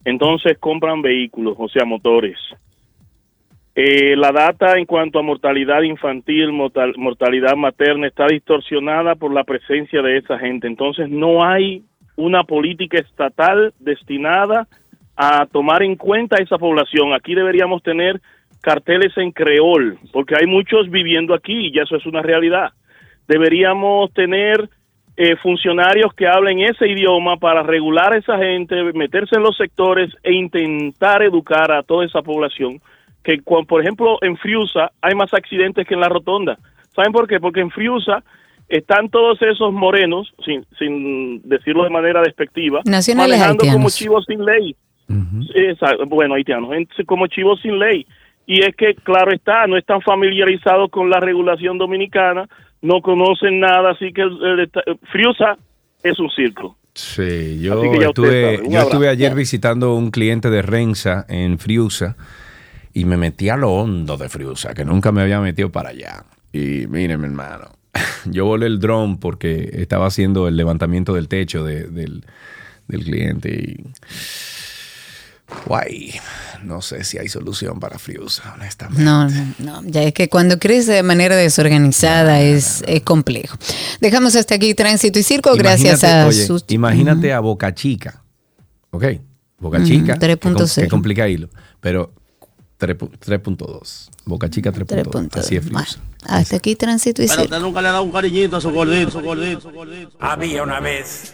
[0.03, 2.37] Entonces compran vehículos, o sea, motores.
[3.75, 9.43] Eh, la data en cuanto a mortalidad infantil, mortal- mortalidad materna está distorsionada por la
[9.45, 10.67] presencia de esa gente.
[10.67, 11.83] Entonces no hay
[12.17, 14.67] una política estatal destinada
[15.15, 17.13] a tomar en cuenta esa población.
[17.13, 18.21] Aquí deberíamos tener
[18.61, 22.71] carteles en creol, porque hay muchos viviendo aquí y ya eso es una realidad.
[23.27, 24.69] Deberíamos tener
[25.17, 30.09] eh, funcionarios que hablen ese idioma para regular a esa gente, meterse en los sectores
[30.23, 32.81] e intentar educar a toda esa población.
[33.23, 36.57] Que, cuan- por ejemplo, en Friusa hay más accidentes que en la rotonda.
[36.95, 37.39] ¿Saben por qué?
[37.39, 38.23] Porque en Friusa
[38.67, 43.95] están todos esos morenos, sin, sin decirlo de manera despectiva, Nacionales manejando como haitianos.
[43.95, 44.75] chivos sin ley.
[45.55, 46.69] Exacto, bueno, haitianos,
[47.05, 48.05] como chivos sin ley.
[48.47, 52.49] Y es que, claro está, no están familiarizados con la regulación dominicana,
[52.81, 54.69] no conocen nada, así que el,
[55.11, 55.57] Friusa
[56.03, 56.77] es un circo.
[56.93, 57.75] Sí, yo
[58.09, 62.17] estuve, yo estuve ayer visitando un cliente de Renza en Friusa
[62.93, 66.25] y me metí a lo hondo de Friusa, que nunca me había metido para allá.
[66.51, 67.69] Y miren, mi hermano,
[68.25, 72.25] yo volé el dron porque estaba haciendo el levantamiento del techo de- del,
[72.89, 73.77] del cliente y
[75.65, 76.13] Guay.
[76.63, 79.03] No sé si hay solución para Friusa, honestamente.
[79.03, 79.81] No, no, no.
[79.85, 83.57] Ya es que cuando crece de manera desorganizada es, es complejo.
[83.99, 86.63] Dejamos hasta aquí Tránsito y Circo gracias a oye, sus...
[86.69, 88.23] Imagínate a Boca Chica.
[88.91, 89.05] ¿Ok?
[89.59, 90.17] Boca Chica.
[90.17, 90.81] que com- 3.0.
[90.83, 91.49] Que complica hilo.
[91.79, 92.13] Pero
[92.77, 94.09] 3 3.2.
[94.25, 95.37] Boca Chica 3.2.
[95.39, 95.99] Así es Friusa.
[96.25, 97.55] Hasta aquí Tránsito y Pero Circo.
[97.55, 100.11] usted nunca le ha dado un cariñito a su gordito, su gordito, su gordito.
[100.19, 101.33] Había una vez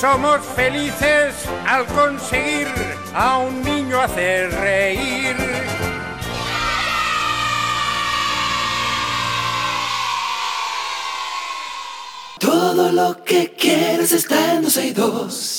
[0.00, 1.34] Somos felices
[1.66, 2.68] al conseguir
[3.12, 5.34] a un niño hacer reír.
[12.38, 15.57] Todo lo que quieres está en 262.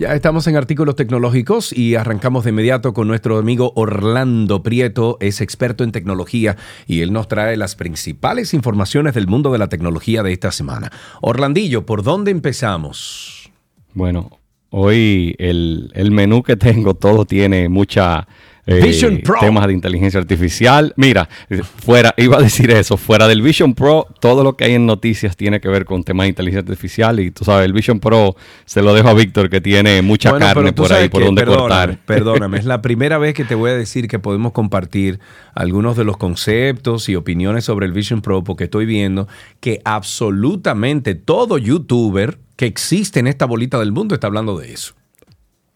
[0.00, 5.42] Ya estamos en artículos tecnológicos y arrancamos de inmediato con nuestro amigo Orlando Prieto, es
[5.42, 6.56] experto en tecnología
[6.86, 10.90] y él nos trae las principales informaciones del mundo de la tecnología de esta semana.
[11.20, 13.52] Orlandillo, ¿por dónde empezamos?
[13.92, 14.38] Bueno,
[14.70, 18.26] hoy el, el menú que tengo todo tiene mucha
[18.70, 19.38] eh, Vision Pro.
[19.40, 20.92] temas de inteligencia artificial.
[20.96, 21.28] Mira,
[21.84, 25.36] fuera, iba a decir eso, fuera del Vision Pro, todo lo que hay en noticias
[25.36, 28.82] tiene que ver con temas de inteligencia artificial y tú sabes, el Vision Pro se
[28.82, 31.60] lo dejo a Víctor que tiene mucha Bueno, carne por ahí por que- donde perdóname,
[31.68, 31.98] cortar.
[32.06, 35.20] Perdóname, es la primera vez que te voy a decir que podemos compartir
[35.54, 39.28] algunos de los conceptos y opiniones sobre el Vision Pro, porque estoy viendo
[39.60, 44.94] que absolutamente todo youtuber que existe en esta bolita del mundo está hablando de eso.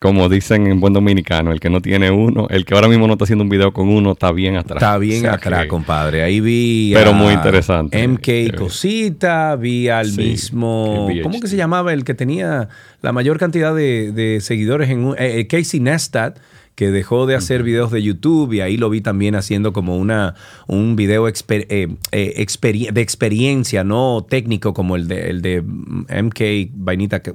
[0.05, 3.15] Como dicen en buen dominicano, el que no tiene uno, el que ahora mismo no
[3.15, 4.83] está haciendo un video con uno, está bien atrás.
[4.83, 6.23] Está bien O sea atrás, que- compadre.
[6.23, 6.93] Ahí vi.
[6.95, 8.07] Pero a muy interesante.
[8.07, 11.09] MK Cosita, vi al Sí, mismo.
[11.23, 11.95] ¿Cómo que se llamaba?
[11.95, 12.69] El que tenía
[13.01, 16.37] la mayor cantidad de, de seguidores en un- eh, eh, Casey Neistat,
[16.75, 20.35] que dejó de hacer videos de YouTube y ahí lo vi también haciendo como una
[20.67, 26.73] un video exper- eh, eh, de experiencia, no técnico como el de, el de MK,
[26.75, 27.33] Vainita K,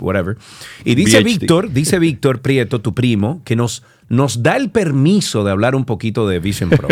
[0.00, 0.36] whatever.
[0.84, 1.22] Y dice.
[1.22, 5.84] Víctor, dice Víctor Prieto, tu primo, que nos, nos da el permiso de hablar un
[5.84, 6.88] poquito de Vision Pro.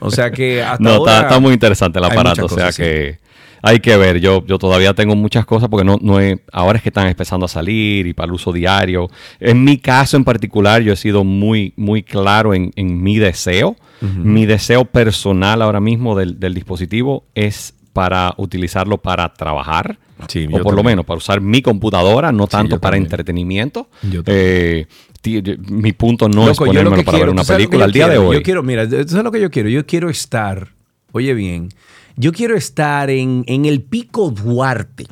[0.00, 2.44] O sea que hasta no, ahora está, está muy interesante el aparato.
[2.44, 3.18] O sea que
[3.64, 4.20] hay que ver.
[4.20, 7.46] Yo, yo todavía tengo muchas cosas porque no, no he- ahora es que están empezando
[7.46, 9.08] a salir y para el uso diario.
[9.40, 13.76] En mi caso en particular, yo he sido muy, muy claro en, en mi deseo.
[14.02, 19.98] Mi deseo personal ahora mismo del, del dispositivo es para utilizarlo para trabajar.
[20.28, 23.04] Sí, o por lo menos para usar mi computadora, no tanto para también.
[23.04, 23.88] entretenimiento.
[24.02, 24.86] Yo Eh,
[25.70, 27.84] mi punto no es Loco, ponérmelo para quiero- ver una ¿tú sabes lo que película
[27.86, 28.36] al día de hoy.
[28.36, 29.68] Yo quiero, mira, ¿tú ¿sabes lo que yo quiero?
[29.70, 30.68] Yo quiero estar,
[31.12, 31.70] oye bien,
[32.16, 35.06] yo quiero estar en, en el pico Duarte.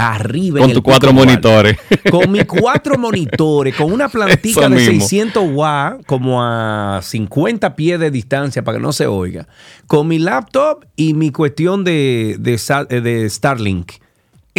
[0.00, 1.26] Arriba Con tus cuatro Duarte.
[1.26, 1.78] monitores.
[2.10, 5.00] Con mis cuatro monitores, con una plantica Eso de mismo.
[5.00, 9.48] 600 watts, como a 50 pies de distancia para que no se oiga.
[9.88, 12.54] Con mi laptop y mi cuestión de, de,
[12.90, 13.92] eh, de Starlink.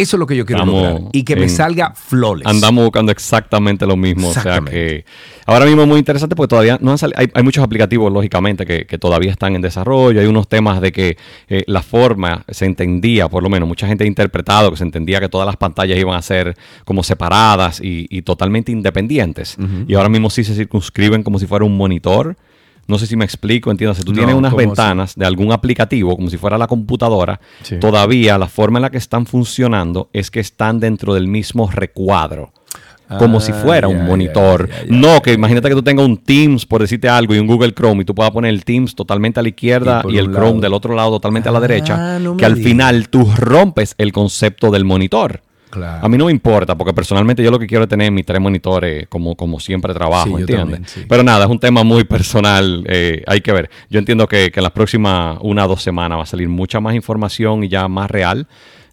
[0.00, 1.10] Eso es lo que yo quiero Estamos lograr.
[1.12, 2.46] Y que me salga flawless.
[2.46, 4.30] Andamos buscando exactamente lo mismo.
[4.30, 5.04] O sea que
[5.44, 7.18] ahora mismo es muy interesante porque todavía no han salido.
[7.20, 10.20] Hay, hay muchos aplicativos, lógicamente, que, que todavía están en desarrollo.
[10.20, 11.18] Hay unos temas de que
[11.48, 15.20] eh, la forma se entendía, por lo menos, mucha gente ha interpretado que se entendía
[15.20, 16.56] que todas las pantallas iban a ser
[16.86, 19.58] como separadas y, y totalmente independientes.
[19.86, 22.36] Y ahora mismo sí se circunscriben como si fuera un monitor.
[22.90, 23.98] No sé si me explico, entiendes.
[23.98, 27.76] Si tú No, tienes unas ventanas de algún aplicativo, como si fuera la computadora, Sí.
[27.78, 32.52] todavía la forma en la que están funcionando es que están dentro del mismo recuadro.
[33.18, 34.68] Como Ah, si fuera ya, un monitor.
[34.88, 38.02] no, que imagínate que tú tengas un Teams, por decirte algo, y un Google Chrome,
[38.02, 40.60] y tú puedas poner el Teams totalmente a la izquierda Y el Chrome lado.
[40.60, 41.96] del otro lado totalmente a la derecha.
[42.16, 45.42] Ah, no me que al final tú rompes el concepto del monitor.
[45.70, 46.04] Claro.
[46.04, 48.40] A mí no me importa, porque personalmente yo lo que quiero es tener mis tres
[48.40, 50.58] monitores como, como siempre trabajo, Sí, ¿entiendes?
[50.58, 51.04] también, sí.
[51.08, 53.70] Pero nada, es un tema muy personal, eh, hay que ver.
[53.88, 56.80] Yo entiendo que, que en las próximas una o dos semanas va a salir mucha
[56.80, 58.46] más información y ya más real.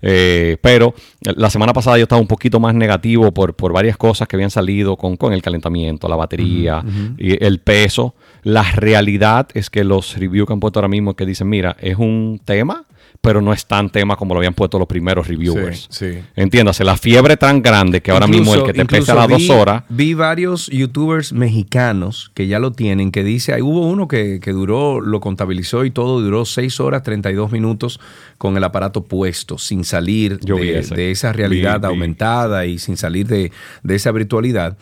[0.03, 4.27] Eh, pero la semana pasada yo estaba un poquito más negativo por, por varias cosas
[4.27, 6.83] que habían salido con, con el calentamiento, la batería
[7.17, 8.13] y el peso.
[8.43, 11.97] La realidad es que los reviews que han puesto ahora mismo que dicen, mira, es
[11.97, 12.85] un tema,
[13.21, 15.87] pero no es tan tema como lo habían puesto los primeros reviewers.
[15.89, 16.19] Sí, sí.
[16.35, 19.83] Entiéndase, la fiebre tan grande que ahora mismo el que te pesa las dos horas.
[19.89, 24.51] Vi varios youtubers mexicanos que ya lo tienen, que dice, ahí hubo uno que, que
[24.51, 27.99] duró, lo contabilizó y todo, duró 6 horas 32 minutos
[28.37, 31.93] con el aparato puesto, sin salir de, esa realidad Vi, vi.
[31.93, 33.51] aumentada y sin salir de,
[33.83, 34.77] de esa virtualidad.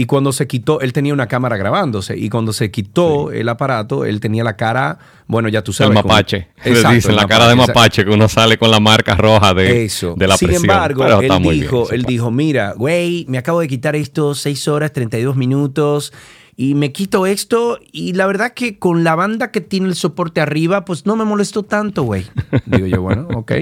[0.00, 2.16] Y cuando se quitó, él tenía una cámara grabándose.
[2.16, 5.90] Y cuando se quitó el aparato, él tenía la cara, bueno, ya tú sabes.
[5.94, 6.48] el como- mapache.
[6.64, 9.52] Le Exacto, dicen el la cara de mapache, que uno sale con la marca roja
[9.52, 10.14] de, Eso.
[10.16, 10.70] de la Sin presión.
[10.70, 14.34] embargo, Pero está él, bien, dijo, él dijo, mira, güey, me acabo de quitar esto
[14.34, 16.14] 6 horas 32 minutos
[16.62, 20.42] y me quito esto y la verdad que con la banda que tiene el soporte
[20.42, 22.26] arriba, pues no me molestó tanto, güey.
[22.66, 23.52] Digo yo, bueno, ok.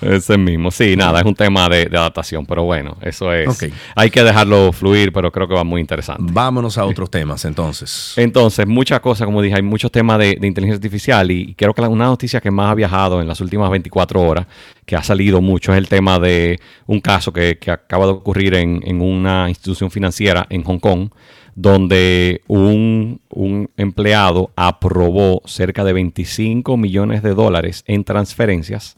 [0.00, 3.48] Ese mismo, sí, nada, es un tema de, de adaptación, pero bueno, eso es.
[3.48, 3.72] Ok.
[3.94, 6.24] Hay que dejarlo fluir, pero creo que va muy interesante.
[6.32, 8.14] Vámonos a otros temas entonces.
[8.16, 11.82] Entonces, muchas cosas, como dije, hay muchos temas de, de inteligencia artificial y creo que
[11.82, 14.48] la- una noticia que más ha viajado en las últimas 24 horas,
[14.84, 16.58] que ha salido mucho, es el tema de
[16.88, 21.10] un caso que, que acaba de ocurrir en, en una institución financiera en Hong Kong,
[21.54, 28.96] donde un, un empleado aprobó cerca de 25 millones de dólares en transferencias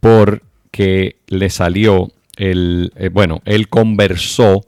[0.00, 4.64] porque le salió el, eh, bueno, él conversó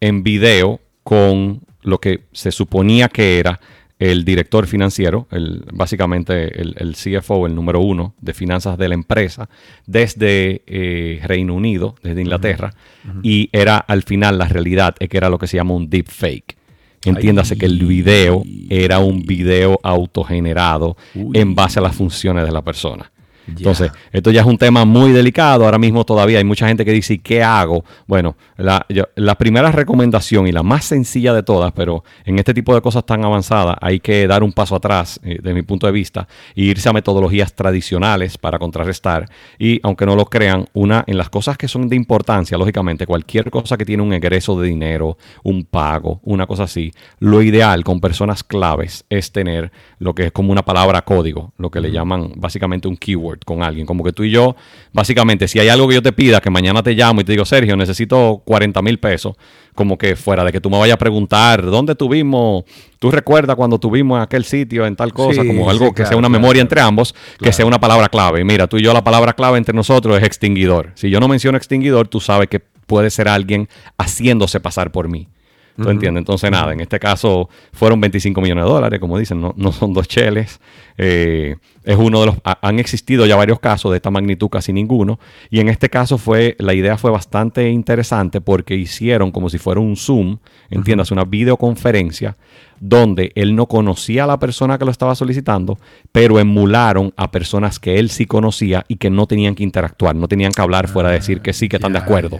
[0.00, 3.60] en video con lo que se suponía que era
[3.98, 8.94] el director financiero, el, básicamente el, el CFO, el número uno de finanzas de la
[8.94, 9.48] empresa,
[9.86, 12.74] desde eh, Reino Unido, desde Inglaterra,
[13.22, 16.08] y era al final la realidad es que era lo que se llama un deep
[16.08, 16.56] fake.
[17.04, 22.62] Entiéndase que el video era un video autogenerado en base a las funciones de la
[22.62, 23.10] persona.
[23.46, 25.64] Entonces, esto ya es un tema muy delicado.
[25.64, 27.84] Ahora mismo todavía hay mucha gente que dice, ¿y qué hago?
[28.06, 32.54] Bueno, la, yo- la primera recomendación y la más sencilla de todas, pero en este
[32.54, 35.86] tipo de cosas tan avanzadas hay que dar un paso atrás, eh, de mi punto
[35.86, 36.26] de vista,
[36.56, 39.28] e irse a metodologías tradicionales para contrarrestar.
[39.58, 43.50] Y aunque no lo crean, una en las cosas que son de importancia, lógicamente, cualquier
[43.50, 48.00] cosa que tiene un egreso de dinero, un pago, una cosa así, lo ideal con
[48.00, 52.32] personas claves es tener lo que es como una palabra código, lo que le llaman
[52.36, 53.86] básicamente un keyword con alguien.
[53.86, 54.56] Como que tú y yo,
[54.92, 57.44] básicamente, si hay algo que yo te pida, que mañana te llamo y te digo,
[57.44, 59.36] Sergio, necesito 40 mil pesos,
[59.74, 62.64] como que fuera de que tú me vayas a preguntar, ¿dónde tuvimos?
[62.98, 65.42] ¿Tú recuerdas cuando tuvimos en aquel sitio en tal cosa?
[65.42, 68.08] Sí, como algo sí, que sea una claro, memoria entre ambos, que sea una palabra
[68.08, 68.40] clave.
[68.40, 70.92] Y Mira, tú y yo la palabra clave entre nosotros es extinguidor.
[70.94, 75.28] Si yo no menciono extinguidor, tú sabes que puede ser alguien haciéndose pasar por mí.
[75.76, 76.20] ¿Tú entiendes?
[76.20, 79.92] Entonces, nada, en este caso fueron 25 millones de dólares, como dicen, no, no son
[79.92, 80.60] dos cheles.
[80.96, 82.36] Eh, es uno de los.
[82.44, 85.18] ha- han existido ya varios casos de esta magnitud, casi ninguno.
[85.50, 86.54] Y en este caso fue.
[86.60, 90.38] La idea fue bastante interesante porque hicieron como si fuera un Zoom,
[90.70, 92.36] entiendas, una videoconferencia
[92.80, 95.78] donde él no conocía a la persona que lo estaba solicitando,
[96.12, 100.28] pero emularon a personas que él sí conocía y que no tenían que interactuar, no
[100.28, 102.38] tenían que hablar fuera de decir que sí, que están de acuerdo.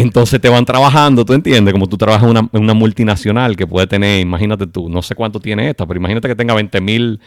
[0.00, 3.86] Entonces te van trabajando, tú entiendes, como tú trabajas en una, una multinacional que puede
[3.86, 7.20] tener, imagínate tú, no sé cuánto tiene esta, pero imagínate que tenga 20 mil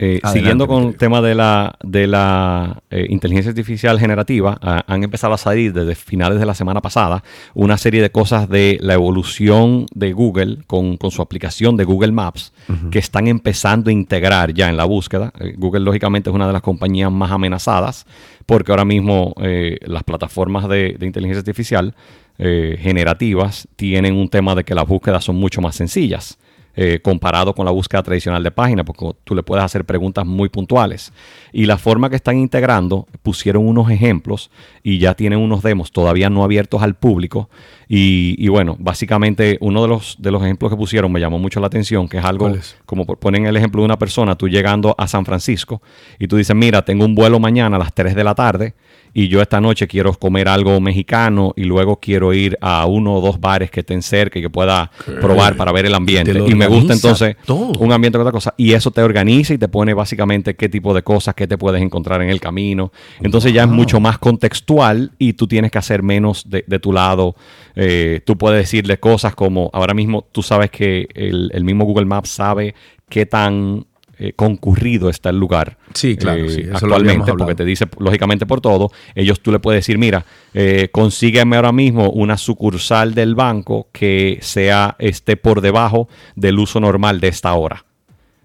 [0.00, 5.02] Eh, siguiendo con el tema de la, de la eh, inteligencia artificial generativa, ah, han
[5.02, 8.94] empezado a salir desde finales de la semana pasada una serie de cosas de la
[8.94, 12.52] evolución de Google con, con su aplicación de Google Maps
[12.92, 15.32] que están empezando a integrar ya en la búsqueda.
[15.40, 18.06] Eh, Google lógicamente es una de las compañías más amenazadas
[18.46, 21.94] porque ahora mismo eh, las plataformas de, de inteligencia artificial
[22.40, 26.38] generativas tienen un tema de que las búsquedas son mucho más sencillas
[26.80, 30.48] eh, comparado con la búsqueda tradicional de página, porque tú le puedes hacer preguntas muy
[30.48, 31.12] puntuales.
[31.52, 34.50] Y la forma que están integrando, pusieron unos ejemplos
[34.84, 37.48] y ya tienen unos demos todavía no abiertos al público,
[37.90, 41.58] Y, y bueno, básicamente uno de los, de los ejemplos que pusieron me llamó mucho
[41.58, 42.76] la atención, que es algo ¿Cuál es?
[42.86, 45.80] como por- ponen el ejemplo de una persona, tú llegando a San Francisco
[46.18, 48.74] y tú dices, mira, tengo un vuelo mañana a las 3 de la tarde
[49.14, 53.20] y yo esta noche quiero comer algo mexicano y luego quiero ir a uno o
[53.20, 54.90] dos bares que estén cerca y que pueda
[55.20, 56.32] probar para ver el ambiente.
[56.46, 57.72] Y me gusta entonces todo.
[57.78, 58.54] un ambiente con otra cosa.
[58.56, 61.82] Y eso te organiza y te pone básicamente qué tipo de cosas que te puedes
[61.82, 62.92] encontrar en el camino.
[63.20, 66.92] Entonces ya es mucho más contextual y tú tienes que hacer menos de, de tu
[66.92, 67.34] lado.
[67.74, 72.06] Eh, tú puedes decirle cosas como, ahora mismo tú sabes que el, el mismo Google
[72.06, 72.74] Maps sabe
[73.08, 73.86] qué tan
[74.18, 75.78] eh, concurrido está el lugar.
[75.94, 78.90] Sí, claro, eh, sí, eso actualmente, porque te dice, lógicamente, por todo.
[79.14, 80.24] Ellos tú le puedes decir, mira,
[80.54, 86.80] eh, consígueme ahora mismo una sucursal del banco que sea esté por debajo del uso
[86.80, 87.84] normal de esta hora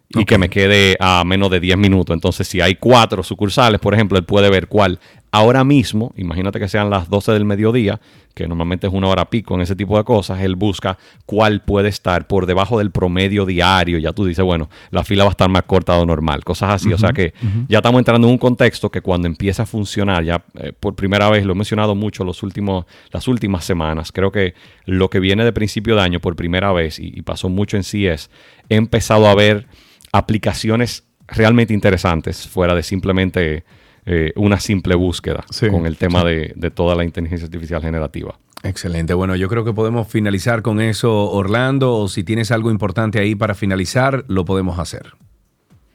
[0.10, 2.14] y que me quede a menos de 10 minutos.
[2.14, 5.00] Entonces, si hay cuatro sucursales, por ejemplo, él puede ver cuál
[5.34, 8.00] ahora mismo, imagínate que sean las 12 del mediodía,
[8.36, 11.90] que normalmente es una hora pico en ese tipo de cosas, él busca cuál puede
[11.90, 13.98] estar por debajo del promedio diario.
[13.98, 16.70] Ya tú dices, bueno, la fila va a estar más corta de lo normal, cosas
[16.70, 16.94] así.
[16.94, 17.34] o sea que
[17.68, 21.28] ya estamos entrando en un contexto que cuando empieza a funcionar, ya eh, por primera
[21.32, 24.54] vez, lo he mencionado mucho los últimos, las últimas semanas, creo que
[24.86, 27.82] lo que viene de principio de año por primera vez, y, y pasó mucho en
[27.82, 28.30] CS,
[28.70, 29.66] he empezado a ver
[30.12, 33.64] aplicaciones realmente interesantes fuera de simplemente
[34.06, 38.38] eh, una simple búsqueda con el tema de, de toda la inteligencia artificial generativa.
[38.64, 39.14] Excelente.
[39.14, 43.36] Bueno, yo creo que podemos finalizar con eso, Orlando, o si tienes algo importante ahí
[43.36, 45.14] para finalizar, lo podemos hacer.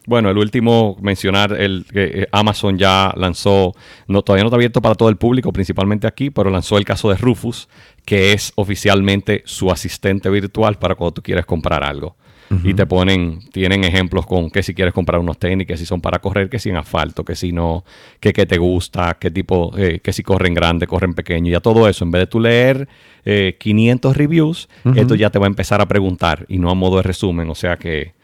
[0.08, 3.74] Bueno, el último mencionar el que eh, Amazon ya lanzó,
[4.06, 7.10] no, todavía no está abierto para todo el público, principalmente aquí, pero lanzó el caso
[7.10, 7.68] de Rufus,
[8.06, 12.16] que es oficialmente su asistente virtual para cuando tú quieres comprar algo.
[12.64, 16.00] Y te ponen, tienen ejemplos con que si quieres comprar unos tenis, que si son
[16.00, 17.84] para correr, que si en asfalto, que si no,
[18.20, 21.88] que, que te gusta, qué tipo, eh, que si corren grande, corren pequeño, ya todo
[21.88, 22.04] eso.
[22.04, 22.88] En vez de tú leer
[23.24, 26.96] eh, 500 reviews, esto ya te va a empezar a preguntar y no a modo
[26.96, 27.50] de resumen.
[27.50, 28.14] O sea que,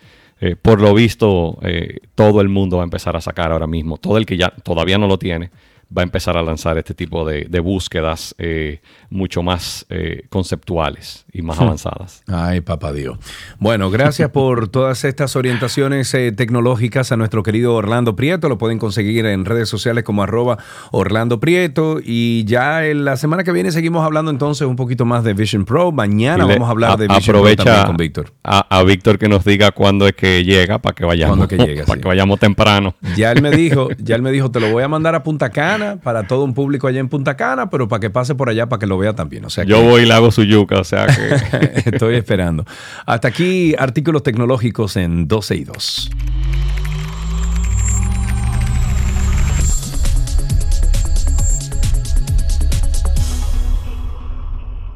[0.41, 3.99] eh, por lo visto, eh, todo el mundo va a empezar a sacar ahora mismo.
[3.99, 5.51] Todo el que ya todavía no lo tiene
[5.97, 8.81] va a empezar a lanzar este tipo de, de búsquedas eh,
[9.11, 12.23] mucho más eh, conceptuales y más avanzadas.
[12.27, 13.19] Ay, papá Dios.
[13.59, 18.48] Bueno, gracias por todas estas orientaciones eh, tecnológicas a nuestro querido Orlando Prieto.
[18.48, 20.59] Lo pueden conseguir en redes sociales como arroba
[20.93, 21.98] Orlando Prieto.
[22.02, 25.65] Y ya en la semana que viene seguimos hablando entonces un poquito más de Vision
[25.65, 25.93] Pro.
[25.93, 28.32] Mañana le- vamos a hablar de Vision Pro también aprovecha con Víctor.
[28.44, 31.56] A, a Víctor que nos diga cuándo es que llega para que vayamos, que
[31.86, 32.01] para sí.
[32.01, 32.94] que vayamos temprano.
[33.16, 35.51] Ya él me dijo, ya él me dijo, te lo voy a mandar a Punta
[35.51, 38.67] Cana para todo un público allá en Punta Cana, pero para que pase por allá
[38.69, 39.45] para que lo vea también.
[39.45, 41.91] O sea, Yo que- voy y le hago su yuca, o sea que...
[41.95, 42.65] Estoy esperando.
[43.07, 46.11] Hasta aquí artículos tecnológicos en 12 y 2.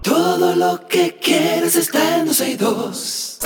[0.03, 3.39] Todo lo que quieres está en 12 y 2.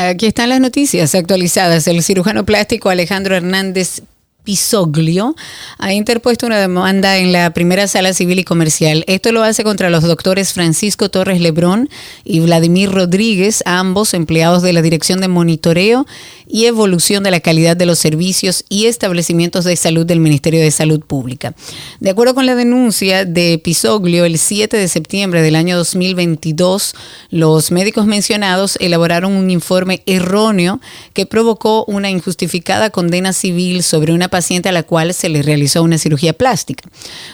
[0.00, 1.88] Aquí están las noticias actualizadas.
[1.88, 4.02] El cirujano plástico Alejandro Hernández
[4.48, 5.36] Pisoglio
[5.76, 9.04] ha interpuesto una demanda en la primera sala civil y comercial.
[9.06, 11.90] Esto lo hace contra los doctores Francisco Torres Lebrón
[12.24, 16.06] y Vladimir Rodríguez, ambos empleados de la Dirección de Monitoreo
[16.46, 20.70] y Evolución de la Calidad de los Servicios y Establecimientos de Salud del Ministerio de
[20.70, 21.54] Salud Pública.
[22.00, 26.94] De acuerdo con la denuncia de Pisoglio, el 7 de septiembre del año 2022,
[27.28, 30.80] los médicos mencionados elaboraron un informe erróneo
[31.12, 35.82] que provocó una injustificada condena civil sobre una paciente a la cual se le realizó
[35.82, 36.88] una cirugía plástica.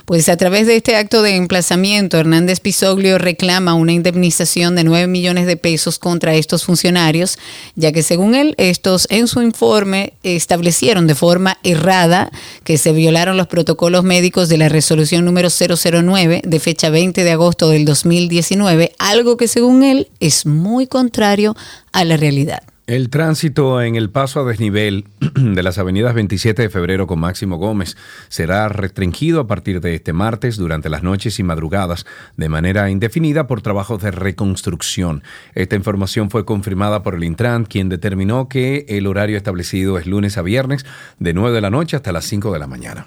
[0.07, 5.07] Pues a través de este acto de emplazamiento, Hernández Pisoglio reclama una indemnización de 9
[5.07, 7.39] millones de pesos contra estos funcionarios,
[7.75, 12.31] ya que según él, estos en su informe establecieron de forma errada
[12.65, 17.33] que se violaron los protocolos médicos de la resolución número 009 de fecha 20 de
[17.33, 21.55] agosto del 2019, algo que según él es muy contrario
[21.93, 22.63] a la realidad.
[22.87, 27.57] El tránsito en el paso a desnivel de las avenidas 27 de febrero con Máximo
[27.57, 27.97] Gómez
[28.29, 32.05] será restringido a partir de este martes durante las noches y madrugadas
[32.37, 35.23] de manera indefinida por trabajos de reconstrucción.
[35.55, 40.37] Esta información fue confirmada por el Intran, quien determinó que el horario establecido es lunes
[40.37, 40.85] a viernes
[41.19, 43.07] de 9 de la noche hasta las 5 de la mañana.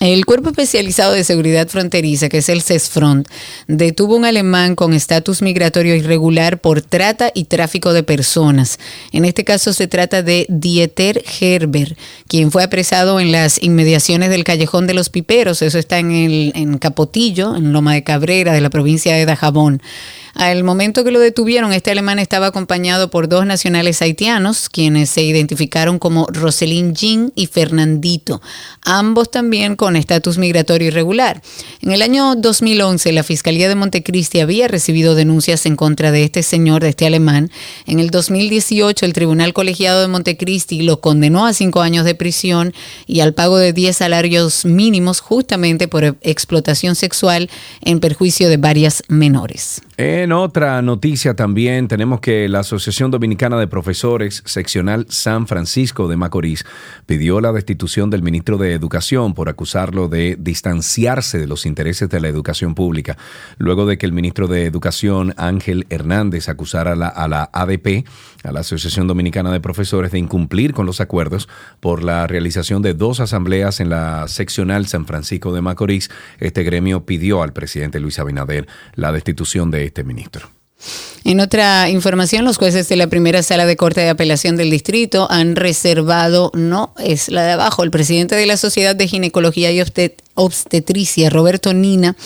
[0.00, 3.28] El Cuerpo Especializado de Seguridad Fronteriza, que es el CESFRONT,
[3.66, 8.78] detuvo un alemán con estatus migratorio irregular por trata y tráfico de personas.
[9.12, 11.98] En este caso se trata de Dieter Herber,
[12.28, 15.60] quien fue apresado en las inmediaciones del Callejón de los Piperos.
[15.60, 19.82] Eso está en, el, en Capotillo, en Loma de Cabrera, de la provincia de Dajabón.
[20.34, 25.22] Al momento que lo detuvieron, este alemán estaba acompañado por dos nacionales haitianos, quienes se
[25.22, 28.40] identificaron como Roselyn Jean y Fernandito,
[28.82, 31.42] ambos también con estatus migratorio irregular.
[31.80, 36.42] En el año 2011, la Fiscalía de Montecristi había recibido denuncias en contra de este
[36.42, 37.50] señor, de este alemán.
[37.86, 42.72] En el 2018, el Tribunal Colegiado de Montecristi lo condenó a cinco años de prisión
[43.06, 47.50] y al pago de 10 salarios mínimos justamente por explotación sexual
[47.82, 49.82] en perjuicio de varias menores.
[50.02, 56.16] En otra noticia también tenemos que la Asociación Dominicana de Profesores Seccional San Francisco de
[56.16, 56.64] Macorís
[57.04, 62.18] pidió la destitución del ministro de Educación por acusarlo de distanciarse de los intereses de
[62.18, 63.18] la educación pública,
[63.58, 68.06] luego de que el ministro de Educación Ángel Hernández acusara a la, ADP,
[68.42, 71.46] a la Asociación Dominicana de Profesores, de incumplir con los acuerdos
[71.80, 76.10] por la realización de dos asambleas en la seccional San Francisco de Macorís.
[76.38, 80.48] Este gremio pidió al presidente Luis Abinader la destitución de este ministro.
[81.24, 85.30] En otra información, los jueces de la primera sala de corte de apelación del distrito
[85.30, 89.80] han reservado, no es la de abajo, el presidente de la Sociedad de Ginecología y
[90.40, 92.16] Obstetricia, Roberto Nina,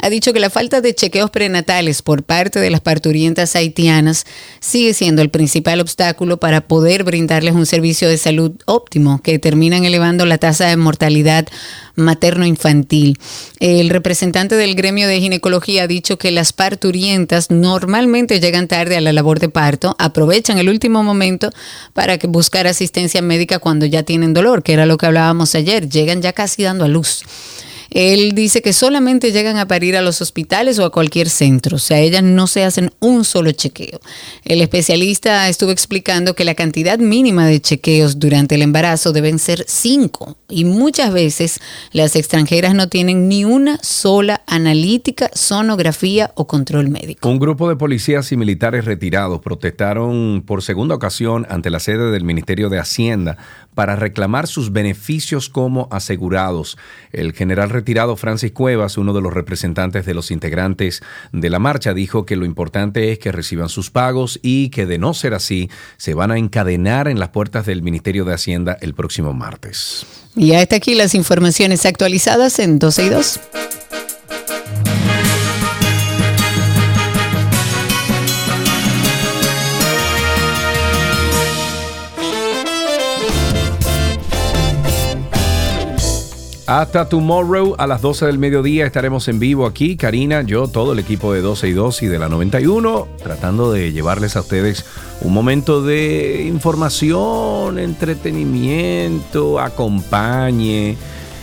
[0.00, 4.26] ha dicho que la falta de chequeos prenatales por parte de las parturientas haitianas
[4.58, 9.84] sigue siendo el principal obstáculo para poder brindarles un servicio de salud óptimo que terminan
[9.84, 11.46] elevando la tasa de mortalidad
[11.94, 13.18] materno-infantil.
[13.60, 19.00] El representante del gremio de ginecología ha dicho que las parturientas normalmente llegan tarde a
[19.00, 21.50] la labor de parto, aprovechan el último momento
[21.92, 25.88] para que buscar asistencia médica cuando ya tienen dolor, que era lo que hablábamos ayer,
[25.88, 27.22] llegan ya casi dando a luz.
[27.90, 31.78] Él dice que solamente llegan a parir a los hospitales o a cualquier centro, o
[31.78, 34.00] sea, ellas no se hacen un solo chequeo.
[34.44, 39.64] El especialista estuvo explicando que la cantidad mínima de chequeos durante el embarazo deben ser
[39.66, 41.60] cinco y muchas veces
[41.92, 47.28] las extranjeras no tienen ni una sola analítica, sonografía o control médico.
[47.28, 52.24] Un grupo de policías y militares retirados protestaron por segunda ocasión ante la sede del
[52.24, 53.38] Ministerio de Hacienda
[53.80, 56.76] para reclamar sus beneficios como asegurados.
[57.12, 61.02] El general retirado Francis Cuevas, uno de los representantes de los integrantes
[61.32, 64.98] de la marcha, dijo que lo importante es que reciban sus pagos y que de
[64.98, 68.92] no ser así, se van a encadenar en las puertas del Ministerio de Hacienda el
[68.92, 70.04] próximo martes.
[70.36, 73.40] Y hasta aquí las informaciones actualizadas en 12 y 2.
[86.70, 91.00] Hasta tomorrow a las 12 del mediodía estaremos en vivo aquí, Karina, yo, todo el
[91.00, 94.84] equipo de 12 y 2 y de la 91, tratando de llevarles a ustedes
[95.20, 100.96] un momento de información, entretenimiento, acompañe.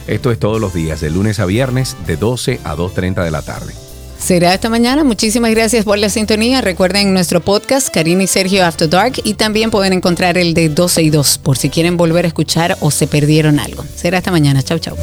[0.07, 3.41] Esto es todos los días, de lunes a viernes, de 12 a 2.30 de la
[3.41, 3.86] tarde.
[4.27, 5.05] Será esta mañana.
[5.05, 6.59] Muchísimas gracias por la sintonía.
[6.59, 11.01] Recuerden nuestro podcast, Karina y Sergio After Dark, y también pueden encontrar el de 12
[11.01, 13.85] y 2 por si quieren volver a escuchar o se perdieron algo.
[13.95, 14.61] Será esta mañana.
[14.61, 14.97] Chau, chau.